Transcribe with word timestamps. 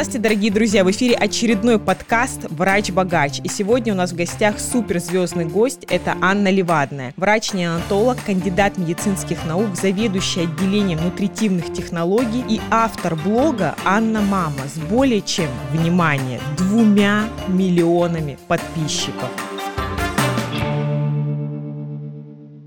Здравствуйте, 0.00 0.22
дорогие 0.22 0.50
друзья! 0.50 0.82
В 0.82 0.90
эфире 0.92 1.14
очередной 1.14 1.78
подкаст 1.78 2.46
«Врач-богач». 2.48 3.40
И 3.44 3.48
сегодня 3.48 3.92
у 3.92 3.96
нас 3.96 4.12
в 4.12 4.16
гостях 4.16 4.58
суперзвездный 4.58 5.44
гость– 5.44 5.84
это 5.90 6.16
Анна 6.22 6.48
Левадная. 6.48 7.12
Врач-неонатолог, 7.18 8.16
кандидат 8.24 8.78
медицинских 8.78 9.44
наук, 9.44 9.76
заведующая 9.76 10.44
отделением 10.44 11.02
нутритивных 11.02 11.74
технологий 11.74 12.42
и 12.48 12.62
автор 12.70 13.14
блога 13.14 13.76
«Анна 13.84 14.22
Мама» 14.22 14.62
с 14.74 14.78
более 14.78 15.20
чем, 15.20 15.50
внимание, 15.70 16.40
двумя 16.56 17.28
миллионами 17.46 18.38
подписчиков. 18.48 19.28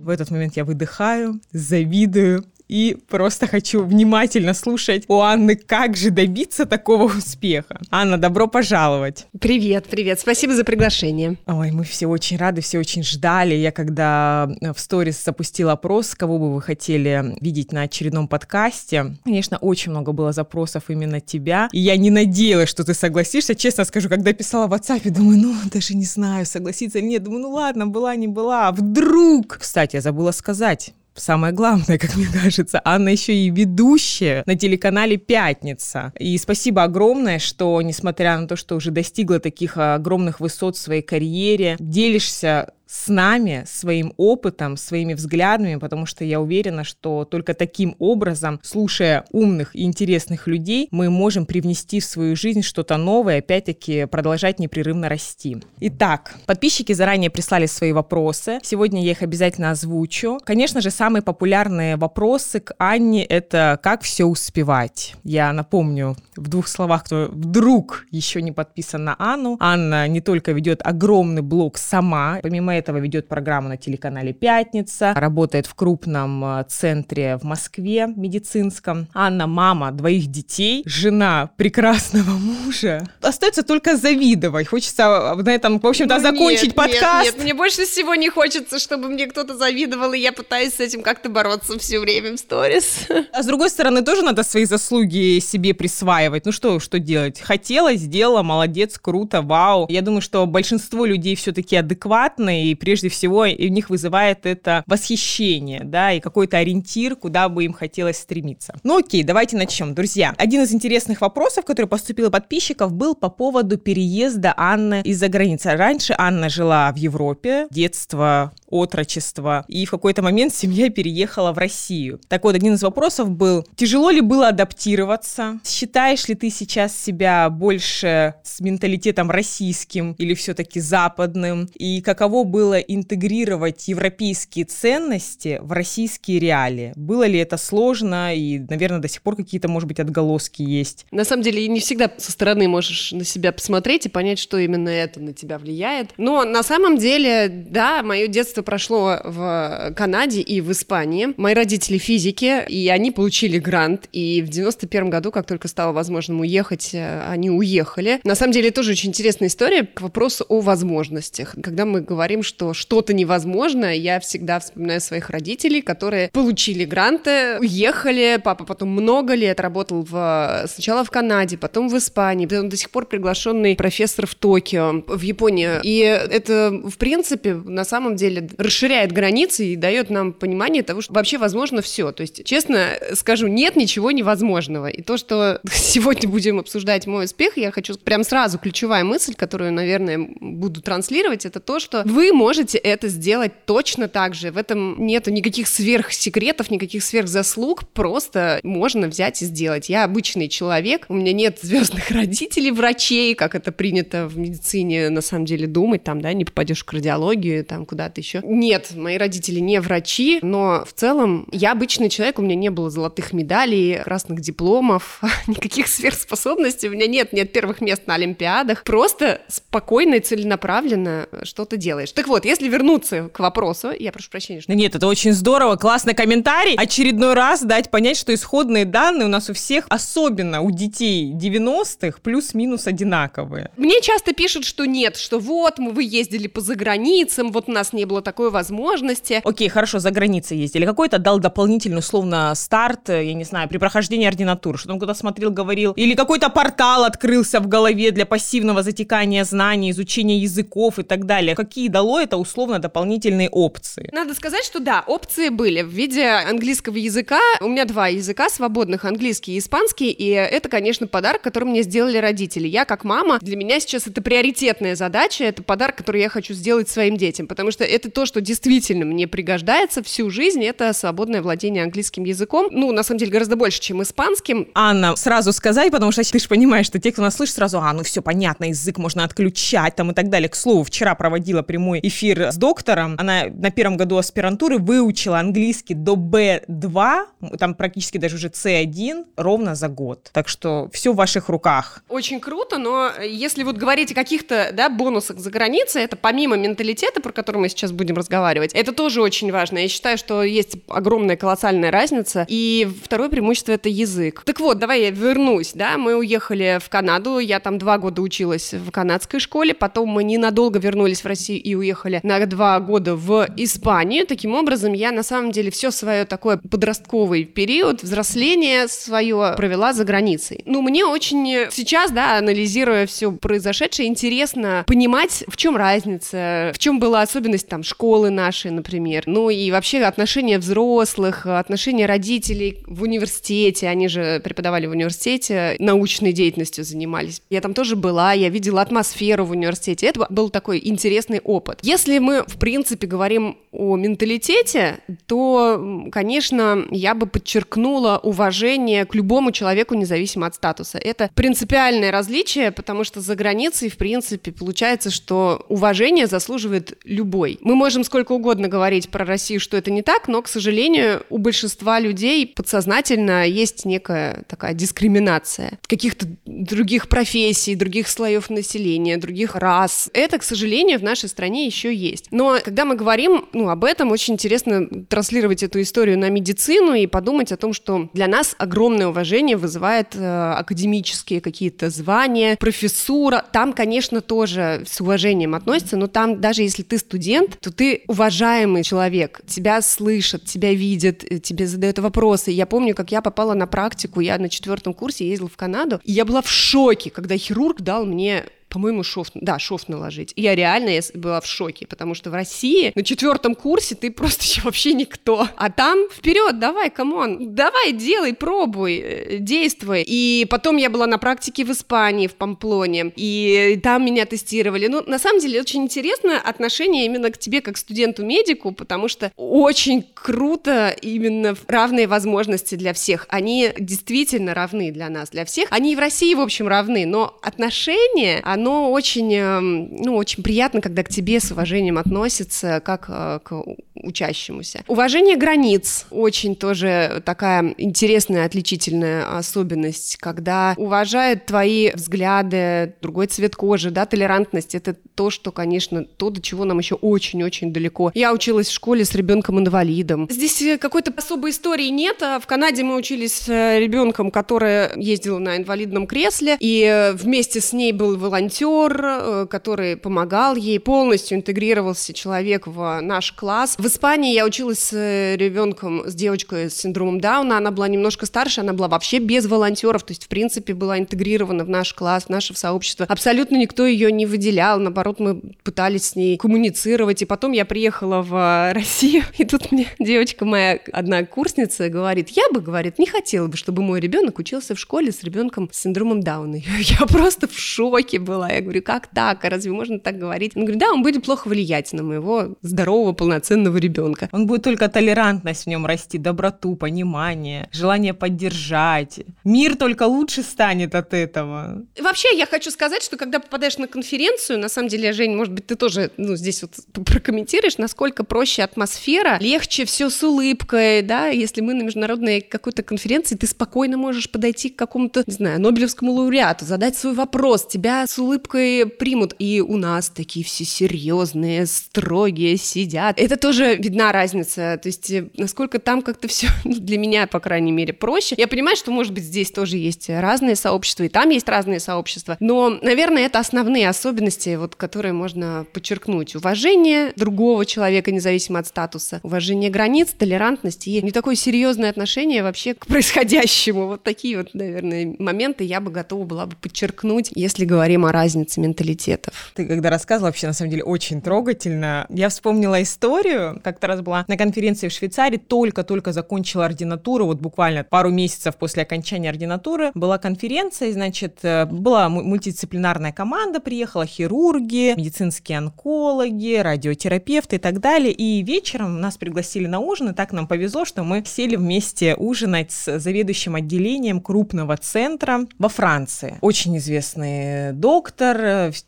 В 0.03 0.09
этот 0.09 0.29
момент 0.29 0.55
я 0.55 0.65
выдыхаю, 0.65 1.39
завидую 1.51 2.45
и 2.73 2.97
просто 3.07 3.45
хочу 3.45 3.83
внимательно 3.83 4.55
слушать 4.55 5.03
у 5.07 5.19
Анны, 5.19 5.55
как 5.55 5.95
же 5.95 6.09
добиться 6.09 6.65
такого 6.65 7.03
успеха. 7.03 7.79
Анна, 7.91 8.17
добро 8.17 8.47
пожаловать. 8.47 9.27
Привет, 9.39 9.85
привет. 9.85 10.19
Спасибо 10.19 10.55
за 10.55 10.63
приглашение. 10.63 11.37
Ой, 11.45 11.69
мы 11.69 11.83
все 11.83 12.07
очень 12.07 12.37
рады, 12.37 12.61
все 12.61 12.79
очень 12.79 13.03
ждали. 13.03 13.53
Я 13.53 13.71
когда 13.71 14.49
в 14.59 14.79
сторис 14.79 15.23
запустила 15.23 15.73
опрос, 15.73 16.15
кого 16.15 16.39
бы 16.39 16.51
вы 16.51 16.63
хотели 16.63 17.35
видеть 17.41 17.71
на 17.71 17.83
очередном 17.83 18.27
подкасте, 18.27 19.17
конечно, 19.23 19.57
очень 19.59 19.91
много 19.91 20.11
было 20.11 20.31
запросов 20.31 20.85
именно 20.87 21.21
тебя. 21.21 21.69
И 21.73 21.79
я 21.79 21.95
не 21.95 22.09
надеялась, 22.09 22.69
что 22.69 22.83
ты 22.83 22.95
согласишься. 22.95 23.53
Честно 23.53 23.85
скажу, 23.85 24.09
когда 24.09 24.33
писала 24.33 24.65
в 24.65 24.73
WhatsApp, 24.73 25.07
думаю, 25.11 25.37
ну, 25.37 25.55
даже 25.71 25.95
не 25.95 26.05
знаю, 26.05 26.47
согласиться 26.47 26.97
или 26.97 27.05
нет. 27.05 27.23
Думаю, 27.23 27.43
ну 27.43 27.51
ладно, 27.51 27.85
была, 27.85 28.15
не 28.15 28.27
была. 28.27 28.69
А 28.69 28.71
вдруг... 28.71 29.59
Кстати, 29.59 29.97
я 29.97 30.01
забыла 30.01 30.31
сказать, 30.31 30.95
самое 31.15 31.53
главное, 31.53 31.97
как 31.99 32.15
мне 32.15 32.27
кажется, 32.27 32.81
Анна 32.83 33.09
еще 33.09 33.33
и 33.33 33.49
ведущая 33.49 34.43
на 34.45 34.55
телеканале 34.55 35.17
«Пятница». 35.17 36.13
И 36.19 36.37
спасибо 36.37 36.83
огромное, 36.83 37.39
что, 37.39 37.81
несмотря 37.81 38.39
на 38.39 38.47
то, 38.47 38.55
что 38.55 38.75
уже 38.75 38.91
достигла 38.91 39.39
таких 39.39 39.77
огромных 39.77 40.39
высот 40.39 40.75
в 40.75 40.79
своей 40.79 41.01
карьере, 41.01 41.75
делишься 41.79 42.73
с 42.85 43.07
нами, 43.07 43.63
своим 43.65 44.13
опытом, 44.17 44.77
своими 44.77 45.13
взглядами, 45.13 45.75
потому 45.75 46.05
что 46.05 46.23
я 46.23 46.39
уверена, 46.39 46.83
что 46.83 47.25
только 47.25 47.53
таким 47.53 47.95
образом, 47.99 48.59
слушая 48.63 49.25
умных 49.31 49.75
и 49.75 49.83
интересных 49.83 50.47
людей, 50.47 50.87
мы 50.91 51.09
можем 51.09 51.45
привнести 51.45 51.99
в 51.99 52.05
свою 52.05 52.35
жизнь 52.35 52.61
что-то 52.61 52.97
новое, 52.97 53.39
опять-таки 53.39 54.05
продолжать 54.05 54.59
непрерывно 54.59 55.09
расти. 55.09 55.57
Итак, 55.79 56.35
подписчики 56.45 56.93
заранее 56.93 57.29
прислали 57.29 57.65
свои 57.65 57.91
вопросы. 57.91 58.59
Сегодня 58.63 59.03
я 59.03 59.11
их 59.11 59.21
обязательно 59.21 59.71
озвучу. 59.71 60.39
Конечно 60.43 60.81
же, 60.81 60.91
самые 60.91 61.21
популярные 61.23 61.95
вопросы 61.95 62.59
к 62.59 62.73
Анне— 62.77 63.23
это 63.25 63.79
как 63.81 64.01
все 64.01 64.25
успевать. 64.25 65.15
Я 65.23 65.51
напомню 65.53 66.15
в 66.35 66.47
двух 66.47 66.67
словах, 66.67 67.05
кто 67.05 67.29
вдруг 67.31 68.05
еще 68.11 68.41
не 68.41 68.51
подписан 68.51 69.03
на 69.03 69.15
Анну. 69.17 69.57
Анна 69.59 70.07
не 70.07 70.21
только 70.21 70.51
ведет 70.51 70.81
огромный 70.83 71.41
блог 71.41 71.77
сама, 71.77 72.39
помимо 72.43 72.72
этого 72.77 72.93
этого 72.93 72.99
ведет 72.99 73.27
программу 73.27 73.69
на 73.69 73.77
телеканале 73.77 74.33
«Пятница», 74.33 75.13
работает 75.15 75.65
в 75.65 75.73
крупном 75.73 76.59
э, 76.59 76.65
центре 76.67 77.37
в 77.37 77.43
Москве 77.43 78.07
медицинском. 78.07 79.07
Анна 79.13 79.47
мама 79.47 79.91
двоих 79.91 80.27
детей, 80.27 80.83
жена 80.85 81.49
прекрасного 81.57 82.31
мужа. 82.31 83.07
Остается 83.21 83.63
только 83.63 83.97
завидовать. 83.97 84.67
Хочется 84.67 85.35
на 85.35 85.49
этом, 85.49 85.79
в 85.79 85.87
общем-то, 85.87 86.15
ну, 86.15 86.21
закончить 86.21 86.63
нет, 86.67 86.75
подкаст. 86.75 87.25
Нет, 87.25 87.35
нет, 87.35 87.43
мне 87.43 87.53
больше 87.53 87.85
всего 87.85 88.13
не 88.15 88.29
хочется, 88.29 88.77
чтобы 88.79 89.07
мне 89.07 89.25
кто-то 89.25 89.57
завидовал, 89.57 90.13
и 90.13 90.19
я 90.19 90.31
пытаюсь 90.31 90.75
с 90.75 90.79
этим 90.79 91.01
как-то 91.01 91.29
бороться 91.29 91.79
все 91.79 91.99
время 91.99 92.35
в 92.35 92.37
сторис. 92.37 93.07
А 93.33 93.41
с 93.41 93.45
другой 93.45 93.69
стороны, 93.69 94.03
тоже 94.03 94.21
надо 94.21 94.43
свои 94.43 94.65
заслуги 94.65 95.39
себе 95.39 95.73
присваивать. 95.73 96.45
Ну 96.45 96.51
что, 96.51 96.79
что 96.79 96.99
делать? 96.99 97.39
Хотела, 97.39 97.95
сделала, 97.95 98.43
молодец, 98.43 98.99
круто, 98.99 99.41
вау. 99.41 99.87
Я 99.89 100.01
думаю, 100.01 100.21
что 100.21 100.45
большинство 100.45 101.05
людей 101.05 101.35
все-таки 101.35 101.75
адекватные 101.75 102.62
и 102.63 102.75
прежде 102.75 103.09
всего 103.09 103.39
у 103.41 103.45
них 103.45 103.89
вызывает 103.89 104.45
это 104.45 104.83
восхищение, 104.87 105.81
да, 105.83 106.13
и 106.13 106.19
какой-то 106.19 106.57
ориентир, 106.57 107.15
куда 107.15 107.49
бы 107.49 107.65
им 107.65 107.73
хотелось 107.73 108.17
стремиться. 108.17 108.75
Ну 108.83 108.99
окей, 108.99 109.23
давайте 109.23 109.57
начнем. 109.57 109.93
Друзья, 109.93 110.33
один 110.37 110.61
из 110.61 110.73
интересных 110.73 111.21
вопросов, 111.21 111.65
который 111.65 111.87
поступил 111.87 112.27
от 112.27 112.31
подписчиков, 112.31 112.93
был 112.93 113.15
по 113.15 113.29
поводу 113.29 113.77
переезда 113.77 114.53
Анны 114.57 115.01
из-за 115.03 115.27
границы. 115.27 115.71
Раньше 115.71 116.15
Анна 116.17 116.49
жила 116.49 116.91
в 116.91 116.97
Европе, 116.97 117.67
детство, 117.69 118.53
отрочество, 118.67 119.65
и 119.67 119.85
в 119.85 119.91
какой-то 119.91 120.21
момент 120.21 120.53
семья 120.53 120.89
переехала 120.89 121.51
в 121.51 121.57
Россию. 121.57 122.19
Так 122.27 122.43
вот, 122.43 122.55
один 122.55 122.73
из 122.73 122.83
вопросов 122.83 123.29
был, 123.29 123.65
тяжело 123.75 124.09
ли 124.09 124.21
было 124.21 124.49
адаптироваться? 124.49 125.59
Считаешь 125.63 126.27
ли 126.27 126.35
ты 126.35 126.49
сейчас 126.49 126.97
себя 126.97 127.49
больше 127.49 128.35
с 128.43 128.59
менталитетом 128.59 129.29
российским 129.29 130.13
или 130.13 130.33
все-таки 130.33 130.79
западным? 130.79 131.69
И 131.75 132.01
каково 132.01 132.43
было 132.53 132.77
интегрировать 132.77 133.87
европейские 133.87 134.65
ценности 134.65 135.59
в 135.59 135.71
российские 135.71 136.37
реалии? 136.37 136.93
Было 136.95 137.25
ли 137.25 137.39
это 137.39 137.57
сложно 137.57 138.35
и, 138.35 138.59
наверное, 138.59 138.99
до 138.99 139.07
сих 139.07 139.23
пор 139.23 139.35
какие-то, 139.35 139.67
может 139.67 139.87
быть, 139.87 139.99
отголоски 139.99 140.61
есть? 140.61 141.07
На 141.09 141.25
самом 141.25 141.41
деле, 141.41 141.67
не 141.67 141.79
всегда 141.79 142.11
со 142.17 142.31
стороны 142.31 142.67
можешь 142.67 143.11
на 143.11 143.23
себя 143.23 143.53
посмотреть 143.53 144.05
и 144.05 144.09
понять, 144.09 144.37
что 144.37 144.59
именно 144.59 144.89
это 144.89 145.19
на 145.19 145.33
тебя 145.33 145.57
влияет. 145.57 146.11
Но 146.17 146.43
на 146.43 146.61
самом 146.61 146.99
деле, 146.99 147.47
да, 147.49 148.03
мое 148.03 148.27
детство 148.27 148.61
прошло 148.61 149.17
в 149.23 149.93
Канаде 149.97 150.41
и 150.41 150.61
в 150.61 150.71
Испании. 150.71 151.29
Мои 151.37 151.55
родители 151.55 151.97
физики, 151.97 152.63
и 152.69 152.87
они 152.89 153.09
получили 153.09 153.57
грант, 153.57 154.07
и 154.11 154.43
в 154.43 154.49
91 154.49 155.09
году, 155.09 155.31
как 155.31 155.47
только 155.47 155.67
стало 155.67 155.91
возможным 155.91 156.41
уехать, 156.41 156.91
э, 156.93 157.23
они 157.27 157.49
уехали. 157.49 158.21
На 158.23 158.35
самом 158.35 158.53
деле, 158.53 158.69
тоже 158.69 158.91
очень 158.91 159.09
интересная 159.09 159.47
история 159.47 159.87
к 159.87 160.01
вопросу 160.01 160.45
о 160.49 160.59
возможностях. 160.59 161.55
Когда 161.63 161.85
мы 161.85 162.01
говорим, 162.01 162.42
что 162.43 162.73
что 162.73 162.93
что-то 162.93 163.11
невозможно, 163.13 163.97
я 163.97 164.19
всегда 164.19 164.59
вспоминаю 164.59 165.01
своих 165.01 165.31
родителей, 165.31 165.81
которые 165.81 166.29
получили 166.29 166.85
гранты, 166.85 167.57
уехали, 167.59 168.39
папа 168.43 168.65
потом 168.65 168.89
много 168.89 169.33
лет 169.33 169.59
работал 169.59 170.03
в, 170.03 170.65
сначала 170.67 171.03
в 171.03 171.09
Канаде, 171.09 171.57
потом 171.57 171.89
в 171.89 171.97
Испании, 171.97 172.45
потом 172.45 172.69
до 172.69 172.77
сих 172.77 172.91
пор 172.91 173.07
приглашенный 173.07 173.75
профессор 173.75 174.27
в 174.27 174.35
Токио, 174.35 175.03
в 175.07 175.21
Японии. 175.21 175.79
И 175.81 175.97
это, 175.97 176.69
в 176.83 176.97
принципе, 176.97 177.55
на 177.55 177.83
самом 177.83 178.15
деле 178.15 178.47
расширяет 178.59 179.11
границы 179.11 179.65
и 179.65 179.75
дает 179.75 180.11
нам 180.11 180.31
понимание 180.31 180.83
того, 180.83 181.01
что 181.01 181.13
вообще 181.13 181.39
возможно 181.39 181.81
все. 181.81 182.11
То 182.11 182.21
есть, 182.21 182.45
честно 182.45 182.89
скажу, 183.15 183.47
нет 183.47 183.75
ничего 183.75 184.11
невозможного. 184.11 184.87
И 184.87 185.01
то, 185.01 185.17
что 185.17 185.59
сегодня 185.71 186.29
будем 186.29 186.59
обсуждать 186.59 187.07
мой 187.07 187.25
успех, 187.25 187.57
я 187.57 187.71
хочу 187.71 187.95
прям 187.95 188.23
сразу 188.23 188.59
ключевая 188.59 189.03
мысль, 189.03 189.33
которую, 189.33 189.73
наверное, 189.73 190.19
буду 190.39 190.81
транслировать, 190.81 191.47
это 191.47 191.59
то, 191.59 191.79
что 191.79 192.03
вы 192.05 192.32
можете 192.33 192.77
это 192.77 193.07
сделать 193.07 193.65
точно 193.65 194.07
так 194.07 194.33
же. 194.33 194.51
В 194.51 194.57
этом 194.57 195.05
нету 195.05 195.31
никаких 195.31 195.67
сверхсекретов, 195.67 196.69
никаких 196.71 197.03
сверхзаслуг, 197.03 197.87
просто 197.89 198.59
можно 198.63 199.07
взять 199.07 199.41
и 199.41 199.45
сделать. 199.45 199.89
Я 199.89 200.03
обычный 200.03 200.49
человек, 200.49 201.05
у 201.09 201.13
меня 201.13 201.33
нет 201.33 201.59
звездных 201.61 202.11
родителей, 202.11 202.71
врачей, 202.71 203.35
как 203.35 203.55
это 203.55 203.71
принято 203.71 204.27
в 204.27 204.37
медицине 204.37 205.09
на 205.09 205.21
самом 205.21 205.45
деле 205.45 205.67
думать, 205.67 206.03
там, 206.03 206.21
да, 206.21 206.33
не 206.33 206.45
попадешь 206.45 206.81
в 206.81 206.85
кардиологию, 206.85 207.63
там, 207.63 207.85
куда-то 207.85 208.21
еще. 208.21 208.41
Нет, 208.43 208.91
мои 208.95 209.17
родители 209.17 209.59
не 209.59 209.79
врачи, 209.79 210.39
но 210.41 210.83
в 210.85 210.93
целом 210.93 211.47
я 211.51 211.71
обычный 211.71 212.09
человек, 212.09 212.39
у 212.39 212.41
меня 212.41 212.55
не 212.55 212.69
было 212.69 212.89
золотых 212.89 213.33
медалей, 213.33 213.99
красных 214.03 214.41
дипломов, 214.41 215.21
никаких 215.47 215.87
сверхспособностей, 215.87 216.89
у 216.89 216.91
меня 216.91 217.07
нет, 217.07 217.33
нет 217.33 217.51
первых 217.51 217.81
мест 217.81 218.07
на 218.07 218.15
олимпиадах, 218.15 218.83
просто 218.83 219.41
спокойно 219.47 220.15
и 220.15 220.19
целенаправленно 220.19 221.27
что-то 221.43 221.77
делаешь. 221.77 222.13
Так 222.23 222.29
вот, 222.29 222.45
если 222.45 222.69
вернуться 222.69 223.27
к 223.27 223.39
вопросу, 223.39 223.91
я 223.91 224.13
прошу 224.13 224.29
прощения. 224.29 224.61
Что... 224.61 224.73
Нет, 224.73 224.95
это 224.95 225.07
очень 225.07 225.33
здорово, 225.33 225.75
классный 225.75 226.13
комментарий. 226.13 226.75
Очередной 226.75 227.33
раз 227.33 227.63
дать 227.63 227.91
понять, 227.91 228.15
что 228.15 228.33
исходные 228.33 228.85
данные 228.85 229.25
у 229.25 229.29
нас 229.29 229.49
у 229.49 229.53
всех, 229.53 229.85
особенно 229.89 230.61
у 230.61 230.71
детей 230.71 231.33
90-х, 231.33 232.19
плюс-минус 232.23 232.87
одинаковые. 232.87 233.71
Мне 233.75 233.99
часто 234.01 234.31
пишут, 234.31 234.63
что 234.63 234.85
нет, 234.85 235.17
что 235.17 235.37
вот, 235.37 235.79
мы 235.79 235.91
вы 235.91 236.05
ездили 236.05 236.47
по 236.47 236.61
заграницам, 236.61 237.51
вот 237.51 237.67
у 237.67 237.73
нас 237.73 237.91
не 237.91 238.05
было 238.05 238.21
такой 238.21 238.51
возможности. 238.51 239.41
Окей, 239.43 239.67
хорошо, 239.67 239.99
за 239.99 240.11
границей 240.11 240.57
ездили. 240.57 240.85
Какой-то 240.85 241.17
дал 241.17 241.39
дополнительный, 241.39 241.99
условно, 241.99 242.53
старт, 242.55 243.09
я 243.09 243.33
не 243.33 243.43
знаю, 243.43 243.67
при 243.67 243.79
прохождении 243.79 244.27
ординатуры, 244.27 244.77
что 244.77 244.93
он 244.93 244.99
куда 244.99 245.13
смотрел, 245.13 245.51
говорил. 245.51 245.91
Или 245.97 246.15
какой-то 246.15 246.47
портал 246.47 247.03
открылся 247.03 247.59
в 247.59 247.67
голове 247.67 248.11
для 248.11 248.25
пассивного 248.25 248.81
затекания 248.81 249.43
знаний, 249.43 249.91
изучения 249.91 250.37
языков 250.37 250.99
и 250.99 251.03
так 251.03 251.25
далее. 251.25 251.53
Какие 251.53 251.89
дало 251.89 252.12
дало, 252.13 252.21
это 252.21 252.37
условно 252.37 252.79
дополнительные 252.79 253.49
опции. 253.49 254.09
Надо 254.11 254.33
сказать, 254.33 254.63
что 254.63 254.79
да, 254.79 255.03
опции 255.07 255.49
были 255.49 255.81
в 255.81 255.89
виде 255.89 256.25
английского 256.25 256.97
языка. 256.97 257.39
У 257.61 257.67
меня 257.67 257.85
два 257.85 258.07
языка 258.07 258.49
свободных, 258.49 259.05
английский 259.05 259.55
и 259.55 259.59
испанский, 259.59 260.11
и 260.11 260.29
это, 260.29 260.69
конечно, 260.69 261.07
подарок, 261.07 261.41
который 261.41 261.65
мне 261.65 261.81
сделали 261.81 262.17
родители. 262.17 262.67
Я 262.67 262.85
как 262.85 263.03
мама, 263.03 263.39
для 263.41 263.55
меня 263.55 263.79
сейчас 263.79 264.07
это 264.07 264.21
приоритетная 264.21 264.95
задача, 264.95 265.43
это 265.45 265.63
подарок, 265.63 265.97
который 265.97 266.21
я 266.21 266.29
хочу 266.29 266.53
сделать 266.53 266.89
своим 266.89 267.17
детям, 267.17 267.47
потому 267.47 267.71
что 267.71 267.83
это 267.83 268.11
то, 268.11 268.25
что 268.25 268.41
действительно 268.41 269.05
мне 269.05 269.27
пригождается 269.27 270.03
всю 270.03 270.29
жизнь, 270.29 270.63
это 270.63 270.93
свободное 270.93 271.41
владение 271.41 271.83
английским 271.83 272.23
языком. 272.23 272.67
Ну, 272.71 272.91
на 272.91 273.03
самом 273.03 273.19
деле, 273.19 273.31
гораздо 273.31 273.55
больше, 273.55 273.81
чем 273.81 274.01
испанским. 274.03 274.67
Анна, 274.75 275.15
сразу 275.15 275.51
сказать, 275.53 275.91
потому 275.91 276.11
что 276.11 276.23
ты 276.23 276.39
же 276.39 276.47
понимаешь, 276.47 276.85
что 276.85 276.99
те, 276.99 277.11
кто 277.11 277.21
нас 277.21 277.35
слышит, 277.35 277.55
сразу, 277.55 277.79
а, 277.79 277.93
ну 277.93 278.03
все 278.03 278.21
понятно, 278.21 278.65
язык 278.65 278.97
можно 278.97 279.23
отключать 279.23 279.95
там 279.95 280.11
и 280.11 280.13
так 280.13 280.29
далее. 280.29 280.49
К 280.49 280.55
слову, 280.55 280.83
вчера 280.83 281.15
проводила 281.15 281.61
прямой 281.61 282.02
эфир 282.03 282.51
с 282.51 282.57
доктором, 282.57 283.15
она 283.17 283.45
на 283.47 283.71
первом 283.71 283.97
году 283.97 284.17
аспирантуры 284.17 284.77
выучила 284.77 285.39
английский 285.39 285.93
до 285.93 286.15
B2, 286.15 287.57
там 287.57 287.73
практически 287.73 288.17
даже 288.17 288.35
уже 288.35 288.49
C1, 288.49 289.25
ровно 289.37 289.73
за 289.73 289.87
год. 289.87 290.29
Так 290.33 290.49
что 290.49 290.89
все 290.91 291.13
в 291.13 291.15
ваших 291.15 291.49
руках. 291.49 292.03
Очень 292.09 292.39
круто, 292.39 292.77
но 292.77 293.09
если 293.23 293.63
вот 293.63 293.77
говорить 293.77 294.11
о 294.11 294.15
каких-то 294.15 294.71
да, 294.73 294.89
бонусах 294.89 295.39
за 295.39 295.49
границей, 295.49 296.03
это 296.03 296.17
помимо 296.17 296.57
менталитета, 296.57 297.21
про 297.21 297.31
который 297.31 297.57
мы 297.57 297.69
сейчас 297.69 297.91
будем 297.91 298.15
разговаривать, 298.15 298.73
это 298.73 298.91
тоже 298.91 299.21
очень 299.21 299.51
важно. 299.51 299.77
Я 299.79 299.87
считаю, 299.87 300.17
что 300.17 300.43
есть 300.43 300.75
огромная 300.89 301.37
колоссальная 301.37 301.89
разница. 301.89 302.45
И 302.49 302.87
второе 303.03 303.29
преимущество— 303.29 303.71
это 303.73 303.87
язык. 303.87 304.43
Так 304.45 304.59
вот, 304.59 304.77
давай 304.77 305.03
я 305.03 305.11
вернусь, 305.11 305.71
да, 305.73 305.97
мы 305.97 306.15
уехали 306.15 306.79
в 306.83 306.89
Канаду, 306.89 307.39
я 307.39 307.61
там 307.61 307.77
два 307.77 307.97
года 307.97 308.21
училась 308.21 308.73
в 308.73 308.91
канадской 308.91 309.39
школе, 309.39 309.73
потом 309.73 310.09
мы 310.09 310.23
ненадолго 310.25 310.79
вернулись 310.79 311.23
в 311.23 311.25
Россию 311.25 311.61
и 311.63 311.75
уехали 311.75 311.92
на 312.23 312.45
два 312.45 312.79
года 312.79 313.15
в 313.15 313.47
Испанию. 313.57 314.25
Таким 314.27 314.53
образом, 314.53 314.93
я 314.93 315.11
на 315.11 315.23
самом 315.23 315.51
деле 315.51 315.71
все 315.71 315.91
свое 315.91 316.25
такое 316.25 316.57
подростковый 316.57 317.45
период, 317.45 318.03
взросление 318.03 318.87
свое 318.87 319.53
провела 319.57 319.93
за 319.93 320.03
границей. 320.03 320.61
Ну, 320.65 320.81
мне 320.81 321.05
очень 321.05 321.67
сейчас, 321.71 322.11
да, 322.11 322.37
анализируя 322.37 323.05
все 323.05 323.31
произошедшее, 323.31 324.07
интересно 324.07 324.83
понимать, 324.87 325.43
в 325.47 325.57
чем 325.57 325.75
разница, 325.75 326.71
в 326.73 326.79
чем 326.79 326.99
была 326.99 327.21
особенность 327.21 327.67
там 327.67 327.83
школы 327.83 328.29
нашей, 328.29 328.71
например, 328.71 329.23
ну 329.25 329.49
и 329.49 329.71
вообще 329.71 329.99
отношения 329.99 330.57
взрослых, 330.59 331.45
отношения 331.45 332.05
родителей 332.05 332.83
в 332.87 333.03
университете, 333.03 333.87
они 333.87 334.07
же 334.07 334.41
преподавали 334.43 334.85
в 334.85 334.91
университете, 334.91 335.75
научной 335.79 336.33
деятельностью 336.33 336.83
занимались. 336.83 337.41
Я 337.49 337.61
там 337.61 337.73
тоже 337.73 337.95
была, 337.95 338.33
я 338.33 338.49
видела 338.49 338.81
атмосферу 338.81 339.45
в 339.45 339.51
университете. 339.51 340.07
Это 340.07 340.25
был 340.29 340.49
такой 340.49 340.81
интересный 340.83 341.39
опыт. 341.43 341.72
Если 341.81 342.19
мы, 342.19 342.43
в 342.47 342.57
принципе, 342.57 343.07
говорим 343.07 343.57
о 343.71 343.97
менталитете, 343.97 344.99
то, 345.25 346.07
конечно, 346.11 346.85
я 346.91 347.15
бы 347.15 347.25
подчеркнула 347.25 348.19
уважение 348.21 349.05
к 349.05 349.15
любому 349.15 349.51
человеку, 349.51 349.95
независимо 349.95 350.47
от 350.47 350.55
статуса. 350.55 350.99
Это 350.99 351.29
принципиальное 351.33 352.11
различие, 352.11 352.71
потому 352.71 353.03
что 353.03 353.19
за 353.21 353.35
границей, 353.35 353.89
в 353.89 353.97
принципе, 353.97 354.51
получается, 354.51 355.09
что 355.09 355.65
уважение 355.69 356.27
заслуживает 356.27 356.97
любой. 357.03 357.57
Мы 357.61 357.75
можем 357.75 358.03
сколько 358.03 358.33
угодно 358.33 358.67
говорить 358.67 359.09
про 359.09 359.25
Россию, 359.25 359.59
что 359.59 359.75
это 359.77 359.91
не 359.91 360.01
так, 360.01 360.27
но, 360.27 360.41
к 360.41 360.47
сожалению, 360.47 361.23
у 361.29 361.37
большинства 361.37 361.99
людей 361.99 362.45
подсознательно 362.45 363.47
есть 363.47 363.85
некая 363.85 364.43
такая 364.47 364.73
дискриминация 364.73 365.79
каких-то 365.87 366.27
других 366.45 367.09
профессий, 367.09 367.75
других 367.75 368.07
слоев 368.07 368.49
населения, 368.49 369.17
других 369.17 369.55
рас. 369.55 370.09
Это, 370.13 370.37
к 370.37 370.43
сожалению, 370.43 370.99
в 370.99 371.03
нашей 371.03 371.29
стране 371.29 371.62
еще 371.65 371.93
есть. 371.93 372.27
Но 372.31 372.57
когда 372.63 372.85
мы 372.85 372.95
говорим 372.95 373.45
ну, 373.53 373.69
об 373.69 373.83
этом, 373.83 374.11
очень 374.11 374.35
интересно 374.35 374.87
транслировать 375.09 375.63
эту 375.63 375.81
историю 375.81 376.17
на 376.17 376.29
медицину 376.29 376.93
и 376.93 377.07
подумать 377.07 377.51
о 377.51 377.57
том, 377.57 377.73
что 377.73 378.09
для 378.13 378.27
нас 378.27 378.55
огромное 378.57 379.07
уважение 379.07 379.57
вызывает 379.57 380.15
э, 380.15 380.53
академические 380.53 381.41
какие-то 381.41 381.89
звания, 381.89 382.55
профессура. 382.57 383.45
Там, 383.51 383.73
конечно, 383.73 384.21
тоже 384.21 384.83
с 384.87 385.01
уважением 385.01 385.55
относятся, 385.55 385.97
но 385.97 386.07
там 386.07 386.41
даже 386.41 386.61
если 386.61 386.83
ты 386.83 386.97
студент, 386.97 387.59
то 387.59 387.71
ты 387.71 388.03
уважаемый 388.07 388.83
человек, 388.83 389.41
тебя 389.47 389.81
слышат, 389.81 390.45
тебя 390.45 390.73
видят, 390.73 391.23
э, 391.23 391.39
тебе 391.39 391.67
задают 391.67 391.99
вопросы. 391.99 392.51
Я 392.51 392.65
помню, 392.65 392.95
как 392.95 393.11
я 393.11 393.21
попала 393.21 393.53
на 393.53 393.67
практику, 393.67 394.19
я 394.19 394.37
на 394.37 394.49
четвертом 394.49 394.93
курсе 394.93 395.27
ездила 395.27 395.49
в 395.49 395.57
Канаду, 395.57 395.99
и 396.03 396.11
я 396.11 396.25
была 396.25 396.41
в 396.41 396.49
шоке, 396.49 397.09
когда 397.09 397.37
хирург 397.37 397.81
дал 397.81 398.05
мне 398.05 398.45
по-моему, 398.73 399.03
шов, 399.03 399.27
да, 399.35 399.59
шов 399.59 399.87
наложить. 399.87 400.33
Я 400.35 400.55
реально 400.55 400.89
я 400.89 401.01
была 401.13 401.39
в 401.41 401.45
шоке, 401.45 401.85
потому 401.85 402.15
что 402.15 402.31
в 402.31 402.33
России 402.33 402.91
на 402.95 403.03
четвертом 403.03 403.53
курсе 403.53 403.93
ты 403.93 404.09
просто 404.09 404.43
еще 404.43 404.61
вообще 404.61 404.93
никто. 404.93 405.47
А 405.55 405.69
там 405.69 405.99
вперед, 406.11 406.57
давай, 406.57 406.89
come 406.89 407.26
on, 407.26 407.53
давай, 407.53 407.91
делай, 407.91 408.33
пробуй, 408.33 408.95
э, 408.95 409.37
действуй. 409.37 410.03
И 410.07 410.47
потом 410.49 410.77
я 410.77 410.89
была 410.89 411.05
на 411.05 411.19
практике 411.19 411.65
в 411.65 411.71
Испании, 411.71 412.25
в 412.25 412.33
Памплоне, 412.33 413.13
и 413.15 413.79
там 413.83 414.05
меня 414.05 414.25
тестировали. 414.25 414.87
Ну, 414.87 415.03
на 415.05 415.19
самом 415.19 415.39
деле, 415.39 415.61
очень 415.61 415.83
интересно 415.83 416.41
отношение 416.41 417.05
именно 417.05 417.29
к 417.29 417.37
тебе 417.37 417.61
как 417.61 417.77
студенту-медику, 417.77 418.71
потому 418.71 419.07
что 419.07 419.31
очень 419.37 420.03
круто 420.15 420.95
именно 420.99 421.55
равные 421.67 422.07
возможности 422.07 422.73
для 422.73 422.93
всех. 422.93 423.27
Они 423.29 423.69
действительно 423.77 424.55
равны 424.55 424.91
для 424.91 425.09
нас, 425.09 425.29
для 425.29 425.45
всех. 425.45 425.67
Они 425.71 425.93
и 425.93 425.95
в 425.95 425.99
России, 425.99 426.33
в 426.33 426.41
общем, 426.41 426.67
равны, 426.67 427.05
но 427.05 427.37
отношения, 427.43 428.41
оно 428.43 428.62
оно 428.63 428.91
очень, 428.91 429.33
эм, 429.33 429.95
ну, 429.97 430.15
очень 430.15 430.41
приятно, 430.41 430.79
когда 430.79 431.03
к 431.03 431.09
тебе 431.09 431.41
с 431.41 431.51
уважением 431.51 431.97
относятся, 431.97 432.81
как 432.83 433.05
э, 433.09 433.39
к 433.43 433.61
учащемуся. 433.95 434.83
Уважение 434.87 435.37
границ 435.37 436.05
очень 436.11 436.55
тоже 436.55 437.21
такая 437.25 437.75
интересная, 437.77 438.45
отличительная 438.45 439.37
особенность, 439.37 440.17
когда 440.17 440.75
уважают 440.77 441.45
твои 441.45 441.91
взгляды, 441.91 442.95
другой 443.01 443.27
цвет 443.27 443.55
кожи, 443.55 443.91
да, 443.91 444.05
толерантность, 444.05 444.75
это 444.75 444.95
то, 445.15 445.29
что, 445.29 445.51
конечно, 445.51 446.03
то, 446.03 446.29
до 446.29 446.41
чего 446.41 446.65
нам 446.65 446.79
еще 446.79 446.95
очень-очень 446.95 447.71
далеко. 447.73 448.11
Я 448.13 448.33
училась 448.33 448.67
в 448.67 448.73
школе 448.73 449.05
с 449.05 449.13
ребенком-инвалидом. 449.13 450.27
Здесь 450.29 450.61
э, 450.61 450.77
какой-то 450.77 451.13
особой 451.15 451.51
истории 451.51 451.87
нет. 451.87 452.21
А 452.21 452.39
в 452.39 452.47
Канаде 452.47 452.83
мы 452.83 452.95
учились 452.95 453.33
с 453.33 453.49
э, 453.49 453.79
ребенком, 453.79 454.31
которая 454.31 454.91
ездила 454.95 455.39
на 455.39 455.57
инвалидном 455.57 456.07
кресле, 456.07 456.57
и 456.59 457.11
вместе 457.13 457.61
с 457.61 457.73
ней 457.73 457.91
был 457.91 458.17
волонтер, 458.17 458.52
волонтер, 458.61 459.01
э, 459.03 459.47
который 459.49 459.97
помогал 459.97 460.55
ей, 460.55 460.79
полностью 460.79 461.37
интегрировался 461.37 462.13
человек 462.13 462.67
в 462.67 462.99
наш 463.01 463.31
класс. 463.31 463.75
В 463.77 463.85
Испании 463.87 464.33
я 464.33 464.45
училась 464.45 464.79
с 464.79 464.93
э, 464.93 465.35
ребенком, 465.37 466.03
с 466.05 466.13
девочкой 466.13 466.69
с 466.69 466.75
синдромом 466.75 467.19
Дауна, 467.19 467.57
она 467.57 467.71
была 467.71 467.87
немножко 467.87 468.25
старше, 468.25 468.61
она 468.61 468.73
была 468.73 468.87
вообще 468.87 469.19
без 469.19 469.45
волонтеров, 469.45 470.03
то 470.03 470.11
есть, 470.11 470.25
в 470.25 470.27
принципе, 470.27 470.73
была 470.73 470.99
интегрирована 470.99 471.63
в 471.63 471.69
наш 471.69 471.93
класс, 471.93 472.25
в 472.25 472.29
наше 472.29 472.55
сообщество. 472.55 473.05
Абсолютно 473.07 473.55
никто 473.55 473.85
ее 473.85 474.11
не 474.11 474.25
выделял, 474.25 474.79
наоборот, 474.79 475.19
мы 475.19 475.41
пытались 475.63 476.09
с 476.09 476.15
ней 476.15 476.37
коммуницировать, 476.37 477.21
и 477.21 477.25
потом 477.25 477.51
я 477.51 477.65
приехала 477.65 478.21
в 478.21 478.73
Россию, 478.73 479.23
и 479.37 479.45
тут 479.45 479.71
мне 479.71 479.87
девочка 479.99 480.45
моя, 480.45 480.79
одна 480.91 481.23
курсница, 481.25 481.89
говорит, 481.89 482.29
я 482.29 482.43
бы, 482.51 482.61
говорит, 482.61 482.99
не 482.99 483.05
хотела 483.05 483.47
бы, 483.47 483.57
чтобы 483.57 483.81
мой 483.81 483.99
ребенок 483.99 484.39
учился 484.39 484.75
в 484.75 484.79
школе 484.79 485.11
с 485.11 485.23
ребенком 485.23 485.69
с 485.71 485.79
синдромом 485.79 486.21
Дауна. 486.21 486.57
Я 486.79 487.05
просто 487.05 487.47
в 487.47 487.57
шоке 487.57 488.19
была 488.19 488.42
была. 488.43 488.53
Я 488.53 488.61
говорю, 488.61 488.81
как 488.81 489.07
так? 489.07 489.43
А 489.45 489.49
разве 489.49 489.71
можно 489.71 489.99
так 489.99 490.17
говорить? 490.17 490.53
Он 490.55 490.63
говорит, 490.63 490.79
да, 490.79 490.91
он 490.91 491.03
будет 491.03 491.23
плохо 491.23 491.47
влиять 491.47 491.93
на 491.93 492.03
моего 492.03 492.55
здорового, 492.61 493.13
полноценного 493.13 493.77
ребенка. 493.77 494.29
Он 494.31 494.47
будет 494.47 494.63
только 494.63 494.89
толерантность 494.89 495.63
в 495.63 495.67
нем 495.67 495.85
расти, 495.85 496.17
доброту, 496.17 496.75
понимание, 496.75 497.69
желание 497.71 498.13
поддержать. 498.13 499.19
Мир 499.43 499.75
только 499.75 500.03
лучше 500.03 500.43
станет 500.43 500.95
от 500.95 501.13
этого. 501.13 501.83
Вообще, 501.99 502.37
я 502.37 502.45
хочу 502.45 502.71
сказать, 502.71 503.03
что 503.03 503.17
когда 503.17 503.39
попадаешь 503.39 503.77
на 503.77 503.87
конференцию, 503.87 504.59
на 504.59 504.69
самом 504.69 504.89
деле, 504.89 505.13
Жень, 505.13 505.35
может 505.35 505.53
быть, 505.53 505.67
ты 505.67 505.75
тоже 505.75 506.11
ну, 506.17 506.35
здесь 506.35 506.63
вот 506.63 507.05
прокомментируешь, 507.05 507.77
насколько 507.77 508.23
проще 508.23 508.63
атмосфера, 508.63 509.37
легче 509.39 509.85
все 509.85 510.09
с 510.09 510.23
улыбкой, 510.23 511.01
да, 511.01 511.27
если 511.27 511.61
мы 511.61 511.73
на 511.73 511.83
международной 511.83 512.41
какой-то 512.41 512.83
конференции, 512.83 513.35
ты 513.35 513.47
спокойно 513.47 513.97
можешь 513.97 514.29
подойти 514.29 514.69
к 514.69 514.75
какому-то, 514.75 515.23
не 515.25 515.33
знаю, 515.33 515.61
Нобелевскому 515.61 516.11
лауреату, 516.11 516.65
задать 516.65 516.97
свой 516.97 517.13
вопрос, 517.13 517.67
тебя 517.67 518.05
с 518.07 518.17
улыбкой 518.17 518.32
улыбкой 518.33 518.85
примут. 518.87 519.35
И 519.39 519.61
у 519.61 519.77
нас 519.77 520.09
такие 520.09 520.43
все 520.43 520.65
серьезные, 520.65 521.65
строгие 521.65 522.57
сидят. 522.57 523.19
Это 523.19 523.37
тоже 523.37 523.75
видна 523.75 524.11
разница. 524.11 524.79
То 524.81 524.87
есть, 524.87 525.11
э, 525.11 525.27
насколько 525.37 525.79
там 525.79 526.01
как-то 526.01 526.27
все 526.27 526.47
для 526.65 526.97
меня, 526.97 527.27
по 527.27 527.39
крайней 527.39 527.71
мере, 527.71 527.93
проще. 527.93 528.35
Я 528.37 528.47
понимаю, 528.47 528.75
что, 528.75 528.91
может 528.91 529.13
быть, 529.13 529.23
здесь 529.23 529.51
тоже 529.51 529.77
есть 529.77 530.09
разные 530.09 530.55
сообщества, 530.55 531.03
и 531.03 531.09
там 531.09 531.29
есть 531.29 531.47
разные 531.47 531.79
сообщества. 531.79 532.37
Но, 532.39 532.69
наверное, 532.69 533.25
это 533.25 533.39
основные 533.39 533.87
особенности, 533.87 534.55
вот, 534.55 534.75
которые 534.75 535.13
можно 535.13 535.65
подчеркнуть. 535.73 536.35
Уважение 536.35 537.13
другого 537.15 537.65
человека, 537.65 538.11
независимо 538.11 538.59
от 538.59 538.67
статуса, 538.67 539.19
уважение 539.23 539.69
границ, 539.69 540.09
толерантность 540.17 540.87
и 540.87 541.01
не 541.01 541.11
такое 541.11 541.35
серьезное 541.35 541.89
отношение 541.89 542.43
вообще 542.43 542.73
к 542.73 542.87
происходящему. 542.87 543.87
Вот 543.87 544.03
такие 544.03 544.37
вот, 544.37 544.53
наверное, 544.53 545.15
моменты 545.19 545.63
я 545.63 545.79
бы 545.79 545.91
готова 545.91 546.25
была 546.25 546.45
бы 546.45 546.55
подчеркнуть, 546.55 547.31
если 547.35 547.65
говорим 547.65 548.05
о 548.05 548.11
разница 548.13 548.61
менталитетов. 548.61 549.51
Ты 549.55 549.65
когда 549.65 549.89
рассказывала, 549.89 550.29
вообще 550.29 550.47
на 550.47 550.53
самом 550.53 550.71
деле 550.71 550.83
очень 550.83 551.21
трогательно. 551.21 552.05
Я 552.09 552.29
вспомнила 552.29 552.81
историю, 552.81 553.59
как-то 553.63 553.87
раз 553.87 554.01
была 554.01 554.23
на 554.27 554.37
конференции 554.37 554.87
в 554.87 554.91
Швейцарии, 554.91 555.37
только-только 555.37 556.13
закончила 556.13 556.65
ординатуру, 556.65 557.25
вот 557.25 557.39
буквально 557.39 557.83
пару 557.83 558.11
месяцев 558.11 558.55
после 558.55 558.83
окончания 558.83 559.29
ординатуры 559.29 559.91
была 559.95 560.17
конференция, 560.19 560.93
значит, 560.93 561.39
э, 561.41 561.65
была 561.65 562.07
мультидисциплинарная 562.07 563.11
команда, 563.11 563.59
приехала 563.59 564.05
хирурги, 564.05 564.93
медицинские 564.95 565.57
онкологи, 565.57 566.57
радиотерапевты 566.57 567.55
и 567.55 567.59
так 567.59 567.79
далее, 567.79 568.13
и 568.13 568.43
вечером 568.43 569.01
нас 569.01 569.17
пригласили 569.17 569.65
на 569.65 569.79
ужин, 569.79 570.09
и 570.09 570.13
так 570.13 570.31
нам 570.31 570.47
повезло, 570.47 570.85
что 570.85 571.03
мы 571.03 571.23
сели 571.25 571.55
вместе 571.55 572.15
ужинать 572.15 572.71
с 572.71 572.99
заведующим 572.99 573.55
отделением 573.55 574.21
крупного 574.21 574.77
центра 574.77 575.47
во 575.57 575.69
Франции. 575.69 576.37
Очень 576.41 576.77
известный 576.77 577.73
доктор, 577.73 578.02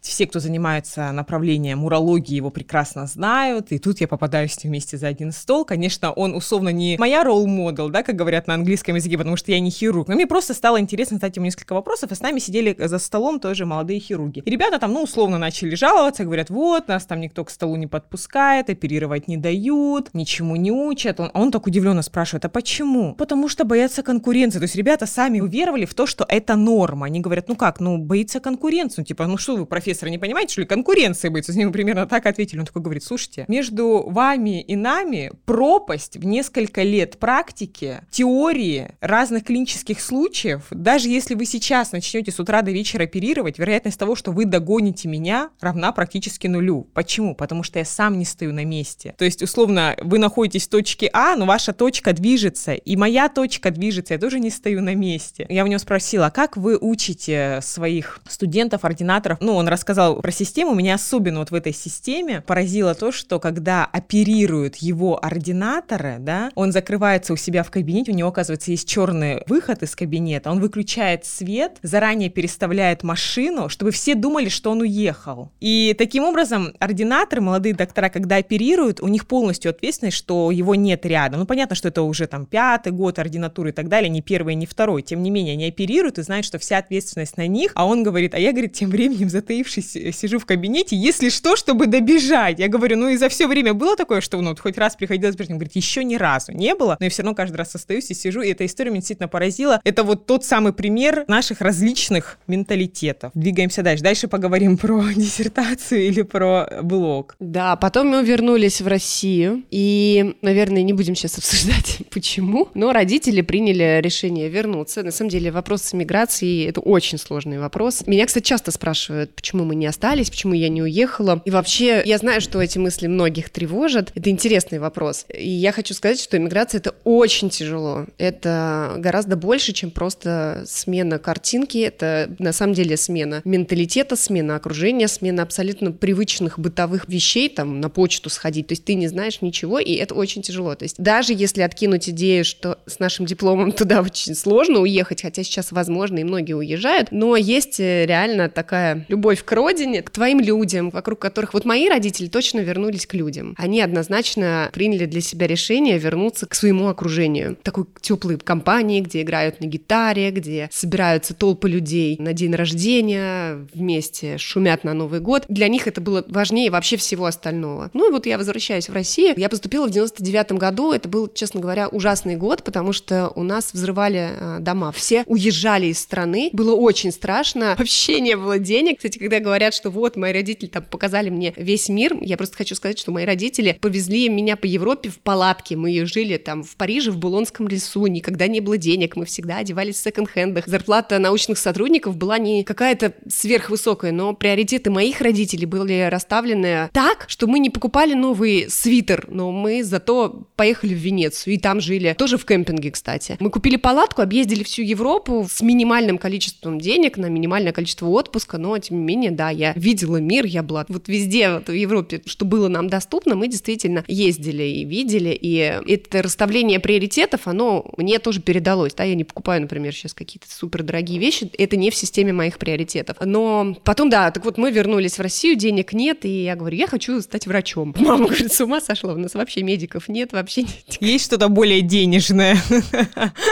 все, 0.01 0.27
кто 0.27 0.39
занимается 0.39 1.12
направлением 1.12 1.84
урологии, 1.86 2.36
его 2.36 2.50
прекрасно 2.50 3.07
знают, 3.07 3.72
и 3.72 3.79
тут 3.79 4.01
я 4.01 4.07
попадаю 4.07 4.50
с 4.50 4.63
ним 4.63 4.72
вместе 4.72 4.98
за 4.98 5.07
один 5.07 5.31
стол. 5.31 5.65
Конечно, 5.65 6.12
он 6.12 6.36
условно 6.36 6.69
не 6.69 6.98
моя 6.98 7.24
ролл-модел, 7.24 7.89
да, 7.89 8.03
как 8.03 8.15
говорят 8.15 8.48
на 8.48 8.53
английском 8.53 8.95
языке, 8.95 9.17
потому 9.17 9.38
что 9.38 9.51
я 9.51 9.60
не 9.60 9.69
хирург, 9.69 10.07
но 10.07 10.15
мне 10.15 10.27
просто 10.27 10.53
стало 10.53 10.79
интересно 10.79 11.17
задать 11.17 11.36
ему 11.36 11.45
несколько 11.45 11.74
вопросов, 11.74 12.12
и 12.12 12.15
с 12.15 12.22
нами 12.22 12.39
сидели 12.39 12.75
за 12.77 13.00
столом 13.00 13.39
тоже 13.39 13.65
молодые 13.65 14.00
хирурги. 14.00 14.39
И 14.45 14.50
ребята 14.50 14.79
там, 14.79 14.93
ну, 14.93 15.03
условно 15.03 15.38
начали 15.38 15.75
жаловаться, 15.75 16.24
говорят, 16.24 16.50
вот, 16.50 16.88
нас 16.88 17.05
там 17.05 17.22
никто 17.22 17.43
к 17.45 17.50
столу 17.50 17.75
не 17.75 17.88
подпускает, 17.88 18.69
оперировать 18.69 19.27
не 19.27 19.38
дают, 19.38 20.10
ничему 20.13 20.55
не 20.55 20.72
учат. 20.72 21.19
Он, 21.19 21.31
а 21.34 21.39
он 21.39 21.51
так 21.51 21.67
удивленно 21.67 22.01
спрашивает, 22.01 22.45
а 22.45 22.50
почему? 22.50 23.15
Потому 23.15 23.48
что 23.48 23.65
боятся 23.65 24.03
конкуренции. 24.03 24.60
То 24.60 24.63
есть 24.63 24.75
ребята 24.75 25.05
сами 25.05 25.39
уверовали 25.39 25.86
в 25.86 25.93
то, 25.93 26.05
что 26.05 26.25
это 26.27 26.55
норма. 26.55 27.05
Они 27.05 27.19
говорят, 27.19 27.48
ну 27.48 27.55
как, 27.55 27.79
ну 27.79 27.98
боится 27.98 28.39
конкуренции. 28.39 29.04
Типа, 29.05 29.27
ну 29.27 29.38
что 29.38 29.55
вы, 29.55 29.65
профессор, 29.65 30.09
не 30.09 30.17
понимаете, 30.17 30.53
что 30.53 30.62
ли, 30.62 30.67
конкуренции 30.67 31.29
боится? 31.29 31.53
С 31.53 31.55
ним 31.55 31.71
примерно 31.71 32.07
так 32.07 32.25
ответили. 32.25 32.59
Он 32.59 32.65
такой 32.65 32.81
говорит, 32.81 33.03
слушайте, 33.03 33.45
между 33.47 34.03
вами 34.07 34.62
и 34.62 34.75
нами 34.75 35.31
пропасть 35.45 36.17
в 36.17 36.25
несколько 36.25 36.83
лет 36.83 37.17
практики, 37.17 38.01
теории, 38.12 38.91
разных 39.00 39.45
клинических 39.45 40.01
случаев. 40.01 40.65
Даже 40.71 41.09
если 41.09 41.35
вы 41.35 41.45
сейчас 41.45 41.91
начнете 41.91 42.31
с 42.31 42.39
утра 42.39 42.62
до 42.62 42.71
вечера 42.71 43.03
оперировать, 43.03 43.59
вероятность 43.59 44.00
того, 44.00 44.15
что 44.15 44.31
вы 44.31 44.45
догоните 44.45 45.07
меня, 45.07 45.50
равна 45.59 45.91
практически 45.91 46.47
нулю. 46.47 46.88
Почему? 46.93 47.35
Потому 47.35 47.63
что 47.63 47.79
я 47.79 47.85
сам 47.85 48.17
не 48.17 48.25
стою 48.25 48.53
на 48.53 48.65
месте. 48.65 49.15
То 49.17 49.25
есть, 49.25 49.41
условно, 49.41 49.95
вы 50.01 50.19
находитесь 50.19 50.67
в 50.67 50.69
точке 50.69 51.09
А, 51.13 51.35
но 51.35 51.45
ваша 51.45 51.74
точка 51.74 52.13
движется, 52.13 52.74
и 52.74 52.95
моя 52.95 53.29
точка 53.29 53.71
движется, 53.71 54.13
я 54.13 54.19
тоже 54.19 54.39
не 54.39 54.50
стою 54.50 54.81
на 54.81 54.95
месте. 54.95 55.45
Я 55.50 55.63
у 55.63 55.67
него 55.67 55.79
спросила, 55.79 56.27
а 56.27 56.31
как 56.31 56.57
вы 56.57 56.77
учите 56.77 57.59
своих 57.62 58.19
студентов, 58.27 58.85
ординаторов? 58.95 59.39
Ну, 59.41 59.55
он 59.55 59.67
рассказал 59.67 60.21
про 60.21 60.31
систему, 60.31 60.73
меня 60.73 60.95
особенно 60.95 61.39
вот 61.39 61.51
в 61.51 61.53
этой 61.53 61.73
системе 61.73 62.41
поразило 62.41 62.95
то, 62.95 63.11
что 63.11 63.39
когда 63.39 63.85
оперируют 63.85 64.77
его 64.77 65.23
ординаторы, 65.23 66.17
да, 66.19 66.51
он 66.55 66.71
закрывается 66.71 67.33
у 67.33 67.35
себя 67.35 67.63
в 67.63 67.71
кабинете, 67.71 68.11
у 68.11 68.15
него, 68.15 68.29
оказывается, 68.29 68.71
есть 68.71 68.87
черный 68.87 69.43
выход 69.47 69.83
из 69.83 69.95
кабинета, 69.95 70.51
он 70.51 70.59
выключает 70.59 71.25
свет, 71.25 71.77
заранее 71.83 72.29
переставляет 72.29 73.03
машину, 73.03 73.69
чтобы 73.69 73.91
все 73.91 74.15
думали, 74.15 74.49
что 74.49 74.71
он 74.71 74.81
уехал. 74.81 75.51
И 75.59 75.93
таким 75.97 76.23
образом 76.23 76.73
ординаторы, 76.79 77.41
молодые 77.41 77.75
доктора, 77.75 78.09
когда 78.09 78.37
оперируют, 78.37 79.01
у 79.01 79.07
них 79.07 79.27
полностью 79.27 79.71
ответственность, 79.71 80.17
что 80.17 80.51
его 80.51 80.75
нет 80.75 81.05
рядом. 81.05 81.41
Ну, 81.41 81.45
понятно, 81.45 81.75
что 81.75 81.89
это 81.89 82.01
уже 82.01 82.27
там 82.27 82.45
пятый 82.45 82.91
год 82.91 83.19
ординатуры 83.19 83.69
и 83.69 83.73
так 83.73 83.89
далее, 83.89 84.09
не 84.09 84.21
первый, 84.21 84.55
не 84.55 84.65
второй. 84.65 85.01
Тем 85.01 85.21
не 85.21 85.29
менее, 85.29 85.53
они 85.53 85.67
оперируют 85.67 86.17
и 86.17 86.21
знают, 86.21 86.45
что 86.45 86.59
вся 86.59 86.77
ответственность 86.77 87.37
на 87.37 87.47
них. 87.47 87.71
А 87.75 87.85
он 87.85 88.03
говорит, 88.03 88.33
а 88.33 88.39
я, 88.39 88.51
говорит, 88.51 88.73
тем 88.73 88.84
временем 88.89 89.29
затаившись, 89.29 89.95
э, 89.95 90.11
сижу 90.11 90.39
в 90.39 90.45
кабинете, 90.45 90.95
если 90.95 91.29
что, 91.29 91.55
чтобы 91.55 91.87
добежать. 91.87 92.59
Я 92.59 92.67
говорю, 92.67 92.97
ну 92.97 93.09
и 93.09 93.17
за 93.17 93.29
все 93.29 93.47
время 93.47 93.73
было 93.73 93.95
такое, 93.95 94.21
что 94.21 94.39
ну, 94.41 94.49
вот 94.49 94.59
хоть 94.59 94.77
раз 94.77 94.95
приходилось 94.95 95.35
бежать? 95.35 95.51
Он 95.51 95.57
говорит, 95.57 95.75
еще 95.75 96.03
ни 96.03 96.15
разу 96.15 96.51
не 96.51 96.75
было, 96.75 96.97
но 96.99 97.05
я 97.05 97.09
все 97.09 97.23
равно 97.23 97.35
каждый 97.35 97.57
раз 97.57 97.75
остаюсь 97.75 98.09
и 98.11 98.13
сижу, 98.13 98.41
и 98.41 98.51
эта 98.51 98.65
история 98.65 98.91
меня 98.91 99.01
действительно 99.01 99.27
поразила. 99.27 99.81
Это 99.83 100.03
вот 100.03 100.25
тот 100.25 100.45
самый 100.45 100.73
пример 100.73 101.25
наших 101.27 101.61
различных 101.61 102.37
менталитетов. 102.47 103.31
Двигаемся 103.33 103.83
дальше. 103.83 104.03
Дальше 104.03 104.27
поговорим 104.27 104.77
про 104.85 105.03
диссертацию 105.13 106.07
или 106.07 106.21
про 106.21 106.67
блог. 106.81 107.35
Да, 107.39 107.75
потом 107.75 108.07
мы 108.07 108.23
вернулись 108.23 108.81
в 108.81 108.87
Россию, 108.87 109.63
и, 109.71 110.35
наверное, 110.41 110.83
не 110.83 110.93
будем 110.93 111.15
сейчас 111.15 111.37
обсуждать, 111.37 111.99
почему, 112.11 112.69
но 112.73 112.93
родители 112.93 113.41
приняли 113.41 113.99
решение 114.01 114.49
вернуться. 114.49 115.03
На 115.03 115.11
самом 115.11 115.29
деле 115.29 115.51
вопрос 115.51 115.83
с 115.83 115.93
миграцией— 115.93 116.65
это 116.69 116.81
очень 116.81 117.17
сложный 117.17 117.59
вопрос. 117.59 118.05
Меня, 118.07 118.25
кстати, 118.25 118.45
часто 118.45 118.71
спрашивают, 118.75 119.34
почему 119.34 119.63
мы 119.65 119.75
не 119.75 119.88
остались, 119.88 120.29
почему 120.29 120.53
я 120.53 120.70
не 120.70 120.82
уехала. 120.82 121.41
И 121.46 121.51
вообще, 121.51 122.03
я 122.05 122.17
знаю, 122.17 122.41
что 122.41 122.62
эти 122.62 122.77
мысли 122.77 123.08
многих 123.08 123.50
тревожат. 123.50 124.12
Это 124.15 124.29
интересный 124.29 124.79
вопрос. 124.79 125.25
И 125.34 125.50
я 125.50 125.72
хочу 125.72 125.94
сказать, 125.94 126.22
что 126.22 126.38
иммиграция— 126.38 126.77
это 126.79 126.94
очень 127.03 127.50
тяжело. 127.50 128.05
Это 128.17 128.96
гораздо 128.98 129.36
больше, 129.36 129.74
чем 129.74 129.91
просто 129.91 130.63
смена 130.67 131.20
картинки. 131.20 131.77
Это, 131.79 132.29
на 132.39 132.53
самом 132.53 132.74
деле, 132.74 132.98
смена 132.98 133.41
менталитета, 133.46 134.15
смена 134.15 134.55
окружения, 134.55 135.08
смена 135.08 135.44
абсолютно 135.44 135.91
привычных 135.91 136.60
бытовых 136.60 137.08
вещей, 137.08 137.50
там, 137.50 137.79
на 137.79 137.89
почту 137.89 138.29
сходить. 138.29 138.67
То 138.67 138.74
есть 138.74 138.86
ты 138.86 138.94
не 138.94 139.08
знаешь 139.08 139.41
ничего, 139.41 139.79
и 139.79 139.94
это 139.94 140.13
очень 140.15 140.41
тяжело. 140.41 140.75
То 140.75 140.84
есть 140.84 140.98
даже 140.98 141.34
если 141.34 141.62
откинуть 141.62 142.10
идею, 142.10 142.46
что 142.46 142.79
с 142.86 143.00
нашим 143.00 143.25
дипломом 143.25 143.72
туда 143.72 144.01
очень 144.01 144.36
сложно 144.36 144.79
уехать, 144.79 145.22
хотя 145.22 145.44
сейчас 145.44 145.72
возможно, 145.72 146.20
и 146.20 146.24
многие 146.24 146.53
уезжают, 146.53 147.12
но 147.12 147.36
есть 147.36 147.79
э, 147.79 148.05
реально 148.05 148.50
такая 148.65 149.05
любовь 149.10 149.43
к 149.43 149.51
родине, 149.51 150.01
к 150.01 150.10
твоим 150.10 150.39
людям, 150.39 150.89
вокруг 150.89 151.19
которых... 151.19 151.53
Вот 151.53 151.65
мои 151.65 151.88
родители 151.88 152.27
точно 152.27 152.62
вернулись 152.62 153.05
к 153.05 153.13
людям. 153.13 153.53
Они 153.60 153.79
однозначно 153.79 154.72
приняли 154.74 155.05
для 155.05 155.22
себя 155.22 155.45
решение 155.45 156.00
вернуться 156.00 156.48
к 156.48 156.55
своему 156.55 156.88
окружению. 156.88 157.57
Такой 157.62 157.86
теплой 158.01 158.39
компании, 158.39 159.01
где 159.01 159.22
играют 159.22 159.62
на 159.62 159.65
гитаре, 159.65 160.31
где 160.31 160.67
собираются 160.72 161.36
толпы 161.36 161.69
людей 161.69 162.17
на 162.19 162.34
день 162.34 162.55
рождения, 162.55 163.67
вместе 163.72 164.39
шумят 164.39 164.84
на 164.84 164.95
Новый 164.95 165.19
год. 165.19 165.45
Для 165.48 165.67
них 165.67 165.86
это 165.86 166.01
было 166.01 166.25
важнее 166.27 166.72
вообще 166.72 166.98
всего 166.98 167.25
остального. 167.25 167.91
Ну 167.93 168.10
и 168.10 168.12
вот 168.12 168.25
я 168.25 168.39
возвращаюсь 168.39 168.89
в 168.89 168.93
Россию. 168.93 169.36
Я 169.38 169.48
поступила 169.48 169.86
в 169.86 169.91
99 169.91 170.53
году. 170.53 170.91
Это 170.91 171.07
был, 171.07 171.27
честно 171.31 171.60
говоря, 171.60 171.88
ужасный 171.88 172.36
год, 172.36 172.63
потому 172.63 172.93
что 172.93 173.31
у 173.36 173.43
нас 173.43 173.74
взрывали 173.74 174.31
э, 174.31 174.57
дома. 174.60 174.91
Все 174.91 175.24
уезжали 175.27 175.86
из 175.86 176.00
страны. 176.00 176.50
Было 176.51 176.74
очень 176.74 177.12
страшно. 177.12 177.75
Вообще 177.77 178.19
не 178.22 178.36
было 178.36 178.54
денег. 178.59 178.97
Кстати, 178.97 179.17
когда 179.17 179.39
говорят, 179.39 179.74
что 179.74 179.89
вот 179.89 180.15
мои 180.15 180.33
родители 180.33 180.67
там 180.67 180.83
показали 180.83 181.29
мне 181.29 181.53
весь 181.55 181.89
мир, 181.89 182.17
я 182.21 182.38
просто 182.38 182.57
хочу 182.57 182.75
сказать, 182.75 183.00
что 183.00 183.12
мои 183.12 183.25
родители 183.25 183.77
повезли 183.79 184.29
меня 184.29 184.55
по 184.55 184.65
Европе 184.65 185.09
в 185.09 185.19
палатке. 185.19 185.75
Мы 185.75 186.05
жили 186.05 186.38
там 186.38 186.63
в 186.63 186.75
Париже, 186.75 187.12
в 187.12 187.17
Булонском 187.17 187.67
лесу. 187.67 188.07
Никогда 188.07 188.47
не 188.47 188.59
было 188.59 188.77
денег. 188.77 189.15
Мы 189.15 189.25
всегда 189.25 189.57
одевались 189.57 189.95
в 189.95 190.03
секонд-хендах. 190.03 190.67
Зарплата 190.67 191.19
научных 191.19 191.57
сотрудников 191.57 192.15
была 192.15 192.38
не 192.38 192.63
какая-то 192.63 193.13
сверхвысокая, 193.27 194.12
но 194.12 194.33
приоритеты 194.33 194.89
моих 194.89 195.21
родителей 195.21 195.65
были 195.65 196.07
расставлены 196.09 196.89
так, 196.93 197.25
что 197.27 197.47
мы 197.47 197.59
не 197.59 197.69
покупали 197.69 198.13
новый 198.13 198.69
свитер, 198.69 199.25
но 199.29 199.51
мы 199.51 199.83
зато 199.83 200.47
поехали 200.55 200.93
в 200.93 200.97
Венецию 200.97 201.55
и 201.55 201.57
там 201.57 201.81
жили. 201.81 202.13
Тоже 202.17 202.38
в 202.38 202.45
кемпинге, 202.45 202.91
кстати. 202.91 203.38
Мы 203.39 203.50
купили 203.50 203.75
палатку, 203.75 204.21
объездили 204.21 204.63
всю 204.63 204.81
Европу 204.81 205.47
с 205.50 205.62
минимальным 205.62 206.17
количеством 206.17 206.79
денег 206.79 207.17
на 207.17 207.27
минимальное 207.27 207.71
количество 207.71 208.07
отпуска, 208.07 208.34
но 208.57 208.77
тем 208.77 208.97
не 208.97 209.03
менее, 209.03 209.31
да, 209.31 209.49
я 209.49 209.73
видела 209.75 210.17
мир, 210.17 210.45
я 210.45 210.63
была 210.63 210.85
вот 210.87 211.07
везде 211.07 211.51
вот, 211.53 211.67
в 211.67 211.73
Европе, 211.73 212.21
что 212.25 212.45
было 212.45 212.67
нам 212.67 212.89
доступно, 212.89 213.35
мы 213.35 213.47
действительно 213.47 214.03
ездили 214.07 214.63
и 214.63 214.85
видели, 214.85 215.37
и 215.39 215.55
это 215.87 216.21
расставление 216.21 216.79
приоритетов, 216.79 217.47
оно 217.47 217.85
мне 217.97 218.19
тоже 218.19 218.41
передалось, 218.41 218.93
да, 218.93 219.03
я 219.03 219.15
не 219.15 219.23
покупаю, 219.23 219.61
например, 219.61 219.93
сейчас 219.93 220.13
какие-то 220.13 220.51
супер 220.51 220.83
дорогие 220.83 221.19
вещи, 221.19 221.49
это 221.57 221.77
не 221.77 221.89
в 221.89 221.95
системе 221.95 222.33
моих 222.33 222.57
приоритетов. 222.57 223.17
Но 223.21 223.75
потом, 223.83 224.09
да, 224.09 224.31
так 224.31 224.45
вот 224.45 224.57
мы 224.57 224.71
вернулись 224.71 225.17
в 225.17 225.21
Россию, 225.21 225.55
денег 225.55 225.93
нет, 225.93 226.25
и 226.25 226.43
я 226.43 226.55
говорю, 226.55 226.77
я 226.77 226.87
хочу 226.87 227.21
стать 227.21 227.47
врачом. 227.47 227.93
Мама 227.99 228.25
говорит, 228.27 228.51
с 228.51 228.61
ума 228.61 228.81
сошла, 228.81 229.13
у 229.13 229.17
нас 229.17 229.33
вообще 229.33 229.63
медиков 229.63 230.07
нет, 230.07 230.33
вообще 230.33 230.63
нет. 230.63 230.97
Есть 230.99 231.25
что-то 231.25 231.49
более 231.49 231.81
денежное? 231.81 232.57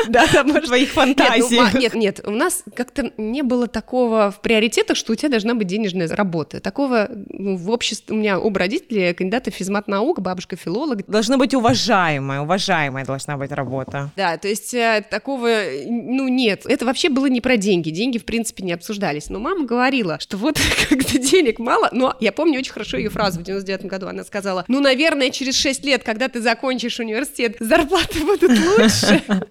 Да, 0.09 0.25
может. 0.43 0.65
Твоих 0.65 0.89
фантазий. 0.89 1.59
Нет, 1.79 1.93
ну, 1.93 1.99
нет, 1.99 2.21
у 2.25 2.31
нас 2.31 2.63
как-то 2.75 3.11
не 3.17 3.41
было 3.41 3.67
такого 3.67 4.31
в 4.31 4.41
приоритетах, 4.73 4.97
что 4.97 5.13
у 5.13 5.15
тебя 5.15 5.29
должна 5.29 5.53
быть 5.53 5.67
денежная 5.67 6.07
работа. 6.07 6.59
Такого 6.59 7.09
ну, 7.29 7.55
в 7.55 7.69
обществе, 7.69 8.15
у 8.15 8.19
меня 8.19 8.39
оба 8.39 8.59
родителя 8.59 9.13
кандидаты 9.13 9.51
в 9.51 9.55
физмат 9.55 9.87
наук, 9.87 10.19
бабушка 10.21 10.55
филолог. 10.55 11.05
Должна 11.07 11.37
быть 11.37 11.53
уважаемая, 11.53 12.41
уважаемая 12.41 13.05
должна 13.05 13.37
быть 13.37 13.51
работа. 13.51 14.11
Да, 14.15 14.37
то 14.37 14.47
есть 14.47 14.73
э, 14.73 15.03
такого, 15.09 15.49
ну 15.85 16.27
нет, 16.27 16.65
это 16.65 16.85
вообще 16.85 17.09
было 17.09 17.27
не 17.27 17.41
про 17.41 17.57
деньги, 17.57 17.89
деньги 17.89 18.17
в 18.17 18.25
принципе 18.25 18.63
не 18.63 18.73
обсуждались. 18.73 19.29
Но 19.29 19.39
мама 19.39 19.65
говорила, 19.65 20.19
что 20.19 20.37
вот 20.37 20.59
когда 20.89 21.19
денег 21.19 21.59
мало, 21.59 21.89
но 21.91 22.15
я 22.19 22.31
помню 22.31 22.59
очень 22.59 22.73
хорошо 22.73 22.97
ее 22.97 23.09
фразу 23.09 23.39
в 23.39 23.43
99 23.43 23.85
году, 23.85 24.07
она 24.07 24.23
сказала, 24.23 24.65
ну, 24.67 24.79
наверное, 24.79 25.29
через 25.29 25.55
6 25.55 25.85
лет, 25.85 26.03
когда 26.03 26.27
ты 26.27 26.41
закончишь 26.41 26.99
университет, 26.99 27.57
зарплаты 27.59 28.19
будут 28.19 28.51
лучше. 28.51 29.21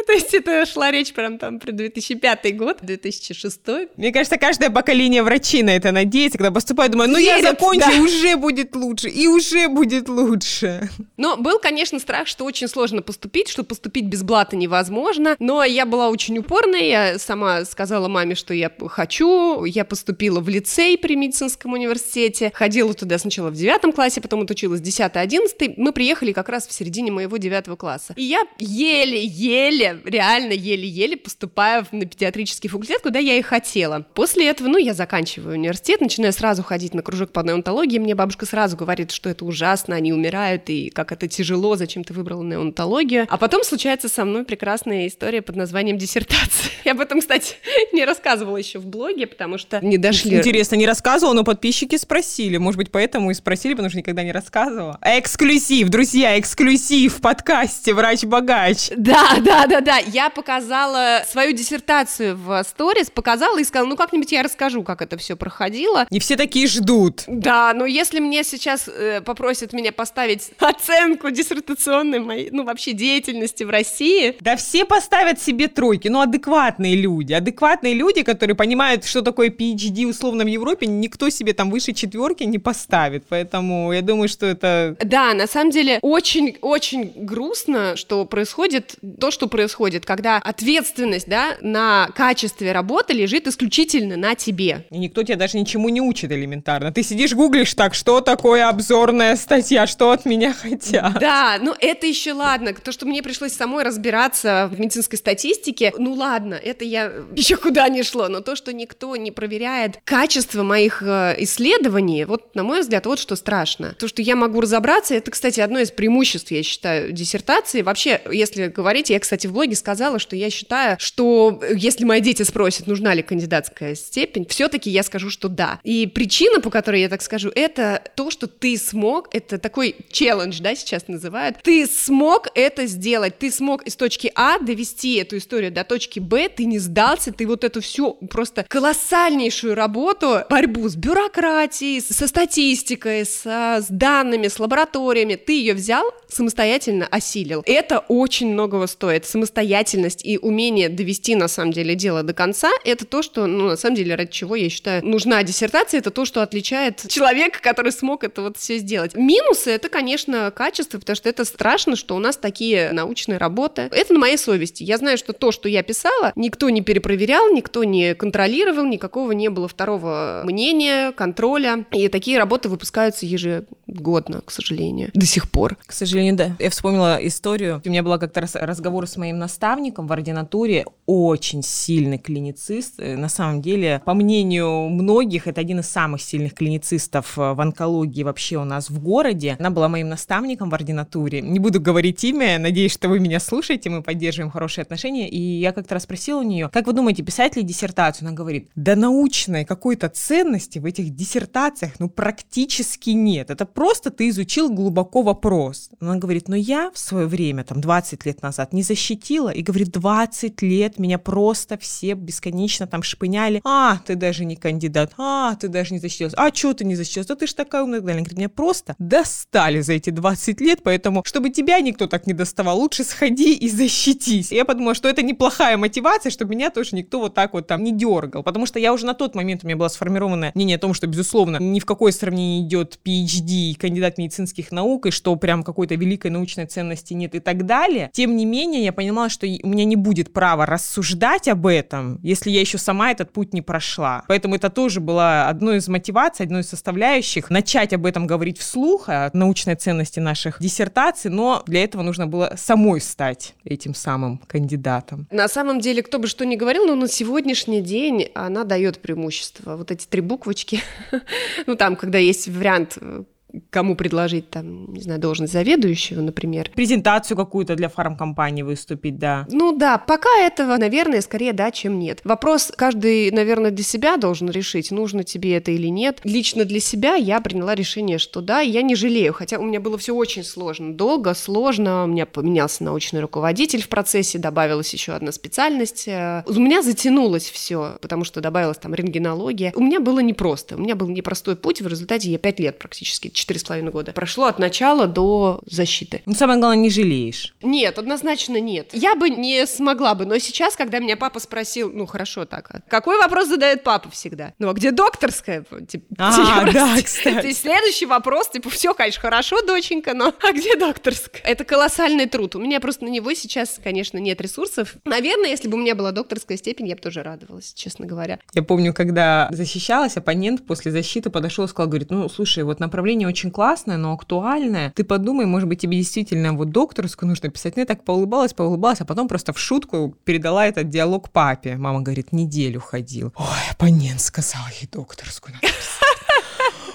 То 0.06 0.12
есть 0.12 0.34
это 0.34 0.66
шла 0.66 0.90
речь 0.90 1.12
прям 1.12 1.38
там 1.38 1.58
про 1.58 1.72
2005 1.72 2.56
год, 2.56 2.78
2006. 2.82 3.60
Мне 3.96 4.12
кажется, 4.20 4.38
каждое 4.38 4.70
поколение 4.70 5.22
врачей 5.22 5.62
на 5.62 5.70
это 5.70 5.92
надеется, 5.92 6.36
когда 6.36 6.50
поступает, 6.50 6.92
думаю, 6.92 7.08
ну 7.08 7.18
я 7.18 7.40
закончу, 7.40 7.88
да. 7.90 8.02
уже 8.02 8.36
будет 8.36 8.76
лучше, 8.76 9.08
и 9.08 9.26
уже 9.26 9.68
будет 9.68 10.08
лучше. 10.08 10.90
Но 11.16 11.36
был, 11.36 11.58
конечно, 11.58 11.98
страх, 11.98 12.26
что 12.26 12.44
очень 12.44 12.68
сложно 12.68 13.00
поступить, 13.00 13.48
что 13.48 13.64
поступить 13.64 14.04
без 14.04 14.22
блата 14.22 14.56
невозможно, 14.56 15.36
но 15.38 15.64
я 15.64 15.86
была 15.86 16.10
очень 16.10 16.36
упорная, 16.38 16.82
я 16.82 17.18
сама 17.18 17.64
сказала 17.64 18.08
маме, 18.08 18.34
что 18.34 18.52
я 18.52 18.70
хочу, 18.88 19.64
я 19.64 19.84
поступила 19.84 20.40
в 20.40 20.48
лицей 20.48 20.98
при 20.98 21.16
медицинском 21.16 21.72
университете, 21.72 22.50
ходила 22.54 22.92
туда 22.92 23.18
сначала 23.18 23.48
в 23.50 23.54
девятом 23.54 23.92
классе, 23.92 24.20
потом 24.20 24.42
отучилась 24.42 24.80
в 24.80 24.84
10-11, 24.84 25.74
мы 25.76 25.92
приехали 25.92 26.32
как 26.32 26.48
раз 26.48 26.66
в 26.66 26.72
середине 26.72 27.10
моего 27.10 27.38
девятого 27.38 27.76
класса. 27.76 28.12
И 28.16 28.24
я 28.24 28.42
еле-еле, 28.58 30.00
реально 30.04 30.52
еле-еле 30.52 31.16
поступаю 31.16 31.86
на 31.92 32.04
педиатрический 32.04 32.68
факультет, 32.68 33.00
куда 33.02 33.18
я 33.18 33.36
и 33.36 33.42
хотела. 33.42 34.06
После 34.14 34.48
этого, 34.48 34.68
ну, 34.68 34.78
я 34.78 34.94
заканчиваю 34.94 35.54
университет, 35.54 36.00
начинаю 36.00 36.32
сразу 36.32 36.62
ходить 36.62 36.94
на 36.94 37.02
кружок 37.02 37.30
по 37.30 37.40
неонтологии, 37.40 37.98
мне 37.98 38.14
бабушка 38.14 38.46
сразу 38.46 38.76
говорит, 38.76 39.10
что 39.12 39.30
это 39.30 39.44
ужасно, 39.44 39.94
они 39.94 40.12
умирают, 40.12 40.68
и 40.68 40.90
как 40.90 41.12
это 41.12 41.28
тяжело, 41.28 41.76
зачем 41.76 42.04
ты 42.04 42.12
выбрала 42.12 42.42
неонтологию. 42.42 43.26
А 43.30 43.36
потом 43.36 43.62
случается 43.62 44.08
со 44.08 44.24
мной 44.24 44.44
прекрасная 44.44 45.06
история 45.06 45.42
под 45.42 45.56
названием 45.56 45.98
диссертация. 45.98 46.70
Я 46.84 46.92
об 46.92 47.00
этом, 47.00 47.20
кстати, 47.20 47.56
не 47.92 48.04
рассказывала 48.04 48.56
еще 48.56 48.78
в 48.78 48.86
блоге, 48.86 49.26
потому 49.26 49.58
что 49.58 49.84
не 49.84 49.98
дошли. 49.98 50.36
Интересно, 50.36 50.74
не 50.76 50.86
рассказывала, 50.86 51.34
но 51.34 51.44
подписчики 51.44 51.96
спросили. 51.96 52.56
Может 52.56 52.78
быть, 52.78 52.90
поэтому 52.90 53.30
и 53.30 53.34
спросили, 53.34 53.74
потому 53.74 53.90
что 53.90 53.98
никогда 53.98 54.22
не 54.22 54.32
рассказывала. 54.32 54.98
Эксклюзив, 55.02 55.88
друзья, 55.88 56.38
эксклюзив 56.38 57.18
в 57.18 57.20
подкасте 57.20 57.94
«Врач-богач». 57.94 58.90
Да, 58.96 59.36
да, 59.40 59.66
да, 59.66 59.80
да. 59.80 59.98
Я 59.98 60.30
показала 60.30 61.22
свою 61.28 61.52
диссертацию 61.52 62.36
в 62.36 62.62
сторис, 62.64 63.10
показала 63.10 63.58
и 63.58 63.64
сказала, 63.64 63.88
ну 63.88 63.96
как-нибудь 64.00 64.32
я 64.32 64.42
расскажу, 64.42 64.82
как 64.82 65.02
это 65.02 65.18
все 65.18 65.36
проходило. 65.36 66.06
И 66.08 66.20
все 66.20 66.36
такие 66.36 66.66
ждут. 66.66 67.24
Да, 67.26 67.74
но 67.74 67.84
если 67.84 68.18
мне 68.18 68.44
сейчас 68.44 68.88
э, 68.88 69.20
попросят 69.20 69.74
меня 69.74 69.92
поставить 69.92 70.52
оценку 70.58 71.28
диссертационной 71.30 72.18
моей, 72.18 72.48
ну 72.50 72.64
вообще 72.64 72.94
деятельности 72.94 73.62
в 73.62 73.68
России. 73.68 74.36
Да 74.40 74.56
все 74.56 74.86
поставят 74.86 75.42
себе 75.42 75.68
тройки, 75.68 76.08
ну 76.08 76.22
адекватные 76.22 76.96
люди, 76.96 77.34
адекватные 77.34 77.92
люди, 77.92 78.22
которые 78.22 78.56
понимают, 78.56 79.04
что 79.04 79.20
такое 79.20 79.50
PhD 79.50 80.06
условно 80.06 80.44
в 80.44 80.48
Европе, 80.48 80.86
никто 80.86 81.28
себе 81.28 81.52
там 81.52 81.70
выше 81.70 81.92
четверки 81.92 82.44
не 82.44 82.58
поставит, 82.58 83.24
поэтому 83.28 83.92
я 83.92 84.00
думаю, 84.00 84.30
что 84.30 84.46
это... 84.46 84.96
Да, 85.04 85.34
на 85.34 85.46
самом 85.46 85.72
деле 85.72 85.98
очень-очень 86.00 87.12
грустно, 87.16 87.96
что 87.96 88.24
происходит 88.24 88.94
то, 89.20 89.30
что 89.30 89.46
происходит, 89.46 90.06
когда 90.06 90.38
ответственность, 90.38 91.28
да, 91.28 91.58
на 91.60 92.08
качестве 92.16 92.72
работы 92.72 93.12
лежит 93.12 93.46
исключительно 93.46 93.89
на 93.98 94.34
тебе. 94.34 94.86
И 94.90 94.98
никто 94.98 95.22
тебя 95.22 95.36
даже 95.36 95.58
ничему 95.58 95.88
не 95.88 96.00
учит 96.00 96.32
элементарно. 96.32 96.92
Ты 96.92 97.02
сидишь, 97.02 97.34
гуглишь 97.34 97.74
так, 97.74 97.94
что 97.94 98.20
такое 98.20 98.68
обзорная 98.68 99.36
статья, 99.36 99.86
что 99.86 100.12
от 100.12 100.24
меня 100.24 100.52
хотят. 100.60 101.18
Да, 101.18 101.58
ну 101.60 101.74
это 101.78 102.06
еще 102.06 102.32
ладно. 102.32 102.74
То, 102.74 102.92
что 102.92 103.06
мне 103.06 103.22
пришлось 103.22 103.52
самой 103.52 103.84
разбираться 103.84 104.68
в 104.72 104.78
медицинской 104.78 105.18
статистике, 105.18 105.92
ну 105.98 106.12
ладно, 106.12 106.54
это 106.54 106.84
я 106.84 107.12
еще 107.34 107.56
куда 107.56 107.88
не 107.88 108.02
шло, 108.02 108.28
но 108.28 108.40
то, 108.40 108.56
что 108.56 108.72
никто 108.72 109.16
не 109.16 109.30
проверяет 109.30 109.98
качество 110.04 110.62
моих 110.62 111.02
э, 111.02 111.34
исследований, 111.38 112.24
вот, 112.24 112.54
на 112.54 112.62
мой 112.62 112.80
взгляд, 112.80 113.06
вот 113.06 113.18
что 113.18 113.36
страшно. 113.36 113.94
То, 113.98 114.08
что 114.08 114.22
я 114.22 114.36
могу 114.36 114.60
разобраться, 114.60 115.14
это, 115.14 115.30
кстати, 115.30 115.60
одно 115.60 115.78
из 115.78 115.90
преимуществ, 115.90 116.50
я 116.50 116.62
считаю, 116.62 117.12
диссертации. 117.12 117.82
Вообще, 117.82 118.20
если 118.30 118.66
говорить, 118.66 119.10
я, 119.10 119.18
кстати, 119.18 119.46
в 119.46 119.52
блоге 119.52 119.76
сказала, 119.76 120.18
что 120.18 120.36
я 120.36 120.50
считаю, 120.50 120.96
что 120.98 121.60
если 121.74 122.04
мои 122.04 122.20
дети 122.20 122.42
спросят, 122.42 122.86
нужна 122.86 123.14
ли 123.14 123.22
кандидатская 123.22 123.79
степень, 123.94 124.46
все-таки 124.48 124.90
я 124.90 125.02
скажу, 125.02 125.30
что 125.30 125.48
да. 125.48 125.80
И 125.82 126.06
причина, 126.06 126.60
по 126.60 126.70
которой 126.70 127.00
я 127.00 127.08
так 127.08 127.22
скажу, 127.22 127.50
это 127.54 128.02
то, 128.14 128.30
что 128.30 128.46
ты 128.46 128.76
смог, 128.76 129.28
это 129.32 129.58
такой 129.58 129.96
челлендж, 130.10 130.60
да, 130.60 130.74
сейчас 130.74 131.08
называют, 131.08 131.58
ты 131.62 131.86
смог 131.86 132.48
это 132.54 132.86
сделать, 132.86 133.38
ты 133.38 133.50
смог 133.50 133.82
из 133.82 133.96
точки 133.96 134.30
А 134.34 134.58
довести 134.58 135.16
эту 135.16 135.38
историю 135.38 135.72
до 135.72 135.84
точки 135.84 136.20
Б, 136.20 136.48
ты 136.48 136.64
не 136.64 136.78
сдался, 136.78 137.32
ты 137.32 137.46
вот 137.46 137.64
эту 137.64 137.80
всю 137.80 138.14
просто 138.14 138.64
колоссальнейшую 138.68 139.74
работу, 139.74 140.40
борьбу 140.48 140.88
с 140.88 140.96
бюрократией, 140.96 142.00
со 142.00 142.26
статистикой, 142.26 143.24
со, 143.24 143.78
с 143.80 143.86
данными, 143.88 144.48
с 144.48 144.58
лабораториями, 144.58 145.36
ты 145.36 145.52
ее 145.52 145.74
взял, 145.74 146.04
самостоятельно 146.28 147.06
осилил. 147.06 147.62
Это 147.66 148.00
очень 148.08 148.52
многого 148.52 148.86
стоит. 148.86 149.26
Самостоятельность 149.26 150.24
и 150.24 150.38
умение 150.38 150.88
довести, 150.88 151.34
на 151.34 151.48
самом 151.48 151.72
деле, 151.72 151.94
дело 151.94 152.22
до 152.22 152.34
конца, 152.34 152.70
это 152.84 153.04
то, 153.04 153.22
что, 153.22 153.46
ну, 153.46 153.69
на 153.70 153.76
самом 153.76 153.96
деле, 153.96 154.14
ради 154.14 154.30
чего, 154.30 154.56
я 154.56 154.68
считаю, 154.68 155.04
нужна 155.06 155.42
диссертация, 155.42 155.98
это 155.98 156.10
то, 156.10 156.24
что 156.24 156.42
отличает 156.42 157.06
человека, 157.08 157.60
который 157.62 157.92
смог 157.92 158.24
это 158.24 158.42
вот 158.42 158.56
все 158.56 158.78
сделать. 158.78 159.14
Минусы— 159.14 159.70
это, 159.72 159.88
конечно, 159.88 160.50
качество, 160.50 160.98
потому 160.98 161.16
что 161.16 161.28
это 161.28 161.44
страшно, 161.44 161.96
что 161.96 162.16
у 162.16 162.18
нас 162.18 162.36
такие 162.36 162.92
научные 162.92 163.38
работы. 163.38 163.82
Это 163.92 164.12
на 164.12 164.18
моей 164.18 164.38
совести. 164.38 164.82
Я 164.82 164.98
знаю, 164.98 165.18
что 165.18 165.32
то, 165.32 165.52
что 165.52 165.68
я 165.68 165.82
писала, 165.82 166.32
никто 166.36 166.70
не 166.70 166.82
перепроверял, 166.82 167.52
никто 167.52 167.84
не 167.84 168.14
контролировал, 168.14 168.84
никакого 168.84 169.32
не 169.32 169.48
было 169.48 169.68
второго 169.68 170.42
мнения, 170.44 171.12
контроля. 171.12 171.84
И 171.92 172.08
такие 172.08 172.38
работы 172.38 172.68
выпускаются 172.68 173.26
ежегодно, 173.26 174.42
к 174.44 174.50
сожалению, 174.50 175.10
до 175.14 175.26
сих 175.26 175.50
пор. 175.50 175.76
К 175.86 175.92
сожалению, 175.92 176.36
да. 176.36 176.56
Я 176.58 176.70
вспомнила 176.70 177.18
историю. 177.22 177.82
У 177.84 177.88
меня 177.88 178.02
была 178.02 178.18
как-то 178.18 178.46
разговор 178.54 179.06
с 179.06 179.16
моим 179.16 179.38
наставником 179.38 180.06
в 180.06 180.12
ординатуре, 180.12 180.86
очень 181.06 181.62
сильный 181.62 182.18
клиницист. 182.18 182.94
Э, 182.98 183.16
на 183.16 183.28
самом 183.28 183.59
деле, 183.60 184.02
по 184.04 184.14
мнению 184.14 184.88
многих, 184.88 185.46
это 185.46 185.60
один 185.60 185.80
из 185.80 185.88
самых 185.88 186.22
сильных 186.22 186.54
клиницистов 186.54 187.38
э, 187.38 187.52
в 187.52 187.60
онкологии 187.60 188.22
вообще 188.22 188.56
у 188.56 188.64
нас 188.64 188.90
в 188.90 189.00
городе. 189.00 189.56
Она 189.58 189.70
была 189.70 189.88
моим 189.88 190.08
наставником 190.08 190.70
в 190.70 190.74
ординатуре. 190.74 191.40
Не 191.40 191.58
буду 191.58 191.80
говорить 191.80 192.22
имя, 192.24 192.58
надеюсь, 192.58 192.92
что 192.92 193.08
вы 193.08 193.20
меня 193.20 193.40
слушаете, 193.40 193.90
мы 193.90 194.02
поддерживаем 194.02 194.50
хорошие 194.50 194.82
отношения. 194.82 195.28
И 195.28 195.38
я 195.38 195.72
как-то 195.72 195.94
раз 195.94 196.04
спросила 196.04 196.40
у 196.40 196.42
нее, 196.42 196.68
как 196.72 196.86
вы 196.86 196.92
думаете, 196.92 197.22
писать 197.22 197.56
ли 197.56 197.62
диссертацию? 197.62 198.26
Она 198.26 198.36
говорит, 198.36 198.70
да 198.74 198.96
научной 198.96 199.64
какой-то 199.64 200.08
ценности 200.08 200.78
в 200.78 200.84
этих 200.84 201.14
диссертациях 201.14 201.92
ну 201.98 202.08
практически 202.08 203.10
нет. 203.10 203.50
Это 203.50 203.66
просто 203.66 204.10
ты 204.10 204.28
изучил 204.28 204.70
глубоко 204.70 205.22
вопрос. 205.22 205.90
Она 206.00 206.16
говорит, 206.16 206.48
но 206.48 206.56
я 206.56 206.90
в 206.90 206.98
свое 206.98 207.26
время, 207.26 207.64
там 207.64 207.80
20 207.80 208.26
лет 208.26 208.42
назад, 208.42 208.72
не 208.72 208.82
защитила. 208.82 209.50
И 209.50 209.62
говорит, 209.62 209.90
20 209.90 210.62
лет 210.62 210.98
меня 210.98 211.18
просто 211.18 211.76
все 211.78 212.14
бесконечно 212.14 212.86
там 212.86 213.02
шпыняли. 213.02 213.49
А, 213.64 213.98
ты 214.06 214.14
даже 214.14 214.44
не 214.44 214.56
кандидат. 214.56 215.12
А, 215.18 215.54
ты 215.56 215.68
даже 215.68 215.94
не 215.94 216.00
защитилась. 216.00 216.34
А, 216.36 216.54
что 216.54 216.74
ты 216.74 216.84
не 216.84 216.94
защитилась? 216.94 217.26
Да 217.26 217.34
ты 217.34 217.46
ж 217.46 217.52
такая 217.52 217.82
умная. 217.82 218.00
Она 218.00 218.12
говорит, 218.12 218.36
меня 218.36 218.48
просто 218.48 218.94
достали 218.98 219.80
за 219.80 219.94
эти 219.94 220.10
20 220.10 220.60
лет, 220.60 220.80
поэтому, 220.82 221.22
чтобы 221.24 221.50
тебя 221.50 221.80
никто 221.80 222.06
так 222.06 222.26
не 222.26 222.32
доставал, 222.32 222.78
лучше 222.78 223.04
сходи 223.04 223.54
и 223.54 223.68
защитись. 223.68 224.52
И 224.52 224.56
я 224.56 224.64
подумала, 224.64 224.94
что 224.94 225.08
это 225.08 225.22
неплохая 225.22 225.76
мотивация, 225.76 226.30
чтобы 226.30 226.54
меня 226.54 226.70
тоже 226.70 226.96
никто 226.96 227.20
вот 227.20 227.34
так 227.34 227.52
вот 227.52 227.66
там 227.66 227.82
не 227.82 227.92
дергал. 227.92 228.42
Потому 228.42 228.66
что 228.66 228.78
я 228.78 228.92
уже 228.92 229.06
на 229.06 229.14
тот 229.14 229.34
момент 229.34 229.64
у 229.64 229.66
меня 229.66 229.76
было 229.76 229.88
сформировано 229.88 230.52
мнение 230.54 230.76
о 230.76 230.80
том, 230.80 230.94
что, 230.94 231.06
безусловно, 231.06 231.58
ни 231.58 231.80
в 231.80 231.86
какое 231.86 232.12
сравнение 232.12 232.66
идет 232.66 232.98
PhD, 233.04 233.74
кандидат 233.76 234.18
медицинских 234.18 234.72
наук, 234.72 235.06
и 235.06 235.10
что 235.10 235.34
прям 235.36 235.62
какой-то 235.62 235.94
великой 235.94 236.30
научной 236.30 236.66
ценности 236.66 237.14
нет 237.14 237.34
и 237.34 237.40
так 237.40 237.66
далее. 237.66 238.10
Тем 238.12 238.36
не 238.36 238.44
менее, 238.44 238.84
я 238.84 238.92
понимала, 238.92 239.28
что 239.28 239.46
у 239.46 239.68
меня 239.68 239.84
не 239.84 239.96
будет 239.96 240.32
права 240.32 240.66
рассуждать 240.66 241.48
об 241.48 241.66
этом, 241.66 242.18
если 242.22 242.50
я 242.50 242.60
еще 242.60 242.78
сама 242.78 243.10
этот 243.10 243.32
путь 243.32 243.39
не 243.52 243.62
прошла. 243.62 244.24
Поэтому 244.28 244.54
это 244.54 244.70
тоже 244.70 245.00
было 245.00 245.48
одной 245.48 245.78
из 245.78 245.88
мотиваций, 245.88 246.46
одной 246.46 246.60
из 246.60 246.68
составляющих 246.68 247.50
начать 247.50 247.92
об 247.92 248.06
этом 248.06 248.26
говорить 248.26 248.58
вслух, 248.58 249.08
о 249.08 249.30
научной 249.32 249.74
ценности 249.74 250.20
наших 250.20 250.60
диссертаций, 250.60 251.30
но 251.30 251.62
для 251.66 251.84
этого 251.84 252.02
нужно 252.02 252.26
было 252.26 252.54
самой 252.56 253.00
стать 253.00 253.54
этим 253.64 253.94
самым 253.94 254.38
кандидатом. 254.46 255.26
На 255.30 255.48
самом 255.48 255.80
деле, 255.80 256.02
кто 256.02 256.18
бы 256.18 256.26
что 256.26 256.44
ни 256.44 256.56
говорил, 256.56 256.86
но 256.86 256.94
на 256.94 257.08
сегодняшний 257.08 257.80
день 257.80 258.30
она 258.34 258.64
дает 258.64 259.00
преимущество. 259.00 259.76
Вот 259.76 259.90
эти 259.90 260.06
три 260.06 260.20
буквочки, 260.20 260.80
ну 261.66 261.76
там, 261.76 261.96
когда 261.96 262.18
есть 262.18 262.48
вариант 262.48 262.98
э, 263.00 263.24
кому 263.70 263.96
предложить 263.96 264.50
там, 264.50 264.92
не 264.92 265.00
знаю, 265.00 265.20
должность 265.20 265.52
заведующего, 265.52 266.20
например. 266.20 266.70
Презентацию 266.74 267.36
какую-то 267.36 267.76
для 267.76 267.88
фармкомпании 267.88 268.62
выступить, 268.62 269.18
да. 269.18 269.46
Ну 269.50 269.76
да, 269.76 269.98
пока 269.98 270.30
этого, 270.40 270.76
наверное, 270.76 271.20
скорее 271.20 271.52
да, 271.52 271.70
чем 271.70 271.98
нет. 271.98 272.20
Вопрос 272.24 272.72
каждый, 272.76 273.30
наверное, 273.30 273.70
для 273.70 273.84
себя 273.84 274.16
должен 274.16 274.50
решить, 274.50 274.90
нужно 274.90 275.24
тебе 275.24 275.56
это 275.56 275.70
или 275.70 275.88
нет. 275.88 276.20
Лично 276.24 276.64
для 276.64 276.80
себя 276.80 277.14
я 277.14 277.40
приняла 277.40 277.74
решение, 277.74 278.18
что 278.18 278.40
да, 278.40 278.60
я 278.60 278.82
не 278.82 278.94
жалею, 278.94 279.32
хотя 279.32 279.58
у 279.58 279.64
меня 279.64 279.80
было 279.80 279.98
все 279.98 280.14
очень 280.14 280.44
сложно, 280.44 280.94
долго, 280.94 281.34
сложно, 281.34 282.04
у 282.04 282.06
меня 282.06 282.26
поменялся 282.26 282.84
научный 282.84 283.20
руководитель 283.20 283.82
в 283.82 283.88
процессе, 283.88 284.38
добавилась 284.38 284.92
еще 284.92 285.12
одна 285.12 285.32
специальность. 285.32 286.08
Э, 286.08 286.42
у 286.46 286.52
меня 286.54 286.82
затянулось 286.82 287.50
все, 287.50 287.98
потому 288.00 288.24
что 288.24 288.40
добавилась 288.40 288.78
там 288.78 288.94
рентгенология. 288.94 289.72
У 289.74 289.82
меня 289.82 290.00
было 290.00 290.20
непросто, 290.20 290.76
у 290.76 290.78
меня 290.78 290.94
был 290.94 291.08
непростой 291.08 291.56
путь, 291.56 291.80
в 291.80 291.86
результате 291.86 292.30
я 292.30 292.38
пять 292.38 292.60
лет 292.60 292.78
практически 292.78 293.28
четыре 293.40 293.58
с 293.60 293.64
половиной 293.64 293.90
года. 293.90 294.12
Прошло 294.12 294.46
от 294.46 294.58
начала 294.58 295.06
до 295.06 295.60
защиты. 295.66 296.22
Ну, 296.26 296.34
самое 296.34 296.58
главное, 296.60 296.78
не 296.82 296.90
жалеешь. 296.90 297.54
Нет, 297.62 297.98
однозначно 297.98 298.60
нет. 298.60 298.90
Я 298.92 299.14
бы 299.14 299.30
не 299.30 299.66
смогла 299.66 300.14
бы, 300.14 300.26
но 300.26 300.38
сейчас, 300.38 300.76
когда 300.76 300.98
меня 300.98 301.16
папа 301.16 301.40
спросил, 301.40 301.90
ну, 301.92 302.06
хорошо 302.06 302.44
так, 302.44 302.70
а 302.70 302.80
какой 302.88 303.18
вопрос 303.18 303.48
задает 303.48 303.82
папа 303.82 304.10
всегда? 304.10 304.52
Ну, 304.58 304.68
а 304.68 304.72
где 304.72 304.90
докторская? 304.92 305.64
Типа, 305.88 306.04
А, 306.18 306.32
типа, 306.66 306.72
да, 306.72 306.96
кстати. 307.02 307.52
следующий 307.52 308.06
вопрос, 308.06 308.50
типа, 308.50 308.70
все, 308.70 308.94
конечно, 308.94 309.20
хорошо, 309.20 309.62
доченька, 309.62 310.14
но 310.14 310.34
а 310.42 310.52
где 310.52 310.76
докторская? 310.76 311.42
Это 311.42 311.64
колоссальный 311.64 312.26
труд. 312.26 312.54
У 312.56 312.60
меня 312.60 312.80
просто 312.80 313.04
на 313.04 313.08
него 313.08 313.32
сейчас, 313.34 313.80
конечно, 313.82 314.18
нет 314.18 314.40
ресурсов. 314.40 314.94
Наверное, 315.04 315.50
если 315.50 315.68
бы 315.68 315.76
у 315.76 315.80
меня 315.80 315.94
была 315.94 316.12
докторская 316.12 316.56
степень, 316.58 316.88
я 316.88 316.94
бы 316.96 317.00
тоже 317.00 317.22
радовалась, 317.22 317.72
честно 317.74 318.06
говоря. 318.06 318.38
Я 318.54 318.62
помню, 318.62 318.92
когда 318.92 319.48
защищалась, 319.50 320.16
оппонент 320.16 320.66
после 320.66 320.92
защиты 320.92 321.30
подошел 321.30 321.64
и 321.64 321.68
сказал, 321.68 321.88
говорит, 321.88 322.10
ну, 322.10 322.28
слушай, 322.28 322.62
вот 322.64 322.80
направление 322.80 323.28
очень 323.30 323.50
классное, 323.50 323.96
но 323.96 324.12
актуальное. 324.12 324.92
Ты 324.94 325.04
подумай, 325.04 325.46
может 325.46 325.68
быть, 325.68 325.80
тебе 325.80 325.96
действительно 325.96 326.52
вот 326.52 326.70
докторскую 326.70 327.28
нужно 327.28 327.48
писать. 327.48 327.76
Ну, 327.76 327.82
я 327.82 327.86
так 327.86 328.04
поулыбалась, 328.04 328.52
поулыбалась, 328.52 329.00
а 329.00 329.04
потом 329.04 329.28
просто 329.28 329.52
в 329.52 329.58
шутку 329.58 330.14
передала 330.24 330.66
этот 330.66 330.88
диалог 330.88 331.30
папе. 331.30 331.76
Мама 331.76 332.00
говорит, 332.00 332.32
неделю 332.32 332.80
ходил. 332.80 333.32
Ой, 333.36 333.70
оппонент 333.70 334.20
сказал 334.20 334.62
ей 334.80 334.88
докторскую 334.90 335.54
надо. 335.54 335.74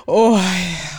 Ой, 0.08 0.40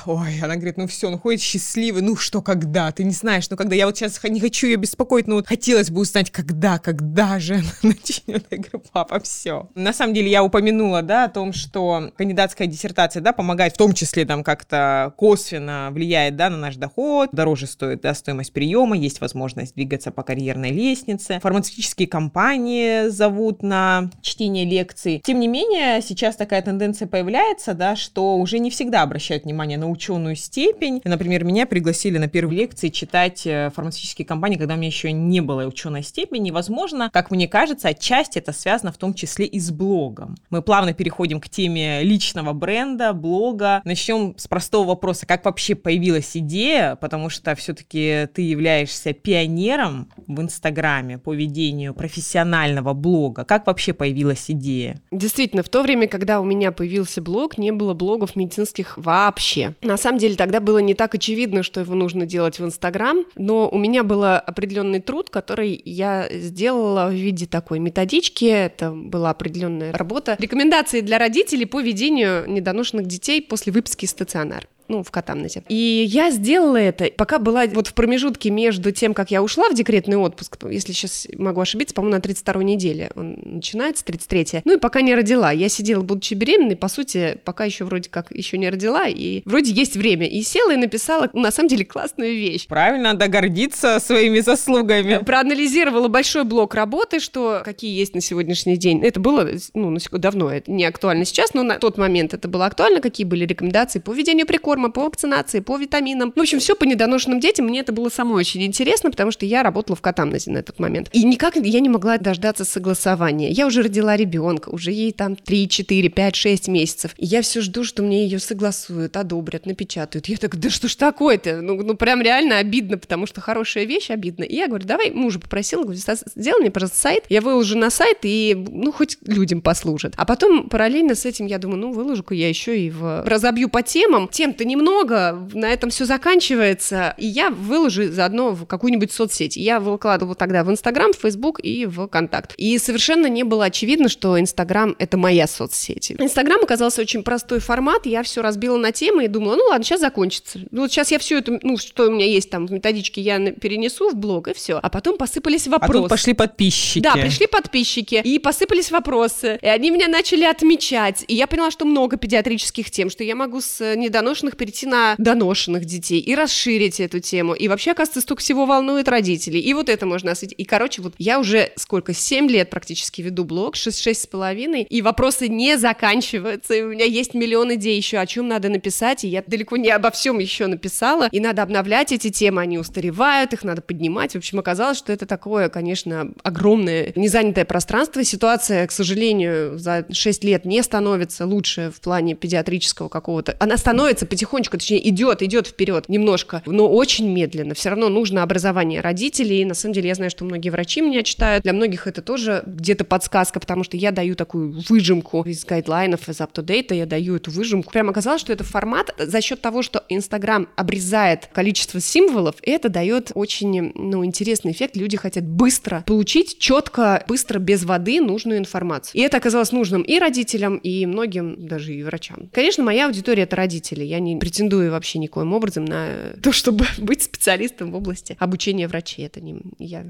ой, 0.04 0.40
она 0.42 0.56
говорит, 0.56 0.76
ну 0.76 0.88
все, 0.88 1.10
ну 1.10 1.18
ходит 1.18 1.40
счастливый, 1.40 2.02
ну 2.02 2.16
что, 2.16 2.42
когда, 2.42 2.90
ты 2.90 3.04
не 3.04 3.12
знаешь, 3.12 3.48
ну 3.48 3.56
когда, 3.56 3.76
я 3.76 3.86
вот 3.86 3.96
сейчас 3.96 4.20
не 4.24 4.40
хочу 4.40 4.66
ее 4.66 4.76
беспокоить, 4.76 5.28
но 5.28 5.36
вот 5.36 5.46
хотелось 5.46 5.90
бы 5.90 6.00
узнать, 6.00 6.32
когда, 6.32 6.78
когда 6.78 7.38
же 7.38 7.54
она 7.54 7.72
начнет. 7.84 8.44
Я 8.50 8.58
говорю, 8.58 8.82
папа, 8.92 9.20
все. 9.20 9.68
На 9.76 9.92
самом 9.92 10.12
деле 10.12 10.28
я 10.28 10.42
упомянула, 10.42 11.02
да, 11.02 11.26
о 11.26 11.28
том, 11.28 11.52
что 11.52 12.10
кандидатская 12.16 12.66
диссертация, 12.66 13.20
да, 13.22 13.32
помогает 13.32 13.74
в 13.74 13.76
том 13.76 13.92
числе 13.92 14.24
там 14.24 14.42
как-то 14.42 15.14
косвенно 15.16 15.90
влияет, 15.92 16.34
да, 16.34 16.50
на 16.50 16.56
наш 16.56 16.74
доход, 16.74 17.30
дороже 17.30 17.68
стоит, 17.68 18.00
да, 18.00 18.12
стоимость 18.12 18.52
приема, 18.52 18.96
есть 18.96 19.20
возможность 19.20 19.76
двигаться 19.76 20.10
по 20.10 20.24
карьерной 20.24 20.72
лестнице. 20.72 21.38
Фармацевтические 21.40 22.08
компании 22.08 23.08
зовут 23.08 23.62
на 23.62 24.10
чтение 24.20 24.64
лекций. 24.64 25.22
Тем 25.24 25.38
не 25.38 25.46
менее, 25.46 26.02
сейчас 26.02 26.34
такая 26.34 26.60
тенденция 26.62 27.06
появляется, 27.06 27.72
да, 27.74 27.94
что 27.94 28.36
уже 28.38 28.58
не 28.58 28.70
всегда 28.70 28.95
обращают 29.02 29.44
внимание 29.44 29.78
на 29.78 29.88
ученую 29.88 30.36
степень. 30.36 31.00
Например, 31.04 31.44
меня 31.44 31.66
пригласили 31.66 32.18
на 32.18 32.28
первые 32.28 32.60
лекции 32.60 32.88
читать 32.88 33.46
э, 33.46 33.70
фармацевтические 33.74 34.26
компании, 34.26 34.56
когда 34.56 34.74
у 34.74 34.76
меня 34.76 34.88
еще 34.88 35.12
не 35.12 35.40
было 35.40 35.66
ученой 35.66 36.02
степени. 36.02 36.50
Возможно, 36.50 37.10
как 37.12 37.30
мне 37.30 37.48
кажется, 37.48 37.88
отчасти 37.88 38.38
это 38.38 38.52
связано 38.52 38.92
в 38.92 38.98
том 38.98 39.14
числе 39.14 39.46
и 39.46 39.58
с 39.58 39.70
блогом. 39.70 40.36
Мы 40.50 40.62
плавно 40.62 40.92
переходим 40.92 41.40
к 41.40 41.48
теме 41.48 42.02
личного 42.02 42.52
бренда, 42.52 43.12
блога. 43.12 43.82
Начнем 43.84 44.34
с 44.36 44.46
простого 44.46 44.88
вопроса, 44.88 45.26
как 45.26 45.44
вообще 45.44 45.74
появилась 45.74 46.36
идея, 46.36 46.96
потому 46.96 47.28
что 47.30 47.54
все-таки 47.54 48.28
ты 48.34 48.42
являешься 48.42 49.12
пионером 49.12 50.08
в 50.26 50.40
Инстаграме 50.40 51.18
по 51.18 51.34
ведению 51.34 51.94
профессионального 51.94 52.92
блога. 52.94 53.44
Как 53.44 53.66
вообще 53.66 53.92
появилась 53.92 54.50
идея? 54.50 55.00
Действительно, 55.10 55.62
в 55.62 55.68
то 55.68 55.82
время, 55.82 56.08
когда 56.08 56.40
у 56.40 56.44
меня 56.44 56.72
появился 56.72 57.20
блог, 57.22 57.58
не 57.58 57.72
было 57.72 57.94
блогов 57.94 58.36
медицинских 58.36 58.85
вообще. 58.96 59.74
На 59.82 59.96
самом 59.96 60.18
деле 60.18 60.36
тогда 60.36 60.60
было 60.60 60.78
не 60.78 60.94
так 60.94 61.14
очевидно, 61.14 61.62
что 61.62 61.80
его 61.80 61.94
нужно 61.94 62.26
делать 62.26 62.58
в 62.58 62.64
Инстаграм, 62.64 63.24
но 63.36 63.68
у 63.68 63.78
меня 63.78 64.02
был 64.02 64.24
определенный 64.24 65.00
труд, 65.00 65.30
который 65.30 65.80
я 65.84 66.28
сделала 66.30 67.08
в 67.08 67.14
виде 67.14 67.46
такой 67.46 67.78
методички. 67.78 68.44
Это 68.44 68.90
была 68.90 69.30
определенная 69.30 69.92
работа. 69.92 70.36
Рекомендации 70.38 71.00
для 71.00 71.18
родителей 71.18 71.66
по 71.66 71.80
ведению 71.80 72.48
недоношенных 72.48 73.06
детей 73.06 73.42
после 73.42 73.72
выписки 73.72 74.04
из 74.04 74.10
стационара 74.10 74.66
ну, 74.88 75.02
в 75.02 75.10
Катамнете. 75.10 75.62
И 75.68 76.06
я 76.08 76.30
сделала 76.30 76.76
это, 76.76 77.10
пока 77.16 77.38
была 77.38 77.66
вот 77.66 77.88
в 77.88 77.94
промежутке 77.94 78.50
между 78.50 78.92
тем, 78.92 79.14
как 79.14 79.30
я 79.30 79.42
ушла 79.42 79.68
в 79.68 79.74
декретный 79.74 80.16
отпуск, 80.16 80.56
если 80.70 80.92
сейчас 80.92 81.26
могу 81.36 81.60
ошибиться, 81.60 81.94
по-моему, 81.94 82.16
на 82.16 82.20
32-й 82.20 82.64
неделе 82.64 83.10
он 83.14 83.36
начинается, 83.42 84.04
33-я, 84.04 84.62
ну 84.64 84.76
и 84.76 84.78
пока 84.78 85.00
не 85.00 85.14
родила. 85.14 85.50
Я 85.50 85.68
сидела, 85.68 86.02
будучи 86.02 86.34
беременной, 86.34 86.76
по 86.76 86.88
сути, 86.88 87.38
пока 87.44 87.64
еще 87.64 87.84
вроде 87.84 88.10
как 88.10 88.30
еще 88.30 88.58
не 88.58 88.68
родила, 88.68 89.06
и 89.06 89.42
вроде 89.44 89.72
есть 89.72 89.96
время. 89.96 90.26
И 90.26 90.42
села 90.42 90.72
и 90.72 90.76
написала, 90.76 91.28
на 91.32 91.50
самом 91.50 91.68
деле, 91.68 91.84
классную 91.84 92.34
вещь. 92.34 92.66
Правильно, 92.66 93.12
надо 93.12 93.28
гордиться 93.28 93.98
своими 94.00 94.40
заслугами. 94.40 95.24
Проанализировала 95.24 96.08
большой 96.08 96.44
блок 96.44 96.74
работы, 96.74 97.20
что 97.20 97.62
какие 97.64 97.96
есть 97.96 98.14
на 98.14 98.20
сегодняшний 98.20 98.76
день. 98.76 99.02
Это 99.02 99.20
было, 99.20 99.48
ну, 99.74 99.90
на 99.90 100.00
секунду, 100.00 100.22
давно, 100.22 100.50
это 100.50 100.70
не 100.70 100.84
актуально 100.84 101.24
сейчас, 101.24 101.54
но 101.54 101.62
на 101.62 101.78
тот 101.78 101.98
момент 101.98 102.34
это 102.34 102.48
было 102.48 102.66
актуально, 102.66 103.00
какие 103.00 103.26
были 103.26 103.44
рекомендации 103.44 103.98
по 103.98 104.12
ведению 104.12 104.46
прикорма, 104.46 104.75
по 104.90 105.04
вакцинации, 105.04 105.60
по 105.60 105.76
витаминам. 105.76 106.32
В 106.34 106.40
общем, 106.40 106.58
все 106.58 106.74
по 106.74 106.84
недоношенным 106.84 107.40
детям. 107.40 107.66
Мне 107.66 107.80
это 107.80 107.92
было 107.92 108.08
самой 108.08 108.36
очень 108.36 108.62
интересно, 108.62 109.10
потому 109.10 109.30
что 109.30 109.46
я 109.46 109.62
работала 109.62 109.96
в 109.96 110.00
Катамназе 110.00 110.50
на 110.50 110.58
этот 110.58 110.78
момент. 110.78 111.08
И 111.12 111.24
никак 111.24 111.56
я 111.56 111.80
не 111.80 111.88
могла 111.88 112.18
дождаться 112.18 112.64
согласования. 112.64 113.50
Я 113.50 113.66
уже 113.66 113.82
родила 113.82 114.16
ребенка, 114.16 114.68
уже 114.70 114.92
ей 114.92 115.12
там 115.12 115.36
3, 115.36 115.68
4, 115.68 116.08
5, 116.08 116.36
6 116.36 116.68
месяцев. 116.68 117.14
И 117.16 117.26
я 117.26 117.42
все 117.42 117.60
жду, 117.60 117.84
что 117.84 118.02
мне 118.02 118.24
ее 118.24 118.38
согласуют, 118.38 119.16
одобрят, 119.16 119.66
напечатают. 119.66 120.26
Я 120.26 120.36
так, 120.36 120.56
да 120.56 120.70
что 120.70 120.88
ж 120.88 120.96
такое-то? 120.96 121.60
Ну, 121.60 121.82
ну 121.82 121.96
прям 121.96 122.22
реально 122.22 122.58
обидно, 122.58 122.98
потому 122.98 123.26
что 123.26 123.40
хорошая 123.40 123.84
вещь 123.84 124.10
обидно. 124.10 124.44
И 124.44 124.54
я 124.54 124.68
говорю, 124.68 124.86
давай, 124.86 125.10
мужа 125.10 125.38
попросила, 125.38 125.82
говорю, 125.82 125.98
сделай 125.98 126.60
мне, 126.60 126.70
пожалуйста, 126.70 126.98
сайт. 126.98 127.24
Я 127.28 127.40
выложу 127.40 127.78
на 127.78 127.90
сайт 127.90 128.18
и, 128.22 128.54
ну, 128.54 128.92
хоть 128.92 129.18
людям 129.26 129.60
послужит. 129.60 130.14
А 130.16 130.24
потом 130.24 130.68
параллельно 130.68 131.14
с 131.14 131.24
этим 131.24 131.46
я 131.46 131.58
думаю, 131.58 131.80
ну, 131.80 131.92
выложу-ка 131.92 132.34
я 132.34 132.48
еще 132.48 132.78
и 132.78 132.90
в... 132.90 133.24
разобью 133.26 133.68
по 133.68 133.82
темам. 133.82 134.28
Тем-то 134.28 134.64
немного, 134.66 135.48
на 135.54 135.72
этом 135.72 135.90
все 135.90 136.04
заканчивается. 136.04 137.14
И 137.16 137.26
я 137.26 137.50
выложу 137.50 138.12
заодно 138.12 138.50
в 138.50 138.66
какую-нибудь 138.66 139.12
соцсеть. 139.12 139.56
Я 139.56 139.80
выкладывала 139.80 140.34
тогда 140.34 140.64
в 140.64 140.70
Инстаграм, 140.70 141.12
в 141.12 141.16
Фейсбук 141.16 141.60
и 141.60 141.86
в 141.86 142.06
Контакт. 142.08 142.54
И 142.56 142.76
совершенно 142.78 143.26
не 143.26 143.44
было 143.44 143.66
очевидно, 143.66 144.08
что 144.08 144.38
Инстаграм— 144.38 144.94
это 144.98 145.16
моя 145.16 145.46
соцсеть. 145.46 146.12
Инстаграм 146.12 146.62
оказался 146.62 147.00
очень 147.00 147.22
простой 147.22 147.60
формат. 147.60 148.06
Я 148.06 148.22
все 148.22 148.42
разбила 148.42 148.76
на 148.76 148.92
темы 148.92 149.24
и 149.24 149.28
думала, 149.28 149.56
ну 149.56 149.64
ладно, 149.70 149.84
сейчас 149.84 150.00
закончится. 150.00 150.60
Ну 150.70 150.82
вот 150.82 150.92
сейчас 150.92 151.10
я 151.10 151.18
все 151.18 151.38
это, 151.38 151.58
ну 151.62 151.76
что 151.76 152.08
у 152.08 152.10
меня 152.10 152.26
есть 152.26 152.50
там 152.50 152.66
в 152.66 152.72
методичке, 152.72 153.20
я 153.20 153.38
перенесу 153.52 154.10
в 154.10 154.16
блог 154.16 154.48
и 154.48 154.54
все. 154.54 154.78
А 154.82 154.90
потом 154.90 155.16
посыпались 155.16 155.66
вопросы. 155.66 155.98
А 155.98 156.02
тут 156.02 156.08
пошли 156.10 156.34
подписчики. 156.34 157.02
Да, 157.02 157.12
пришли 157.14 157.46
подписчики 157.46 158.20
и 158.22 158.38
посыпались 158.38 158.90
вопросы. 158.90 159.58
И 159.62 159.66
они 159.66 159.90
меня 159.90 160.08
начали 160.08 160.44
отмечать. 160.44 161.24
И 161.28 161.34
я 161.34 161.46
поняла, 161.46 161.70
что 161.70 161.84
много 161.84 162.16
педиатрических 162.16 162.90
тем, 162.90 163.10
что 163.10 163.24
я 163.24 163.34
могу 163.36 163.60
с 163.60 163.94
недоношенных 163.94 164.55
перейти 164.56 164.86
на 164.86 165.14
доношенных 165.18 165.84
детей 165.84 166.20
и 166.20 166.34
расширить 166.34 167.00
эту 167.00 167.20
тему. 167.20 167.54
И 167.54 167.68
вообще, 167.68 167.92
оказывается, 167.92 168.20
столько 168.20 168.40
всего 168.40 168.66
волнует 168.66 169.08
родителей. 169.08 169.60
И 169.60 169.74
вот 169.74 169.88
это 169.88 170.06
можно 170.06 170.32
осветить. 170.32 170.58
И, 170.58 170.64
короче, 170.64 171.02
вот 171.02 171.14
я 171.18 171.38
уже 171.38 171.72
сколько, 171.76 172.12
7 172.12 172.48
лет 172.48 172.70
практически 172.70 173.22
веду 173.22 173.44
блог, 173.44 173.76
6-6 173.76 174.14
с 174.14 174.26
половиной, 174.26 174.82
и 174.82 175.02
вопросы 175.02 175.48
не 175.48 175.78
заканчиваются. 175.78 176.74
И 176.74 176.82
у 176.82 176.88
меня 176.88 177.04
есть 177.04 177.34
миллион 177.34 177.74
идей 177.74 177.96
еще, 177.96 178.18
о 178.18 178.26
чем 178.26 178.48
надо 178.48 178.68
написать, 178.68 179.24
и 179.24 179.28
я 179.28 179.42
далеко 179.46 179.76
не 179.76 179.90
обо 179.90 180.10
всем 180.10 180.38
еще 180.38 180.66
написала. 180.66 181.28
И 181.30 181.40
надо 181.40 181.62
обновлять 181.62 182.12
эти 182.12 182.30
темы, 182.30 182.62
они 182.62 182.78
устаревают, 182.78 183.52
их 183.52 183.64
надо 183.64 183.82
поднимать. 183.82 184.32
В 184.32 184.36
общем, 184.36 184.58
оказалось, 184.58 184.98
что 184.98 185.12
это 185.12 185.26
такое, 185.26 185.68
конечно, 185.68 186.32
огромное 186.42 187.12
незанятое 187.16 187.64
пространство. 187.64 188.24
Ситуация, 188.24 188.86
к 188.86 188.92
сожалению, 188.92 189.78
за 189.78 190.06
6 190.10 190.44
лет 190.44 190.64
не 190.64 190.82
становится 190.82 191.46
лучше 191.46 191.92
в 191.94 192.00
плане 192.00 192.34
педиатрического 192.34 193.08
какого-то. 193.08 193.56
Она 193.60 193.76
становится 193.76 194.26
потихонечку, 194.46 194.78
точнее, 194.78 195.08
идет, 195.08 195.42
идет 195.42 195.66
вперед 195.66 196.08
немножко, 196.08 196.62
но 196.66 196.88
очень 196.88 197.28
медленно. 197.28 197.74
Все 197.74 197.90
равно 197.90 198.08
нужно 198.08 198.42
образование 198.42 199.00
родителей. 199.00 199.64
На 199.64 199.74
самом 199.74 199.94
деле, 199.94 200.08
я 200.08 200.14
знаю, 200.14 200.30
что 200.30 200.44
многие 200.44 200.70
врачи 200.70 201.00
меня 201.00 201.22
читают. 201.22 201.64
Для 201.64 201.72
многих 201.72 202.06
это 202.06 202.22
тоже 202.22 202.62
где-то 202.66 203.04
подсказка, 203.04 203.58
потому 203.58 203.82
что 203.82 203.96
я 203.96 204.12
даю 204.12 204.36
такую 204.36 204.80
выжимку 204.88 205.42
из 205.42 205.64
гайдлайнов, 205.64 206.28
из 206.28 206.40
up-to-date, 206.40 206.94
я 206.94 207.06
даю 207.06 207.36
эту 207.36 207.50
выжимку. 207.50 207.92
Прям 207.92 208.08
оказалось, 208.08 208.40
что 208.40 208.52
это 208.52 208.62
формат 208.62 209.14
за 209.18 209.40
счет 209.40 209.60
того, 209.60 209.82
что 209.82 210.04
Инстаграм 210.08 210.68
обрезает 210.76 211.48
количество 211.52 212.00
символов, 212.00 212.56
и 212.62 212.70
это 212.70 212.88
дает 212.88 213.32
очень, 213.34 213.92
ну, 213.94 214.24
интересный 214.24 214.72
эффект. 214.72 214.96
Люди 214.96 215.16
хотят 215.16 215.44
быстро 215.44 216.04
получить, 216.06 216.58
четко, 216.58 217.24
быстро, 217.26 217.58
без 217.58 217.84
воды 217.84 218.20
нужную 218.20 218.58
информацию. 218.58 219.20
И 219.20 219.24
это 219.24 219.38
оказалось 219.38 219.72
нужным 219.72 220.02
и 220.02 220.18
родителям, 220.18 220.76
и 220.76 221.04
многим, 221.06 221.66
даже 221.66 221.94
и 221.94 222.02
врачам. 222.02 222.48
Конечно, 222.52 222.84
моя 222.84 223.06
аудитория— 223.06 223.42
это 223.44 223.56
родители. 223.56 224.04
Я 224.04 224.20
не 224.20 224.35
претендую 224.38 224.90
вообще 224.90 225.18
никоим 225.18 225.52
образом 225.52 225.84
на 225.84 226.34
то, 226.42 226.52
чтобы 226.52 226.86
быть 226.98 227.22
специалистом 227.22 227.92
в 227.92 227.96
области 227.96 228.36
обучения 228.38 228.88
врачей. 228.88 229.26
Это 229.26 229.40
не 229.40 229.60
я. 229.78 230.06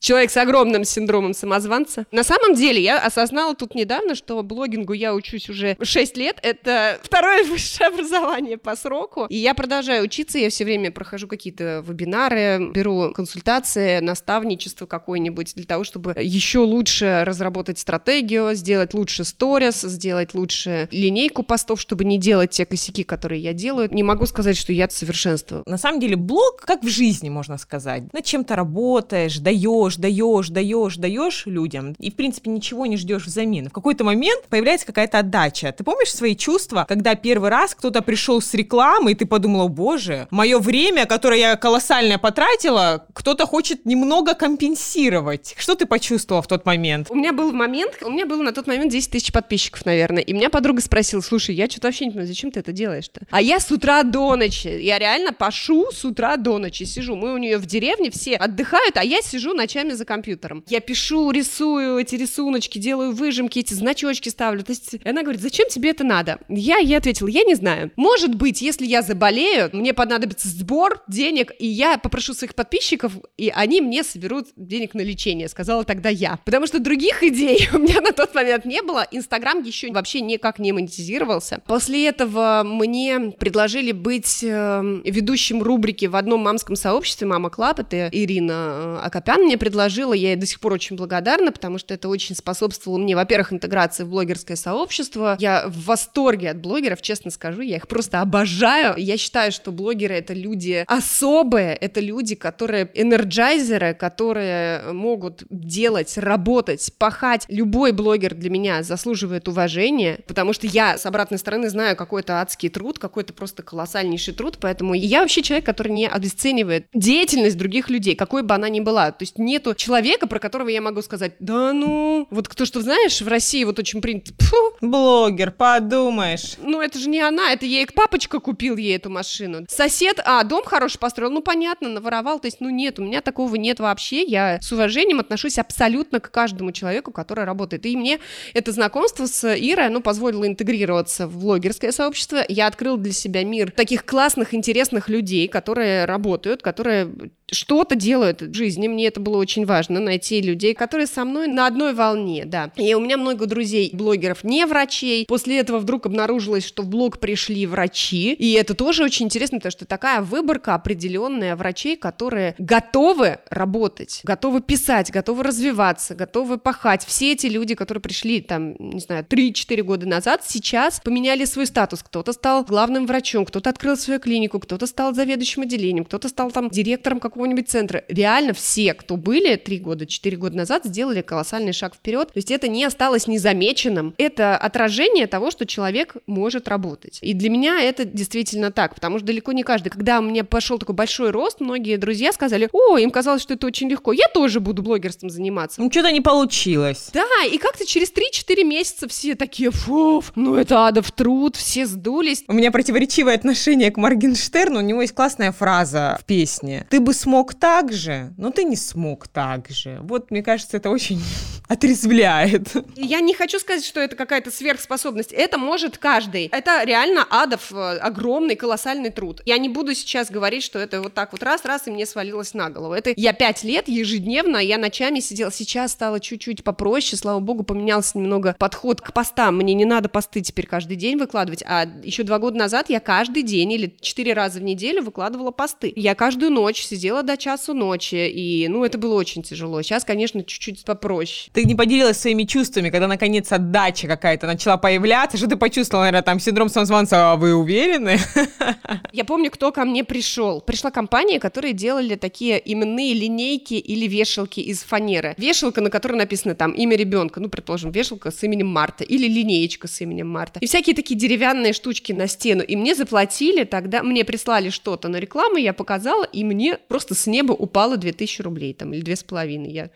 Человек 0.00 0.30
с 0.30 0.36
огромным 0.36 0.84
синдромом 0.84 1.34
самозванца. 1.34 2.06
На 2.12 2.24
самом 2.24 2.54
деле, 2.54 2.82
я 2.82 2.98
осознала 2.98 3.54
тут 3.54 3.74
недавно, 3.74 4.14
что 4.14 4.42
блогингу 4.42 4.92
я 4.92 5.14
учусь 5.14 5.48
уже 5.48 5.76
6 5.80 6.16
лет. 6.16 6.38
Это 6.42 6.98
второе 7.02 7.44
высшее 7.44 7.88
образование 7.88 8.58
по 8.58 8.76
сроку. 8.76 9.26
И 9.28 9.36
я 9.36 9.54
продолжаю 9.54 10.04
учиться. 10.04 10.38
Я 10.38 10.50
все 10.50 10.64
время 10.64 10.90
прохожу 10.90 11.28
какие-то 11.28 11.84
вебинары, 11.86 12.70
беру 12.72 13.12
консультации, 13.12 14.00
наставничество 14.00 14.86
какое-нибудь 14.86 15.54
для 15.54 15.64
того, 15.64 15.84
чтобы 15.84 16.14
еще 16.18 16.60
лучше 16.60 17.22
разработать 17.24 17.78
стратегию, 17.78 18.54
сделать 18.54 18.94
лучше 18.94 19.24
сторис, 19.24 19.82
сделать 19.82 20.34
лучше 20.34 20.88
линейку 20.90 21.42
постов, 21.42 21.80
чтобы 21.80 22.04
не 22.04 22.18
делать 22.18 22.50
те 22.50 22.66
косяки, 22.66 23.04
которые 23.04 23.40
я 23.40 23.52
делаю. 23.52 23.61
Не 23.62 24.02
могу 24.02 24.26
сказать, 24.26 24.56
что 24.56 24.72
я 24.72 24.88
совершенство. 24.88 25.62
На 25.66 25.78
самом 25.78 26.00
деле 26.00 26.16
блог, 26.16 26.60
как 26.60 26.82
в 26.82 26.88
жизни, 26.88 27.28
можно 27.28 27.58
сказать. 27.58 28.12
Над 28.12 28.24
чем-то 28.24 28.56
работаешь, 28.56 29.38
даешь, 29.38 29.96
даешь, 29.96 30.48
даешь, 30.48 30.96
даешь 30.96 31.46
людям, 31.46 31.94
и, 31.98 32.10
в 32.10 32.14
принципе, 32.14 32.50
ничего 32.50 32.86
не 32.86 32.96
ждешь 32.96 33.26
взамен. 33.26 33.68
В 33.68 33.72
какой-то 33.72 34.04
момент 34.04 34.44
появляется 34.48 34.86
какая-то 34.86 35.18
отдача. 35.18 35.72
Ты 35.72 35.84
помнишь 35.84 36.12
свои 36.12 36.36
чувства, 36.36 36.86
когда 36.88 37.14
первый 37.14 37.50
раз 37.50 37.74
кто-то 37.74 38.02
пришел 38.02 38.40
с 38.40 38.54
рекламы, 38.54 39.12
и 39.12 39.14
ты 39.14 39.26
подумала, 39.26 39.68
боже, 39.68 40.26
мое 40.30 40.58
время, 40.58 41.06
которое 41.06 41.38
я 41.38 41.56
колоссальное 41.56 42.18
потратила, 42.18 43.06
кто-то 43.12 43.46
хочет 43.46 43.84
немного 43.86 44.34
компенсировать. 44.34 45.54
Что 45.58 45.74
ты 45.74 45.86
почувствовала 45.86 46.42
в 46.42 46.46
тот 46.46 46.64
момент? 46.66 47.08
У 47.10 47.14
меня 47.14 47.32
был 47.32 47.52
момент, 47.52 47.98
у 48.02 48.10
меня 48.10 48.26
было 48.26 48.42
на 48.42 48.52
тот 48.52 48.66
момент 48.66 48.90
10 48.92 49.10
тысяч 49.10 49.32
подписчиков, 49.32 49.84
наверное, 49.84 50.22
и 50.22 50.32
меня 50.32 50.50
подруга 50.50 50.80
спросила, 50.80 51.20
слушай, 51.20 51.54
я 51.54 51.68
что-то 51.68 51.88
вообще 51.88 52.06
не 52.06 52.10
понимаю, 52.10 52.28
зачем 52.28 52.50
ты 52.50 52.60
это 52.60 52.72
делаешь-то? 52.72 53.22
А 53.30 53.41
я 53.42 53.60
с 53.60 53.70
утра 53.70 54.02
до 54.02 54.36
ночи, 54.36 54.68
я 54.68 54.98
реально 54.98 55.32
пашу 55.32 55.90
с 55.92 56.04
утра 56.04 56.36
до 56.36 56.58
ночи, 56.58 56.84
сижу. 56.84 57.16
Мы 57.16 57.34
у 57.34 57.38
нее 57.38 57.58
в 57.58 57.66
деревне 57.66 58.10
все 58.10 58.36
отдыхают, 58.36 58.96
а 58.96 59.04
я 59.04 59.20
сижу 59.22 59.54
ночами 59.54 59.92
за 59.92 60.04
компьютером. 60.04 60.64
Я 60.68 60.80
пишу, 60.80 61.30
рисую 61.30 61.98
эти 61.98 62.14
рисуночки, 62.14 62.78
делаю 62.78 63.12
выжимки, 63.12 63.58
эти 63.58 63.74
значочки 63.74 64.28
ставлю. 64.28 64.62
То 64.62 64.72
есть 64.72 64.96
она 65.04 65.22
говорит, 65.22 65.40
зачем 65.40 65.68
тебе 65.68 65.90
это 65.90 66.04
надо? 66.04 66.38
Я 66.48 66.78
ей 66.78 66.96
ответила, 66.96 67.28
я 67.28 67.42
не 67.42 67.54
знаю. 67.54 67.90
Может 67.96 68.34
быть, 68.34 68.62
если 68.62 68.86
я 68.86 69.02
заболею, 69.02 69.70
мне 69.72 69.92
понадобится 69.92 70.48
сбор 70.48 71.02
денег, 71.08 71.52
и 71.58 71.66
я 71.66 71.98
попрошу 71.98 72.34
своих 72.34 72.54
подписчиков, 72.54 73.12
и 73.36 73.52
они 73.54 73.80
мне 73.80 74.04
соберут 74.04 74.48
денег 74.56 74.94
на 74.94 75.00
лечение, 75.00 75.48
сказала 75.48 75.84
тогда 75.84 76.08
я. 76.08 76.38
Потому 76.44 76.66
что 76.66 76.78
других 76.78 77.22
идей 77.22 77.68
у 77.72 77.78
меня 77.78 78.00
на 78.00 78.12
тот 78.12 78.34
момент 78.34 78.64
не 78.64 78.82
было. 78.82 79.06
Инстаграм 79.10 79.62
еще 79.62 79.90
вообще 79.92 80.20
никак 80.20 80.58
не 80.58 80.72
монетизировался. 80.72 81.62
После 81.66 82.06
этого 82.06 82.62
мне 82.64 83.31
предложили 83.38 83.92
быть 83.92 84.42
э, 84.42 85.00
ведущим 85.04 85.62
рубрики 85.62 86.06
в 86.06 86.16
одном 86.16 86.40
мамском 86.40 86.76
сообществе 86.76 87.26
«Mama 87.26 87.50
Club». 87.50 87.80
Это 87.80 88.08
Ирина 88.12 88.52
э, 88.52 88.98
Акопян 89.02 89.42
мне 89.42 89.58
предложила. 89.58 90.12
Я 90.12 90.30
ей 90.30 90.36
до 90.36 90.46
сих 90.46 90.60
пор 90.60 90.72
очень 90.74 90.96
благодарна, 90.96 91.52
потому 91.52 91.78
что 91.78 91.94
это 91.94 92.08
очень 92.08 92.34
способствовало 92.34 92.98
мне, 92.98 93.16
во-первых, 93.16 93.52
интеграции 93.52 94.04
в 94.04 94.10
блогерское 94.10 94.56
сообщество. 94.56 95.36
Я 95.40 95.64
в 95.68 95.84
восторге 95.84 96.50
от 96.50 96.58
блогеров, 96.58 97.02
честно 97.02 97.30
скажу. 97.30 97.62
Я 97.62 97.76
их 97.76 97.88
просто 97.88 98.20
обожаю. 98.20 98.94
Я 98.96 99.16
считаю, 99.16 99.52
что 99.52 99.72
блогеры— 99.72 100.14
это 100.16 100.34
люди 100.34 100.84
особые, 100.86 101.74
это 101.74 102.00
люди, 102.00 102.34
которые 102.34 102.90
энерджайзеры, 102.94 103.94
которые 103.94 104.92
могут 104.92 105.44
делать, 105.50 106.16
работать, 106.18 106.92
пахать. 106.98 107.44
Любой 107.48 107.92
блогер 107.92 108.34
для 108.34 108.50
меня 108.50 108.82
заслуживает 108.82 109.48
уважения, 109.48 110.20
потому 110.26 110.52
что 110.52 110.66
я 110.66 110.98
с 110.98 111.06
обратной 111.06 111.38
стороны 111.38 111.68
знаю 111.68 111.96
какой-то 111.96 112.40
адский 112.40 112.68
труд, 112.68 112.98
какой-то 113.22 113.34
просто 113.34 113.62
колоссальнейший 113.62 114.34
труд, 114.34 114.58
поэтому 114.60 114.94
я 114.94 115.20
вообще 115.20 115.42
человек, 115.42 115.64
который 115.64 115.92
не 115.92 116.08
обесценивает 116.08 116.86
деятельность 116.92 117.56
других 117.56 117.88
людей, 117.88 118.16
какой 118.16 118.42
бы 118.42 118.52
она 118.54 118.68
ни 118.68 118.80
была. 118.80 119.12
То 119.12 119.22
есть 119.22 119.38
нету 119.38 119.74
человека, 119.74 120.26
про 120.26 120.40
которого 120.40 120.68
я 120.68 120.80
могу 120.80 121.02
сказать, 121.02 121.34
да 121.38 121.72
ну, 121.72 122.26
вот 122.30 122.48
кто 122.48 122.64
что 122.64 122.80
знаешь, 122.80 123.20
в 123.20 123.28
России 123.28 123.62
вот 123.62 123.78
очень 123.78 124.00
принято, 124.00 124.32
блогер, 124.80 125.52
подумаешь. 125.52 126.56
Ну 126.58 126.80
это 126.80 126.98
же 126.98 127.08
не 127.08 127.20
она, 127.20 127.52
это 127.52 127.64
ей 127.64 127.86
папочка 127.86 128.40
купил 128.40 128.76
ей 128.76 128.96
эту 128.96 129.08
машину. 129.08 129.66
Сосед, 129.68 130.20
а, 130.24 130.42
дом 130.42 130.64
хороший 130.64 130.98
построил, 130.98 131.30
ну 131.30 131.42
понятно, 131.42 131.88
наворовал, 131.88 132.40
то 132.40 132.46
есть 132.46 132.60
ну 132.60 132.70
нет, 132.70 132.98
у 132.98 133.04
меня 133.04 133.20
такого 133.20 133.54
нет 133.54 133.78
вообще, 133.78 134.22
я 134.22 134.58
с 134.60 134.72
уважением 134.72 135.20
отношусь 135.20 135.58
абсолютно 135.58 136.18
к 136.18 136.30
каждому 136.32 136.72
человеку, 136.72 137.12
который 137.12 137.44
работает. 137.44 137.86
И 137.86 137.96
мне 137.96 138.18
это 138.52 138.72
знакомство 138.72 139.26
с 139.26 139.54
Ирой, 139.54 139.90
ну, 139.90 140.00
позволило 140.00 140.46
интегрироваться 140.46 141.28
в 141.28 141.38
блогерское 141.52 141.92
сообщество. 141.92 142.44
Я 142.48 142.66
открыл 142.66 142.96
для 142.96 143.11
себя 143.12 143.44
мир 143.44 143.70
таких 143.70 144.04
классных, 144.04 144.54
интересных 144.54 145.08
людей, 145.08 145.48
которые 145.48 146.04
работают, 146.04 146.62
которые 146.62 147.10
что-то 147.52 147.94
делают 147.94 148.42
в 148.42 148.54
жизни. 148.54 148.88
Мне 148.88 149.08
это 149.08 149.20
было 149.20 149.36
очень 149.36 149.64
важно, 149.66 150.00
найти 150.00 150.40
людей, 150.40 150.74
которые 150.74 151.06
со 151.06 151.24
мной 151.24 151.46
на 151.48 151.66
одной 151.66 151.92
волне, 151.92 152.44
да. 152.46 152.72
И 152.76 152.94
у 152.94 153.00
меня 153.00 153.16
много 153.16 153.46
друзей, 153.46 153.90
блогеров, 153.92 154.42
не 154.42 154.64
врачей. 154.66 155.26
После 155.26 155.58
этого 155.58 155.78
вдруг 155.78 156.06
обнаружилось, 156.06 156.66
что 156.66 156.82
в 156.82 156.88
блог 156.88 157.18
пришли 157.18 157.66
врачи. 157.66 158.32
И 158.32 158.52
это 158.52 158.74
тоже 158.74 159.04
очень 159.04 159.26
интересно, 159.26 159.58
потому 159.58 159.72
что 159.72 159.84
такая 159.84 160.22
выборка 160.22 160.74
определенная 160.74 161.56
врачей, 161.56 161.96
которые 161.96 162.54
готовы 162.58 163.38
работать, 163.50 164.20
готовы 164.24 164.62
писать, 164.62 165.10
готовы 165.10 165.42
развиваться, 165.42 166.14
готовы 166.14 166.58
пахать. 166.58 167.04
Все 167.04 167.32
эти 167.32 167.46
люди, 167.46 167.74
которые 167.74 168.00
пришли 168.00 168.40
там, 168.40 168.74
не 168.78 169.00
знаю, 169.00 169.26
3-4 169.28 169.82
года 169.82 170.06
назад, 170.06 170.42
сейчас 170.46 171.00
поменяли 171.04 171.44
свой 171.44 171.66
статус. 171.66 172.02
Кто-то 172.02 172.32
стал 172.32 172.64
главным 172.64 173.01
врачом, 173.06 173.44
кто-то 173.44 173.70
открыл 173.70 173.96
свою 173.96 174.20
клинику, 174.20 174.58
кто-то 174.58 174.86
стал 174.86 175.14
заведующим 175.14 175.62
отделением, 175.62 176.04
кто-то 176.04 176.28
стал 176.28 176.50
там 176.50 176.68
директором 176.68 177.20
какого-нибудь 177.20 177.68
центра. 177.68 178.04
Реально 178.08 178.52
все, 178.52 178.94
кто 178.94 179.16
были 179.16 179.56
3 179.56 179.78
года, 179.78 180.06
4 180.06 180.36
года 180.36 180.56
назад, 180.56 180.84
сделали 180.84 181.22
колоссальный 181.22 181.72
шаг 181.72 181.94
вперед. 181.94 182.28
То 182.28 182.38
есть 182.38 182.50
это 182.50 182.68
не 182.68 182.84
осталось 182.84 183.26
незамеченным. 183.26 184.14
Это 184.18 184.56
отражение 184.56 185.26
того, 185.26 185.50
что 185.50 185.66
человек 185.66 186.16
может 186.26 186.68
работать. 186.68 187.18
И 187.22 187.34
для 187.34 187.50
меня 187.50 187.80
это 187.80 188.04
действительно 188.04 188.70
так, 188.70 188.94
потому 188.94 189.18
что 189.18 189.26
далеко 189.26 189.52
не 189.52 189.62
каждый. 189.62 189.90
Когда 189.90 190.18
у 190.18 190.22
меня 190.22 190.44
пошел 190.44 190.78
такой 190.78 190.94
большой 190.94 191.30
рост, 191.30 191.60
многие 191.60 191.96
друзья 191.96 192.32
сказали, 192.32 192.68
о, 192.72 192.98
им 192.98 193.10
казалось, 193.10 193.42
что 193.42 193.54
это 193.54 193.66
очень 193.66 193.88
легко, 193.88 194.12
я 194.12 194.28
тоже 194.28 194.60
буду 194.60 194.82
блогерством 194.82 195.30
заниматься. 195.30 195.80
Ну, 195.80 195.90
что-то 195.90 196.10
не 196.12 196.20
получилось. 196.20 197.10
Да, 197.12 197.26
и 197.50 197.58
как-то 197.58 197.86
через 197.86 198.12
3-4 198.12 198.64
месяца 198.64 199.08
все 199.08 199.34
такие, 199.34 199.70
фу, 199.70 200.22
ну 200.34 200.56
это 200.56 200.86
адов 200.86 201.10
труд, 201.10 201.56
все 201.56 201.86
сдулись. 201.86 202.44
У 202.48 202.52
меня 202.52 202.70
противоречивое 202.92 203.34
отношение 203.34 203.90
к 203.90 203.96
Моргенштерну, 203.96 204.80
у 204.80 204.82
него 204.82 205.00
есть 205.00 205.14
классная 205.14 205.50
фраза 205.50 206.18
в 206.20 206.24
песне. 206.24 206.86
Ты 206.90 207.00
бы 207.00 207.14
смог 207.14 207.54
так 207.54 207.90
же, 207.90 208.34
но 208.36 208.50
ты 208.50 208.64
не 208.64 208.76
смог 208.76 209.28
так 209.28 209.70
же. 209.70 209.98
Вот, 210.02 210.30
мне 210.30 210.42
кажется, 210.42 210.76
это 210.76 210.90
очень 210.90 211.22
отрезвляет. 211.68 212.68
Я 212.96 213.20
не 213.20 213.34
хочу 213.34 213.58
сказать, 213.58 213.84
что 213.84 214.00
это 214.00 214.16
какая-то 214.16 214.50
сверхспособность. 214.50 215.32
Это 215.32 215.58
может 215.58 215.98
каждый. 215.98 216.46
Это 216.46 216.84
реально 216.84 217.26
адов 217.28 217.72
э, 217.72 217.98
огромный, 217.98 218.56
колоссальный 218.56 219.10
труд. 219.10 219.40
Я 219.46 219.58
не 219.58 219.68
буду 219.68 219.94
сейчас 219.94 220.30
говорить, 220.30 220.62
что 220.62 220.78
это 220.78 221.00
вот 221.00 221.14
так 221.14 221.32
вот 221.32 221.42
раз-раз 221.42 221.86
и 221.86 221.90
мне 221.90 222.06
свалилось 222.06 222.54
на 222.54 222.70
голову. 222.70 222.94
Это 222.94 223.12
я 223.16 223.32
пять 223.32 223.64
лет 223.64 223.88
ежедневно, 223.88 224.58
я 224.58 224.78
ночами 224.78 225.20
сидела. 225.20 225.52
Сейчас 225.52 225.92
стало 225.92 226.20
чуть-чуть 226.20 226.64
попроще, 226.64 227.16
слава 227.16 227.40
богу, 227.40 227.62
поменялся 227.62 228.18
немного 228.18 228.54
подход 228.58 229.00
к 229.00 229.12
постам. 229.12 229.56
Мне 229.56 229.74
не 229.74 229.84
надо 229.84 230.08
посты 230.08 230.40
теперь 230.40 230.66
каждый 230.66 230.96
день 230.96 231.16
выкладывать, 231.16 231.62
а 231.66 231.86
еще 232.02 232.22
два 232.22 232.38
года 232.38 232.58
назад 232.58 232.90
я 232.90 233.00
каждый 233.00 233.42
день 233.42 233.72
или 233.72 233.96
четыре 234.00 234.32
раза 234.32 234.58
в 234.58 234.62
неделю 234.62 235.02
выкладывала 235.02 235.50
посты. 235.50 235.92
Я 235.96 236.14
каждую 236.14 236.50
ночь 236.50 236.82
сидела 236.82 237.22
до 237.22 237.36
часу 237.36 237.74
ночи, 237.74 238.28
и, 238.28 238.68
ну, 238.68 238.84
это 238.84 238.98
было 238.98 239.14
очень 239.14 239.42
тяжело. 239.42 239.82
Сейчас, 239.82 240.04
конечно, 240.04 240.44
чуть-чуть 240.44 240.84
попроще. 240.84 241.50
Ты 241.52 241.64
не 241.64 241.74
поделилась 241.74 242.18
своими 242.18 242.44
чувствами, 242.44 242.88
когда, 242.88 243.06
наконец, 243.06 243.52
отдача 243.52 244.06
какая-то 244.08 244.46
начала 244.46 244.78
появляться? 244.78 245.36
Что 245.36 245.48
ты 245.48 245.56
почувствовала, 245.56 246.04
наверное, 246.04 246.22
там, 246.22 246.40
синдром 246.40 246.70
самозванца, 246.70 247.32
а 247.32 247.36
вы 247.36 247.54
уверены? 247.54 248.18
Я 249.12 249.24
помню, 249.26 249.50
кто 249.50 249.70
ко 249.70 249.84
мне 249.84 250.02
пришел. 250.02 250.62
Пришла 250.62 250.90
компания, 250.90 251.38
которые 251.38 251.74
делали 251.74 252.14
такие 252.14 252.60
именные 252.64 253.12
линейки 253.12 253.74
или 253.74 254.06
вешалки 254.06 254.60
из 254.60 254.82
фанеры. 254.82 255.34
Вешалка, 255.36 255.82
на 255.82 255.90
которой 255.90 256.16
написано 256.16 256.54
там 256.54 256.72
имя 256.72 256.96
ребенка, 256.96 257.38
ну, 257.38 257.50
предположим, 257.50 257.90
вешалка 257.90 258.30
с 258.30 258.42
именем 258.42 258.68
Марта 258.68 259.04
или 259.04 259.28
линеечка 259.28 259.88
с 259.88 260.00
именем 260.00 260.30
Марта. 260.30 260.58
И 260.60 260.66
всякие 260.66 260.96
такие 260.96 261.20
деревянные 261.20 261.74
штучки 261.74 262.12
на 262.12 262.28
стену. 262.28 262.62
И 262.62 262.76
мне 262.76 262.94
заплатили 262.94 263.64
тогда, 263.64 264.02
мне 264.02 264.24
прислали 264.24 264.70
что-то 264.70 265.08
на 265.08 265.16
рекламу, 265.16 265.56
я 265.56 265.74
показала, 265.74 266.24
и 266.24 266.44
мне 266.44 266.78
просто 266.88 267.14
с 267.14 267.26
неба 267.26 267.52
упало 267.52 267.98
2000 267.98 268.40
рублей 268.40 268.72
там, 268.72 268.94
или 268.94 269.02
2500. 269.02 269.70
Я 269.70 269.90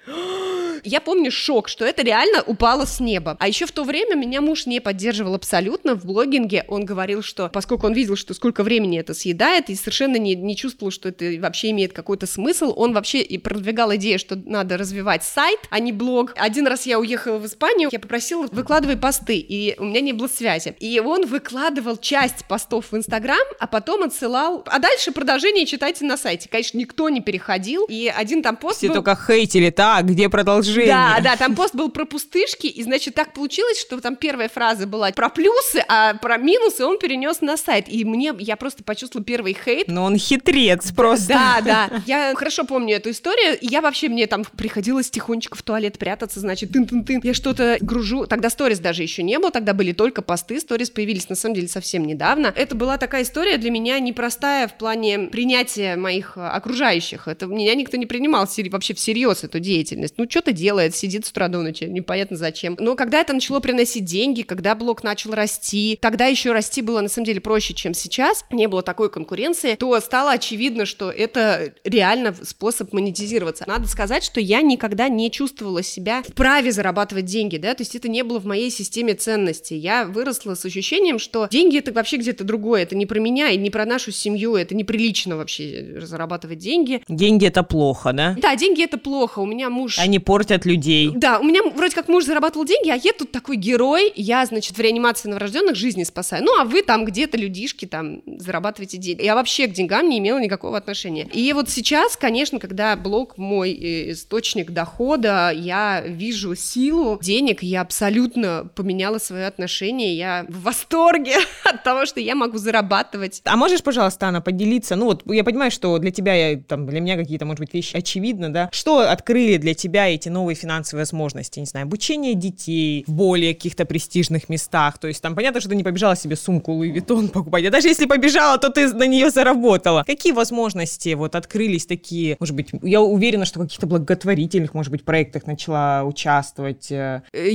я 0.86 1.00
помню 1.00 1.30
шок, 1.30 1.68
что 1.68 1.84
это 1.84 2.02
реально 2.02 2.42
упало 2.42 2.84
с 2.84 3.00
неба. 3.00 3.36
А 3.40 3.48
еще 3.48 3.66
в 3.66 3.72
то 3.72 3.84
время 3.84 4.14
меня 4.14 4.40
муж 4.40 4.66
не 4.66 4.80
поддерживал 4.80 5.34
абсолютно 5.34 5.94
в 5.94 6.04
блогинге. 6.04 6.64
Он 6.68 6.84
говорил, 6.84 7.22
что 7.22 7.48
поскольку 7.48 7.86
он 7.86 7.92
видел, 7.92 8.16
что 8.16 8.34
сколько 8.34 8.62
времени 8.62 8.98
это 8.98 9.12
съедает, 9.12 9.68
и 9.68 9.74
совершенно 9.74 10.16
не, 10.16 10.34
не 10.36 10.56
чувствовал, 10.56 10.92
что 10.92 11.08
это 11.08 11.24
вообще 11.40 11.70
имеет 11.70 11.92
какой-то 11.92 12.26
смысл, 12.26 12.72
он 12.76 12.92
вообще 12.92 13.20
и 13.20 13.36
продвигал 13.38 13.94
идею, 13.96 14.18
что 14.18 14.36
надо 14.36 14.76
развивать 14.76 15.24
сайт, 15.24 15.58
а 15.70 15.80
не 15.80 15.92
блог. 15.92 16.32
Один 16.36 16.66
раз 16.66 16.86
я 16.86 16.98
уехала 17.00 17.38
в 17.38 17.46
Испанию, 17.46 17.88
я 17.90 17.98
попросила, 17.98 18.46
выкладывай 18.52 18.96
посты, 18.96 19.36
и 19.36 19.74
у 19.78 19.84
меня 19.84 20.00
не 20.00 20.12
было 20.12 20.28
связи. 20.28 20.76
И 20.78 21.00
он 21.00 21.26
выкладывал 21.26 21.96
часть 21.96 22.46
постов 22.48 22.92
в 22.92 22.96
Инстаграм, 22.96 23.46
а 23.58 23.66
потом 23.66 24.04
отсылал, 24.04 24.62
а 24.66 24.78
дальше 24.78 25.10
продолжение 25.10 25.66
читайте 25.66 26.04
на 26.04 26.16
сайте. 26.16 26.48
Конечно, 26.48 26.78
никто 26.78 27.08
не 27.08 27.20
переходил, 27.20 27.86
и 27.88 28.12
один 28.14 28.42
там 28.42 28.56
пост 28.56 28.78
Все 28.78 28.88
был... 28.88 28.96
только 28.96 29.16
хейтили, 29.16 29.70
так, 29.70 30.06
где 30.06 30.28
продолжение? 30.28 30.75
Продвижение. 30.76 31.22
Да, 31.22 31.30
да, 31.30 31.36
там 31.36 31.54
пост 31.54 31.74
был 31.74 31.90
про 31.90 32.04
пустышки, 32.04 32.66
и, 32.66 32.82
значит, 32.82 33.14
так 33.14 33.32
получилось, 33.32 33.80
что 33.80 34.00
там 34.00 34.16
первая 34.16 34.48
фраза 34.48 34.86
была 34.86 35.10
про 35.10 35.28
плюсы, 35.28 35.84
а 35.88 36.14
про 36.14 36.36
минусы 36.38 36.84
он 36.84 36.98
перенес 36.98 37.40
на 37.40 37.56
сайт. 37.56 37.86
И 37.88 38.04
мне, 38.04 38.34
я 38.38 38.56
просто 38.56 38.84
почувствовала 38.84 39.24
первый 39.24 39.56
хейт. 39.64 39.88
Но 39.88 40.04
он 40.04 40.16
хитрец 40.16 40.92
просто. 40.92 41.28
Да, 41.28 41.60
да. 41.64 42.02
Я 42.06 42.34
хорошо 42.36 42.64
помню 42.64 42.96
эту 42.96 43.10
историю, 43.10 43.58
и 43.58 43.66
я 43.66 43.80
вообще, 43.80 44.08
мне 44.08 44.26
там 44.26 44.44
приходилось 44.44 45.10
тихонечко 45.10 45.56
в 45.56 45.62
туалет 45.62 45.98
прятаться, 45.98 46.40
значит, 46.40 46.72
тын-тын-тын. 46.72 47.20
Я 47.22 47.34
что-то 47.34 47.78
гружу. 47.80 48.26
Тогда 48.26 48.50
сторис 48.50 48.78
даже 48.78 49.02
еще 49.02 49.22
не 49.22 49.38
было, 49.38 49.50
тогда 49.50 49.74
были 49.74 49.92
только 49.92 50.22
посты, 50.22 50.60
сторис 50.60 50.90
появились, 50.90 51.28
на 51.28 51.34
самом 51.34 51.54
деле, 51.54 51.68
совсем 51.68 52.04
недавно. 52.04 52.52
Это 52.54 52.74
была 52.74 52.98
такая 52.98 53.22
история 53.22 53.56
для 53.58 53.70
меня 53.70 53.98
непростая 53.98 54.68
в 54.68 54.74
плане 54.74 55.18
принятия 55.18 55.96
моих 55.96 56.36
окружающих. 56.36 57.28
Это 57.28 57.46
меня 57.46 57.74
никто 57.74 57.96
не 57.96 58.06
принимал 58.06 58.46
вообще 58.70 58.94
всерьез 58.94 59.44
эту 59.44 59.60
деятельность. 59.60 60.14
Ну, 60.18 60.26
что-то 60.28 60.52
делает, 60.66 60.96
сидит 60.96 61.24
с 61.24 61.30
утра 61.30 61.46
до 61.46 61.62
ночи, 61.62 61.84
непонятно 61.84 62.36
зачем. 62.36 62.76
Но 62.80 62.96
когда 62.96 63.20
это 63.20 63.32
начало 63.32 63.60
приносить 63.60 64.04
деньги, 64.04 64.42
когда 64.42 64.74
блог 64.74 65.04
начал 65.04 65.32
расти, 65.32 65.96
тогда 66.02 66.26
еще 66.26 66.50
расти 66.50 66.82
было 66.82 67.00
на 67.00 67.08
самом 67.08 67.26
деле 67.26 67.40
проще, 67.40 67.72
чем 67.72 67.94
сейчас, 67.94 68.44
не 68.50 68.66
было 68.66 68.82
такой 68.82 69.08
конкуренции, 69.08 69.76
то 69.76 70.00
стало 70.00 70.32
очевидно, 70.32 70.84
что 70.84 71.08
это 71.12 71.72
реально 71.84 72.34
способ 72.42 72.92
монетизироваться. 72.92 73.62
Надо 73.68 73.86
сказать, 73.86 74.24
что 74.24 74.40
я 74.40 74.60
никогда 74.60 75.08
не 75.08 75.30
чувствовала 75.30 75.84
себя 75.84 76.24
вправе 76.24 76.72
зарабатывать 76.72 77.26
деньги, 77.26 77.58
да, 77.58 77.74
то 77.74 77.82
есть 77.82 77.94
это 77.94 78.08
не 78.08 78.24
было 78.24 78.40
в 78.40 78.46
моей 78.46 78.70
системе 78.70 79.14
ценностей. 79.14 79.76
Я 79.76 80.04
выросла 80.04 80.56
с 80.56 80.64
ощущением, 80.64 81.20
что 81.20 81.46
деньги 81.48 81.78
это 81.78 81.92
вообще 81.92 82.16
где-то 82.16 82.42
другое, 82.42 82.82
это 82.82 82.96
не 82.96 83.06
про 83.06 83.20
меня 83.20 83.50
и 83.50 83.56
не 83.56 83.70
про 83.70 83.84
нашу 83.84 84.10
семью, 84.10 84.56
это 84.56 84.74
неприлично 84.74 85.36
вообще 85.36 86.00
зарабатывать 86.00 86.58
деньги. 86.58 87.04
Деньги 87.08 87.46
это 87.46 87.62
плохо, 87.62 88.12
да? 88.12 88.34
Да, 88.36 88.56
деньги 88.56 88.82
это 88.82 88.98
плохо. 88.98 89.38
У 89.38 89.46
меня 89.46 89.70
муж... 89.70 90.00
Они 90.00 90.18
портят 90.18 90.55
людей. 90.64 91.12
Да, 91.14 91.38
у 91.38 91.44
меня 91.44 91.62
вроде 91.62 91.94
как 91.94 92.08
муж 92.08 92.24
зарабатывал 92.24 92.64
деньги, 92.64 92.88
а 92.90 92.96
я 92.96 93.12
тут 93.12 93.32
такой 93.32 93.56
герой, 93.56 94.12
я, 94.14 94.44
значит, 94.46 94.76
в 94.76 94.80
реанимации 94.80 95.28
новорожденных 95.28 95.76
жизни 95.76 96.04
спасаю. 96.04 96.44
Ну, 96.44 96.58
а 96.58 96.64
вы 96.64 96.82
там 96.82 97.04
где-то, 97.04 97.36
людишки, 97.36 97.84
там, 97.84 98.22
зарабатываете 98.26 98.96
деньги. 98.98 99.22
Я 99.22 99.34
вообще 99.34 99.66
к 99.66 99.72
деньгам 99.72 100.08
не 100.08 100.18
имела 100.18 100.38
никакого 100.38 100.76
отношения. 100.76 101.28
И 101.32 101.52
вот 101.52 101.68
сейчас, 101.68 102.16
конечно, 102.16 102.58
когда 102.58 102.96
блог 102.96 103.36
мой 103.38 103.72
э, 103.72 104.12
источник 104.12 104.70
дохода, 104.70 105.50
я 105.54 106.02
вижу 106.06 106.54
силу 106.54 107.18
денег, 107.22 107.62
я 107.62 107.80
абсолютно 107.80 108.70
поменяла 108.74 109.18
свое 109.18 109.46
отношение, 109.46 110.16
я 110.16 110.46
в 110.48 110.62
восторге 110.62 111.36
от 111.64 111.82
того, 111.82 112.06
что 112.06 112.20
я 112.20 112.34
могу 112.34 112.58
зарабатывать. 112.58 113.42
А 113.44 113.56
можешь, 113.56 113.82
пожалуйста, 113.82 114.26
Анна, 114.26 114.40
поделиться? 114.40 114.96
Ну 114.96 115.06
вот 115.06 115.22
я 115.26 115.44
понимаю, 115.44 115.70
что 115.70 115.98
для 115.98 116.10
тебя, 116.10 116.34
я, 116.34 116.58
там, 116.58 116.86
для 116.86 117.00
меня 117.00 117.16
какие-то, 117.16 117.44
может 117.44 117.60
быть, 117.60 117.74
вещи 117.74 117.96
очевидны, 117.96 118.48
да? 118.48 118.68
Что 118.72 119.00
открыли 119.00 119.56
для 119.56 119.74
тебя 119.74 120.08
эти 120.08 120.28
новые 120.36 120.54
финансовые 120.54 121.02
возможности? 121.02 121.60
Не 121.60 121.66
знаю, 121.66 121.86
обучение 121.86 122.34
детей 122.34 123.04
в 123.06 123.12
более 123.12 123.54
каких-то 123.54 123.86
престижных 123.86 124.48
местах. 124.48 124.98
То 124.98 125.08
есть 125.08 125.22
там 125.22 125.34
понятно, 125.34 125.60
что 125.60 125.70
ты 125.70 125.76
не 125.76 125.84
побежала 125.84 126.14
себе 126.14 126.36
сумку 126.36 126.72
Луи 126.72 126.90
Виттон 126.90 127.28
покупать. 127.36 127.64
А 127.64 127.70
даже 127.70 127.88
если 127.88 128.06
побежала, 128.06 128.58
то 128.58 128.68
ты 128.68 128.92
на 128.92 129.06
нее 129.06 129.30
заработала. 129.30 130.04
Какие 130.06 130.32
возможности 130.32 131.14
вот 131.14 131.34
открылись 131.34 131.86
такие? 131.86 132.36
Может 132.38 132.54
быть, 132.54 132.68
я 132.82 133.00
уверена, 133.00 133.44
что 133.44 133.60
в 133.60 133.62
каких-то 133.62 133.86
благотворительных, 133.86 134.74
может 134.74 134.92
быть, 134.92 135.04
проектах 135.04 135.46
начала 135.46 136.04
участвовать. 136.04 136.90
Э. 136.90 137.22
Э, 137.32 137.50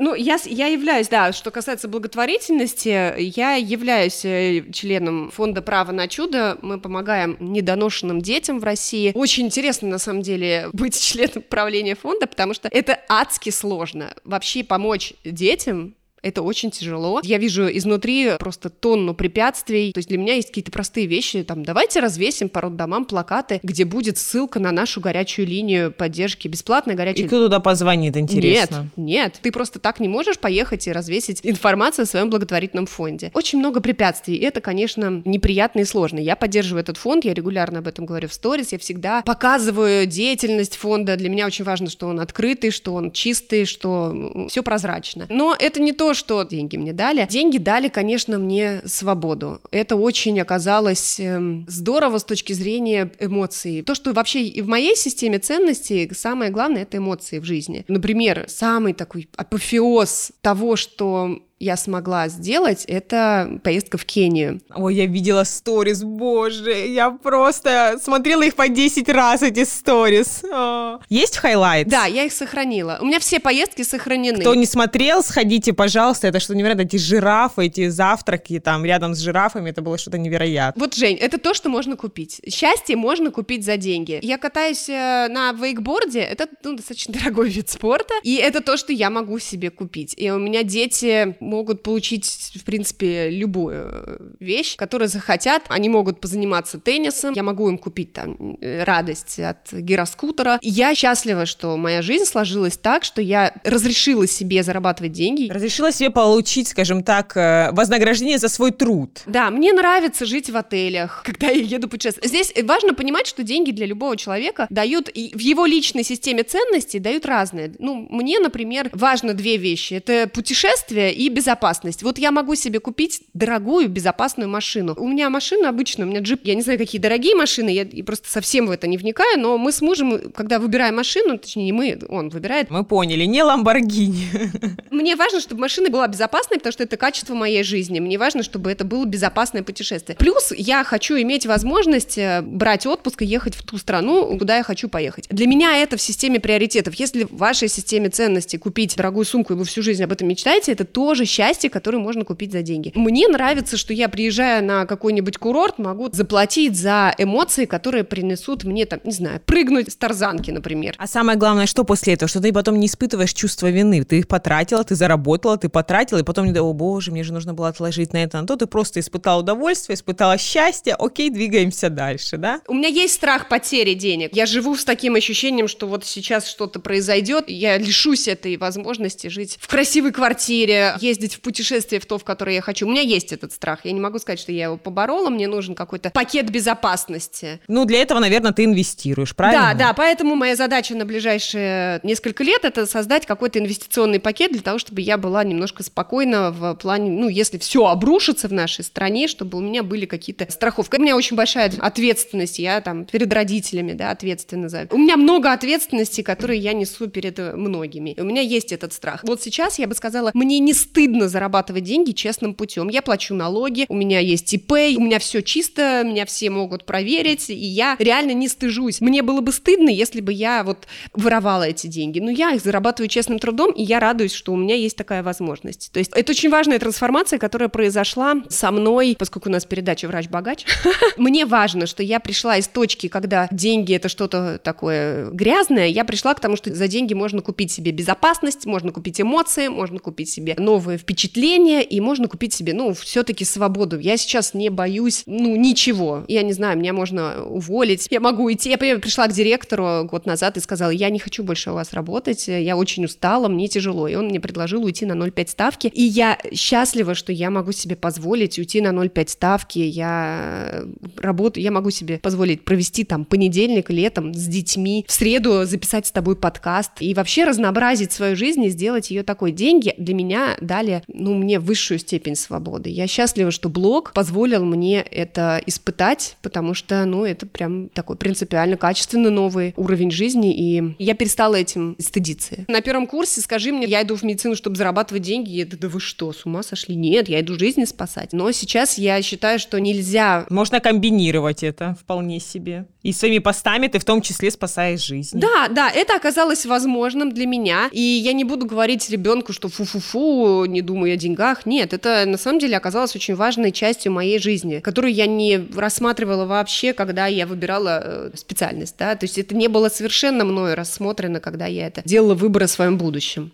ну, 0.00 0.14
я, 0.14 0.38
я 0.44 0.66
являюсь, 0.66 1.08
да, 1.08 1.32
что 1.32 1.50
касается 1.50 1.88
благотворительности, 1.88 3.20
я 3.20 3.54
являюсь 3.54 4.24
э, 4.24 4.64
членом 4.72 5.30
фонда 5.30 5.62
«Право 5.62 5.92
на 5.92 6.08
чудо». 6.08 6.58
Мы 6.62 6.80
помогаем 6.80 7.36
недоношенным 7.38 8.20
детям 8.20 8.58
в 8.58 8.64
России. 8.64 9.12
Очень 9.14 9.46
интересно, 9.46 9.88
на 9.88 9.98
самом 9.98 10.22
деле, 10.22 10.68
быть 10.72 11.00
членом 11.00 11.42
правления 11.48 11.94
фонда, 11.94 12.15
потому 12.20 12.54
что 12.54 12.68
это 12.70 13.00
адски 13.08 13.50
сложно. 13.50 14.14
Вообще 14.24 14.62
помочь 14.62 15.14
детям 15.24 15.95
это 16.22 16.42
очень 16.42 16.70
тяжело. 16.70 17.20
Я 17.22 17.38
вижу 17.38 17.68
изнутри 17.68 18.32
просто 18.38 18.68
тонну 18.68 19.14
препятствий. 19.14 19.92
То 19.92 19.98
есть 19.98 20.08
для 20.08 20.18
меня 20.18 20.34
есть 20.34 20.48
какие-то 20.48 20.72
простые 20.72 21.06
вещи. 21.06 21.42
Там, 21.44 21.64
давайте 21.64 22.00
развесим 22.00 22.48
по 22.48 22.60
роддомам 22.62 23.04
плакаты, 23.04 23.60
где 23.62 23.84
будет 23.84 24.18
ссылка 24.18 24.58
на 24.58 24.72
нашу 24.72 25.00
горячую 25.00 25.46
линию 25.46 25.92
поддержки, 25.92 26.48
бесплатная 26.48 26.96
горячая... 26.96 27.24
И 27.24 27.26
кто 27.26 27.44
туда 27.44 27.60
позвонит, 27.60 28.16
интересно? 28.16 28.90
Нет, 28.96 29.32
нет. 29.32 29.38
Ты 29.42 29.52
просто 29.52 29.78
так 29.78 30.00
не 30.00 30.08
можешь 30.08 30.38
поехать 30.38 30.86
и 30.86 30.92
развесить 30.92 31.40
информацию 31.42 32.04
о 32.04 32.06
своем 32.06 32.30
благотворительном 32.30 32.86
фонде. 32.86 33.30
Очень 33.34 33.60
много 33.60 33.80
препятствий. 33.80 34.36
И 34.36 34.42
это, 34.42 34.60
конечно, 34.60 35.22
неприятно 35.24 35.80
и 35.80 35.84
сложно. 35.84 36.18
Я 36.18 36.34
поддерживаю 36.34 36.82
этот 36.82 36.96
фонд, 36.96 37.24
я 37.24 37.34
регулярно 37.34 37.78
об 37.78 37.88
этом 37.88 38.06
говорю 38.06 38.28
в 38.28 38.32
сторис, 38.32 38.72
я 38.72 38.78
всегда 38.78 39.22
показываю 39.22 40.06
деятельность 40.06 40.76
фонда. 40.76 41.16
Для 41.16 41.28
меня 41.28 41.46
очень 41.46 41.64
важно, 41.64 41.88
что 41.88 42.08
он 42.08 42.20
открытый, 42.20 42.70
что 42.70 42.94
он 42.94 43.12
чистый, 43.12 43.64
что 43.64 44.46
все 44.48 44.62
прозрачно. 44.62 45.26
Но 45.28 45.54
это 45.58 45.80
не 45.80 45.92
то, 45.92 46.05
что 46.14 46.42
деньги 46.42 46.76
мне 46.76 46.92
дали. 46.92 47.26
Деньги 47.28 47.58
дали, 47.58 47.88
конечно, 47.88 48.38
мне 48.38 48.82
свободу. 48.84 49.60
Это 49.70 49.96
очень 49.96 50.40
оказалось 50.40 51.20
эм, 51.20 51.66
здорово 51.68 52.18
с 52.18 52.24
точки 52.24 52.52
зрения 52.52 53.10
эмоций. 53.18 53.82
То, 53.82 53.94
что 53.94 54.12
вообще 54.12 54.44
и 54.44 54.62
в 54.62 54.68
моей 54.68 54.96
системе 54.96 55.38
ценностей 55.38 56.10
самое 56.14 56.50
главное— 56.50 56.82
это 56.84 56.98
эмоции 56.98 57.38
в 57.38 57.44
жизни. 57.44 57.84
Например, 57.88 58.44
самый 58.48 58.92
такой 58.92 59.28
апофеоз 59.36 60.32
того, 60.40 60.76
что 60.76 61.40
я 61.58 61.76
смогла 61.76 62.28
сделать, 62.28 62.84
это 62.86 63.60
поездка 63.64 63.96
в 63.96 64.04
Кению. 64.04 64.60
Ой, 64.74 64.94
я 64.94 65.06
видела 65.06 65.44
сторис, 65.44 66.02
боже, 66.02 66.72
я 66.72 67.10
просто 67.10 67.98
смотрела 68.02 68.42
их 68.42 68.54
по 68.56 68.68
10 68.68 69.08
раз, 69.08 69.42
эти 69.42 69.64
сторис. 69.64 70.42
А. 70.52 71.00
Есть 71.08 71.38
highlight? 71.38 71.88
Да, 71.88 72.04
я 72.04 72.24
их 72.24 72.32
сохранила. 72.32 72.98
У 73.00 73.06
меня 73.06 73.20
все 73.20 73.40
поездки 73.40 73.82
сохранены. 73.82 74.40
Кто 74.40 74.54
не 74.54 74.66
смотрел, 74.66 75.22
сходите, 75.22 75.72
пожалуйста, 75.72 76.26
это 76.26 76.40
что 76.40 76.54
невероятно, 76.54 76.82
эти 76.82 76.96
жирафы, 76.96 77.66
эти 77.66 77.88
завтраки 77.88 78.60
там 78.60 78.84
рядом 78.84 79.14
с 79.14 79.18
жирафами, 79.18 79.70
это 79.70 79.80
было 79.80 79.96
что-то 79.96 80.18
невероятное. 80.18 80.78
Вот, 80.78 80.94
Жень, 80.94 81.16
это 81.16 81.38
то, 81.38 81.54
что 81.54 81.70
можно 81.70 81.96
купить. 81.96 82.40
Счастье 82.48 82.96
можно 82.96 83.30
купить 83.30 83.64
за 83.64 83.78
деньги. 83.78 84.18
Я 84.22 84.36
катаюсь 84.36 84.88
э, 84.90 85.28
на 85.28 85.52
вейкборде, 85.52 86.20
это 86.20 86.48
ну, 86.64 86.76
достаточно 86.76 87.14
дорогой 87.18 87.48
вид 87.48 87.70
спорта, 87.70 88.14
и 88.22 88.34
это 88.34 88.60
то, 88.60 88.76
что 88.76 88.92
я 88.92 89.08
могу 89.08 89.38
себе 89.38 89.70
купить. 89.70 90.14
И 90.18 90.30
у 90.30 90.38
меня 90.38 90.62
дети 90.62 91.36
могут 91.46 91.82
получить, 91.82 92.52
в 92.54 92.64
принципе, 92.64 93.30
любую 93.30 94.34
вещь, 94.40 94.76
которую 94.76 95.08
захотят. 95.08 95.62
Они 95.68 95.88
могут 95.88 96.20
позаниматься 96.20 96.78
теннисом, 96.78 97.34
я 97.34 97.42
могу 97.42 97.68
им 97.68 97.78
купить 97.78 98.12
там 98.12 98.56
э, 98.60 98.84
радость 98.84 99.38
от 99.38 99.72
гироскутера. 99.72 100.58
Я 100.62 100.94
счастлива, 100.94 101.46
что 101.46 101.76
моя 101.76 102.02
жизнь 102.02 102.24
сложилась 102.24 102.76
так, 102.76 103.04
что 103.04 103.22
я 103.22 103.54
разрешила 103.64 104.26
себе 104.26 104.62
зарабатывать 104.62 105.12
деньги. 105.12 105.50
Разрешила 105.50 105.92
себе 105.92 106.10
получить, 106.10 106.68
скажем 106.68 107.02
так, 107.02 107.36
э, 107.36 107.70
вознаграждение 107.72 108.38
за 108.38 108.48
свой 108.48 108.72
труд. 108.72 109.22
Да, 109.26 109.50
мне 109.50 109.72
нравится 109.72 110.26
жить 110.26 110.50
в 110.50 110.56
отелях, 110.56 111.22
когда 111.26 111.48
я 111.48 111.62
еду 111.62 111.88
путешествовать. 111.88 112.28
Здесь 112.28 112.52
важно 112.64 112.94
понимать, 112.94 113.26
что 113.26 113.42
деньги 113.42 113.70
для 113.70 113.86
любого 113.86 114.16
человека 114.16 114.66
дают, 114.70 115.08
и 115.08 115.32
в 115.34 115.40
его 115.40 115.66
личной 115.66 116.02
системе 116.02 116.42
ценностей 116.42 116.98
дают 116.98 117.26
разные. 117.26 117.72
Ну, 117.78 118.06
мне, 118.10 118.40
например, 118.40 118.90
важно 118.92 119.34
две 119.34 119.56
вещи. 119.56 119.94
Это 119.94 120.28
путешествие 120.28 121.14
и 121.14 121.28
безопасность. 121.36 122.02
Вот 122.02 122.16
я 122.16 122.30
могу 122.30 122.54
себе 122.54 122.80
купить 122.80 123.20
дорогую 123.34 123.90
безопасную 123.90 124.48
машину. 124.48 124.94
У 124.98 125.06
меня 125.06 125.28
машина 125.28 125.68
обычная, 125.68 126.06
у 126.06 126.08
меня 126.08 126.20
джип, 126.20 126.40
я 126.44 126.54
не 126.54 126.62
знаю, 126.62 126.78
какие 126.78 126.98
дорогие 126.98 127.34
машины, 127.34 127.68
я 127.68 128.04
просто 128.04 128.30
совсем 128.30 128.66
в 128.66 128.70
это 128.70 128.86
не 128.86 128.96
вникаю, 128.96 129.38
но 129.38 129.58
мы 129.58 129.70
с 129.70 129.82
мужем, 129.82 130.32
когда 130.32 130.58
выбираем 130.58 130.96
машину, 130.96 131.36
точнее, 131.36 131.66
не 131.66 131.72
мы, 131.72 131.98
он 132.08 132.30
выбирает. 132.30 132.70
Мы 132.70 132.84
поняли, 132.84 133.26
не 133.26 133.42
Ламборгини. 133.42 134.50
Мне 134.90 135.14
важно, 135.14 135.40
чтобы 135.40 135.60
машина 135.60 135.90
была 135.90 136.08
безопасной, 136.08 136.56
потому 136.56 136.72
что 136.72 136.84
это 136.84 136.96
качество 136.96 137.34
моей 137.34 137.62
жизни. 137.62 138.00
Мне 138.00 138.16
важно, 138.16 138.42
чтобы 138.42 138.72
это 138.72 138.84
было 138.84 139.04
безопасное 139.04 139.62
путешествие. 139.62 140.16
Плюс 140.16 140.52
я 140.56 140.84
хочу 140.84 141.20
иметь 141.20 141.44
возможность 141.44 142.16
э, 142.16 142.40
брать 142.40 142.86
отпуск 142.86 143.20
и 143.20 143.26
ехать 143.26 143.54
в 143.54 143.62
ту 143.62 143.76
страну, 143.76 144.38
куда 144.38 144.56
я 144.56 144.62
хочу 144.62 144.88
поехать. 144.88 145.26
Для 145.28 145.46
меня 145.46 145.76
это 145.76 145.98
в 145.98 146.00
системе 146.00 146.40
приоритетов. 146.40 146.94
Если 146.94 147.24
в 147.24 147.36
вашей 147.36 147.68
системе 147.68 148.08
ценностей 148.08 148.56
купить 148.56 148.96
дорогую 148.96 149.26
сумку, 149.26 149.52
и 149.52 149.56
вы 149.56 149.66
всю 149.66 149.82
жизнь 149.82 150.02
об 150.02 150.12
этом 150.12 150.28
мечтаете, 150.28 150.72
это 150.72 150.86
тоже 150.86 151.25
счастье, 151.26 151.70
которое 151.70 151.98
можно 151.98 152.24
купить 152.24 152.52
за 152.52 152.62
деньги. 152.62 152.92
Мне 152.94 153.28
нравится, 153.28 153.76
что 153.76 153.92
я, 153.92 154.08
приезжая 154.08 154.62
на 154.62 154.86
какой-нибудь 154.86 155.38
курорт, 155.38 155.78
могу 155.78 156.08
заплатить 156.12 156.76
за 156.76 157.14
эмоции, 157.18 157.64
которые 157.64 158.04
принесут 158.04 158.64
мне, 158.64 158.86
там, 158.86 159.00
не 159.04 159.12
знаю, 159.12 159.40
прыгнуть 159.44 159.92
с 159.92 159.96
тарзанки, 159.96 160.50
например. 160.50 160.94
А 160.98 161.06
самое 161.06 161.38
главное, 161.38 161.66
что 161.66 161.84
после 161.84 162.14
этого? 162.14 162.28
Что 162.28 162.40
ты 162.40 162.52
потом 162.52 162.78
не 162.78 162.86
испытываешь 162.86 163.32
чувство 163.32 163.70
вины. 163.70 164.04
Ты 164.04 164.20
их 164.20 164.28
потратила, 164.28 164.84
ты 164.84 164.94
заработала, 164.94 165.56
ты 165.56 165.68
потратила, 165.68 166.18
и 166.18 166.22
потом 166.22 166.46
не 166.46 166.58
о 166.58 166.72
боже, 166.72 167.10
мне 167.10 167.24
же 167.24 167.32
нужно 167.32 167.54
было 167.54 167.68
отложить 167.68 168.12
на 168.12 168.22
это, 168.22 168.40
на 168.40 168.46
то. 168.46 168.56
Ты 168.56 168.66
просто 168.66 169.00
испытала 169.00 169.40
удовольствие, 169.40 169.94
испытала 169.94 170.38
счастье, 170.38 170.94
окей, 170.94 171.30
двигаемся 171.30 171.90
дальше, 171.90 172.36
да? 172.36 172.60
У 172.68 172.74
меня 172.74 172.88
есть 172.88 173.14
страх 173.14 173.48
потери 173.48 173.94
денег. 173.94 174.30
Я 174.34 174.46
живу 174.46 174.76
с 174.76 174.84
таким 174.84 175.14
ощущением, 175.14 175.68
что 175.68 175.86
вот 175.86 176.04
сейчас 176.04 176.46
что-то 176.48 176.80
произойдет, 176.80 177.48
я 177.48 177.78
лишусь 177.78 178.28
этой 178.28 178.56
возможности 178.56 179.28
жить 179.28 179.58
в 179.60 179.68
красивой 179.68 180.12
квартире, 180.12 180.94
ездить 181.00 181.15
ездить 181.16 181.34
в 181.34 181.40
путешествие 181.40 182.00
в 182.00 182.06
то, 182.06 182.18
в 182.18 182.24
которое 182.24 182.56
я 182.56 182.60
хочу. 182.60 182.86
У 182.86 182.90
меня 182.90 183.00
есть 183.00 183.32
этот 183.32 183.52
страх. 183.52 183.80
Я 183.84 183.92
не 183.92 184.00
могу 184.00 184.18
сказать, 184.18 184.38
что 184.38 184.52
я 184.52 184.64
его 184.64 184.76
поборола. 184.76 185.30
Мне 185.30 185.48
нужен 185.48 185.74
какой-то 185.74 186.10
пакет 186.10 186.50
безопасности. 186.50 187.60
Ну, 187.68 187.84
для 187.84 188.02
этого, 188.02 188.20
наверное, 188.20 188.52
ты 188.52 188.64
инвестируешь, 188.64 189.34
правильно? 189.34 189.72
Да, 189.72 189.86
да. 189.86 189.92
Поэтому 189.94 190.36
моя 190.36 190.56
задача 190.56 190.94
на 190.94 191.04
ближайшие 191.04 192.00
несколько 192.02 192.44
лет 192.44 192.64
это 192.64 192.86
создать 192.86 193.26
какой-то 193.26 193.58
инвестиционный 193.58 194.20
пакет 194.20 194.52
для 194.52 194.60
того, 194.60 194.78
чтобы 194.78 195.00
я 195.00 195.16
была 195.16 195.42
немножко 195.44 195.82
спокойна 195.82 196.50
в 196.50 196.74
плане, 196.74 197.10
ну, 197.10 197.28
если 197.28 197.58
все 197.58 197.86
обрушится 197.86 198.48
в 198.48 198.52
нашей 198.52 198.84
стране, 198.84 199.28
чтобы 199.28 199.58
у 199.58 199.60
меня 199.60 199.82
были 199.82 200.06
какие-то 200.06 200.50
страховки. 200.50 200.96
У 200.96 201.00
меня 201.00 201.16
очень 201.16 201.36
большая 201.36 201.72
ответственность. 201.78 202.58
Я 202.58 202.80
там 202.80 203.06
перед 203.06 203.32
родителями, 203.32 203.92
да, 203.92 204.10
ответственна 204.10 204.68
за. 204.68 204.86
У 204.90 204.98
меня 204.98 205.16
много 205.16 205.52
ответственности, 205.52 206.20
которые 206.20 206.60
я 206.60 206.72
несу 206.72 207.08
перед 207.08 207.38
многими. 207.38 208.14
У 208.18 208.24
меня 208.24 208.42
есть 208.42 208.72
этот 208.72 208.92
страх. 208.92 209.20
Вот 209.24 209.42
сейчас 209.42 209.78
я 209.78 209.86
бы 209.86 209.94
сказала, 209.94 210.30
мне 210.34 210.58
не 210.58 210.74
стыдно 210.74 211.05
зарабатывать 211.28 211.84
деньги 211.84 212.12
честным 212.12 212.54
путем. 212.54 212.88
Я 212.88 213.02
плачу 213.02 213.34
налоги, 213.34 213.86
у 213.88 213.94
меня 213.94 214.20
есть 214.20 214.52
ИП, 214.52 214.72
у 214.72 215.00
меня 215.00 215.18
все 215.18 215.42
чисто, 215.42 216.02
меня 216.04 216.26
все 216.26 216.50
могут 216.50 216.84
проверить, 216.84 217.50
и 217.50 217.54
я 217.54 217.96
реально 217.98 218.32
не 218.32 218.48
стыжусь. 218.48 219.00
Мне 219.00 219.22
было 219.22 219.40
бы 219.40 219.52
стыдно, 219.52 219.88
если 219.88 220.20
бы 220.20 220.32
я 220.32 220.62
вот 220.64 220.86
воровала 221.12 221.64
эти 221.64 221.86
деньги. 221.86 222.20
Но 222.20 222.30
я 222.30 222.52
их 222.52 222.62
зарабатываю 222.62 223.08
честным 223.08 223.38
трудом, 223.38 223.72
и 223.72 223.82
я 223.82 224.00
радуюсь, 224.00 224.32
что 224.32 224.52
у 224.52 224.56
меня 224.56 224.74
есть 224.74 224.96
такая 224.96 225.22
возможность. 225.22 225.90
То 225.92 225.98
есть 225.98 226.12
это 226.14 226.32
очень 226.32 226.50
важная 226.50 226.78
трансформация, 226.78 227.38
которая 227.38 227.68
произошла 227.68 228.36
со 228.48 228.70
мной, 228.70 229.16
поскольку 229.18 229.48
у 229.48 229.52
нас 229.52 229.64
передача 229.64 230.06
«Врач-богач». 230.08 230.64
Мне 231.16 231.46
важно, 231.46 231.86
что 231.86 232.02
я 232.02 232.20
пришла 232.20 232.56
из 232.56 232.68
точки, 232.68 233.08
когда 233.08 233.48
деньги— 233.50 233.94
это 233.94 234.08
что-то 234.08 234.58
такое 234.62 235.30
грязное, 235.30 235.86
я 235.86 236.04
пришла 236.04 236.34
к 236.34 236.40
тому, 236.40 236.56
что 236.56 236.74
за 236.74 236.88
деньги 236.88 237.14
можно 237.14 237.42
купить 237.42 237.70
себе 237.70 237.92
безопасность, 237.92 238.66
можно 238.66 238.92
купить 238.92 239.20
эмоции, 239.20 239.68
можно 239.68 239.98
купить 239.98 240.30
себе 240.30 240.54
новые 240.58 240.95
впечатления, 240.98 241.82
и 241.82 242.00
можно 242.00 242.28
купить 242.28 242.52
себе, 242.52 242.74
ну, 242.74 242.94
все-таки 242.94 243.44
свободу. 243.44 243.98
Я 243.98 244.16
сейчас 244.16 244.54
не 244.54 244.68
боюсь, 244.68 245.22
ну, 245.26 245.56
ничего. 245.56 246.24
Я 246.28 246.42
не 246.42 246.52
знаю, 246.52 246.78
меня 246.78 246.92
можно 246.92 247.44
уволить, 247.44 248.06
я 248.10 248.20
могу 248.20 248.52
идти. 248.52 248.70
Я 248.70 248.78
пришла 248.78 249.26
к 249.26 249.32
директору 249.32 250.04
год 250.04 250.26
назад 250.26 250.56
и 250.56 250.60
сказала, 250.60 250.90
я 250.90 251.10
не 251.10 251.18
хочу 251.18 251.42
больше 251.42 251.70
у 251.70 251.74
вас 251.74 251.92
работать, 251.92 252.48
я 252.48 252.76
очень 252.76 253.04
устала, 253.04 253.48
мне 253.48 253.68
тяжело. 253.68 254.08
И 254.08 254.14
он 254.14 254.26
мне 254.26 254.40
предложил 254.40 254.84
уйти 254.84 255.06
на 255.06 255.12
0,5 255.12 255.48
ставки. 255.48 255.86
И 255.88 256.02
я 256.02 256.38
счастлива, 256.52 257.14
что 257.14 257.32
я 257.32 257.50
могу 257.50 257.72
себе 257.72 257.96
позволить 257.96 258.58
уйти 258.58 258.80
на 258.80 258.88
0,5 258.88 259.28
ставки. 259.28 259.78
Я 259.78 260.84
работаю, 261.16 261.64
я 261.64 261.70
могу 261.70 261.90
себе 261.90 262.18
позволить 262.18 262.64
провести 262.64 263.04
там 263.04 263.24
понедельник 263.24 263.90
летом 263.90 264.34
с 264.34 264.46
детьми, 264.46 265.04
в 265.06 265.12
среду 265.12 265.64
записать 265.64 266.06
с 266.06 266.10
тобой 266.10 266.36
подкаст 266.36 266.92
и 267.00 267.14
вообще 267.14 267.44
разнообразить 267.44 268.12
свою 268.12 268.36
жизнь 268.36 268.64
и 268.64 268.70
сделать 268.70 269.10
ее 269.10 269.22
такой. 269.22 269.52
Деньги 269.52 269.94
для 269.98 270.14
меня 270.14 270.56
дали, 270.60 270.85
ну, 271.08 271.34
мне 271.34 271.58
высшую 271.58 271.98
степень 271.98 272.36
свободы. 272.36 272.90
Я 272.90 273.06
счастлива, 273.06 273.50
что 273.50 273.68
блог 273.68 274.12
позволил 274.12 274.64
мне 274.64 275.00
это 275.00 275.60
испытать, 275.66 276.36
потому 276.42 276.74
что, 276.74 277.04
ну, 277.04 277.24
это 277.24 277.46
прям 277.46 277.88
такой 277.88 278.16
принципиально 278.16 278.76
качественно 278.76 279.30
новый 279.30 279.74
уровень 279.76 280.10
жизни, 280.10 280.54
и 280.54 280.94
я 280.98 281.14
перестала 281.14 281.54
этим 281.56 281.96
стыдиться. 281.98 282.64
На 282.68 282.80
первом 282.80 283.06
курсе 283.06 283.40
скажи 283.40 283.72
мне, 283.72 283.86
я 283.86 284.02
иду 284.02 284.16
в 284.16 284.22
медицину, 284.22 284.56
чтобы 284.56 284.76
зарабатывать 284.76 285.22
деньги, 285.22 285.52
и 285.52 285.62
это, 285.62 285.78
да 285.78 285.88
вы 285.88 286.00
что, 286.00 286.32
с 286.32 286.46
ума 286.46 286.62
сошли? 286.62 286.94
Нет, 286.94 287.28
я 287.28 287.40
иду 287.40 287.58
жизни 287.58 287.84
спасать. 287.84 288.32
Но 288.32 288.50
сейчас 288.52 288.98
я 288.98 289.20
считаю, 289.22 289.58
что 289.58 289.80
нельзя... 289.80 290.46
Можно 290.50 290.80
комбинировать 290.80 291.62
это 291.62 291.96
вполне 292.00 292.40
себе. 292.40 292.86
И 293.02 293.12
своими 293.12 293.38
постами 293.38 293.86
ты 293.86 293.98
в 293.98 294.04
том 294.04 294.20
числе 294.20 294.50
спасаешь 294.50 295.02
жизнь. 295.02 295.38
Да, 295.38 295.68
да, 295.68 295.90
это 295.90 296.16
оказалось 296.16 296.66
возможным 296.66 297.32
для 297.32 297.46
меня, 297.46 297.88
и 297.92 298.00
я 298.00 298.32
не 298.32 298.44
буду 298.44 298.66
говорить 298.66 299.08
ребенку, 299.10 299.52
что 299.52 299.68
фу-фу-фу, 299.68 300.65
не 300.66 300.82
думаю 300.82 301.14
о 301.14 301.16
деньгах. 301.16 301.66
Нет, 301.66 301.92
это 301.92 302.24
на 302.26 302.36
самом 302.38 302.58
деле 302.58 302.76
оказалось 302.76 303.14
очень 303.16 303.34
важной 303.34 303.72
частью 303.72 304.12
моей 304.12 304.38
жизни, 304.38 304.80
которую 304.80 305.12
я 305.12 305.26
не 305.26 305.66
рассматривала 305.74 306.46
вообще, 306.46 306.92
когда 306.92 307.26
я 307.26 307.46
выбирала 307.46 308.00
э, 308.02 308.30
специальность, 308.34 308.96
да, 308.98 309.14
то 309.14 309.24
есть 309.24 309.38
это 309.38 309.54
не 309.54 309.68
было 309.68 309.88
совершенно 309.88 310.44
мною 310.44 310.76
рассмотрено, 310.76 311.40
когда 311.40 311.66
я 311.66 311.86
это 311.86 312.02
делала 312.04 312.34
выбор 312.34 312.64
о 312.64 312.68
своем 312.68 312.98
будущем. 312.98 313.52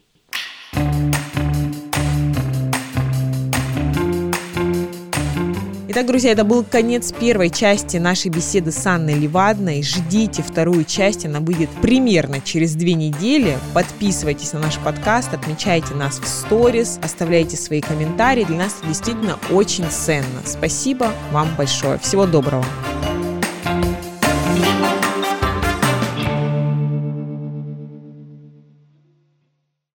Итак, 5.94 6.06
друзья, 6.06 6.32
это 6.32 6.44
был 6.44 6.64
конец 6.64 7.12
первой 7.12 7.50
части 7.50 7.98
нашей 7.98 8.30
беседы 8.30 8.72
с 8.72 8.86
Анной 8.86 9.12
Левадной. 9.12 9.82
Ждите 9.82 10.42
вторую 10.42 10.84
часть, 10.86 11.26
она 11.26 11.40
выйдет 11.40 11.68
примерно 11.82 12.40
через 12.40 12.74
две 12.74 12.94
недели. 12.94 13.58
Подписывайтесь 13.74 14.54
на 14.54 14.60
наш 14.60 14.78
подкаст, 14.78 15.34
отмечайте 15.34 15.92
нас 15.92 16.18
в 16.18 16.26
сторис, 16.26 16.98
оставляйте 17.02 17.58
свои 17.58 17.82
комментарии. 17.82 18.44
Для 18.44 18.56
нас 18.56 18.76
это 18.78 18.88
действительно 18.88 19.38
очень 19.50 19.84
ценно. 19.90 20.40
Спасибо 20.46 21.12
вам 21.30 21.50
большое. 21.58 21.98
Всего 21.98 22.24
доброго. 22.24 22.64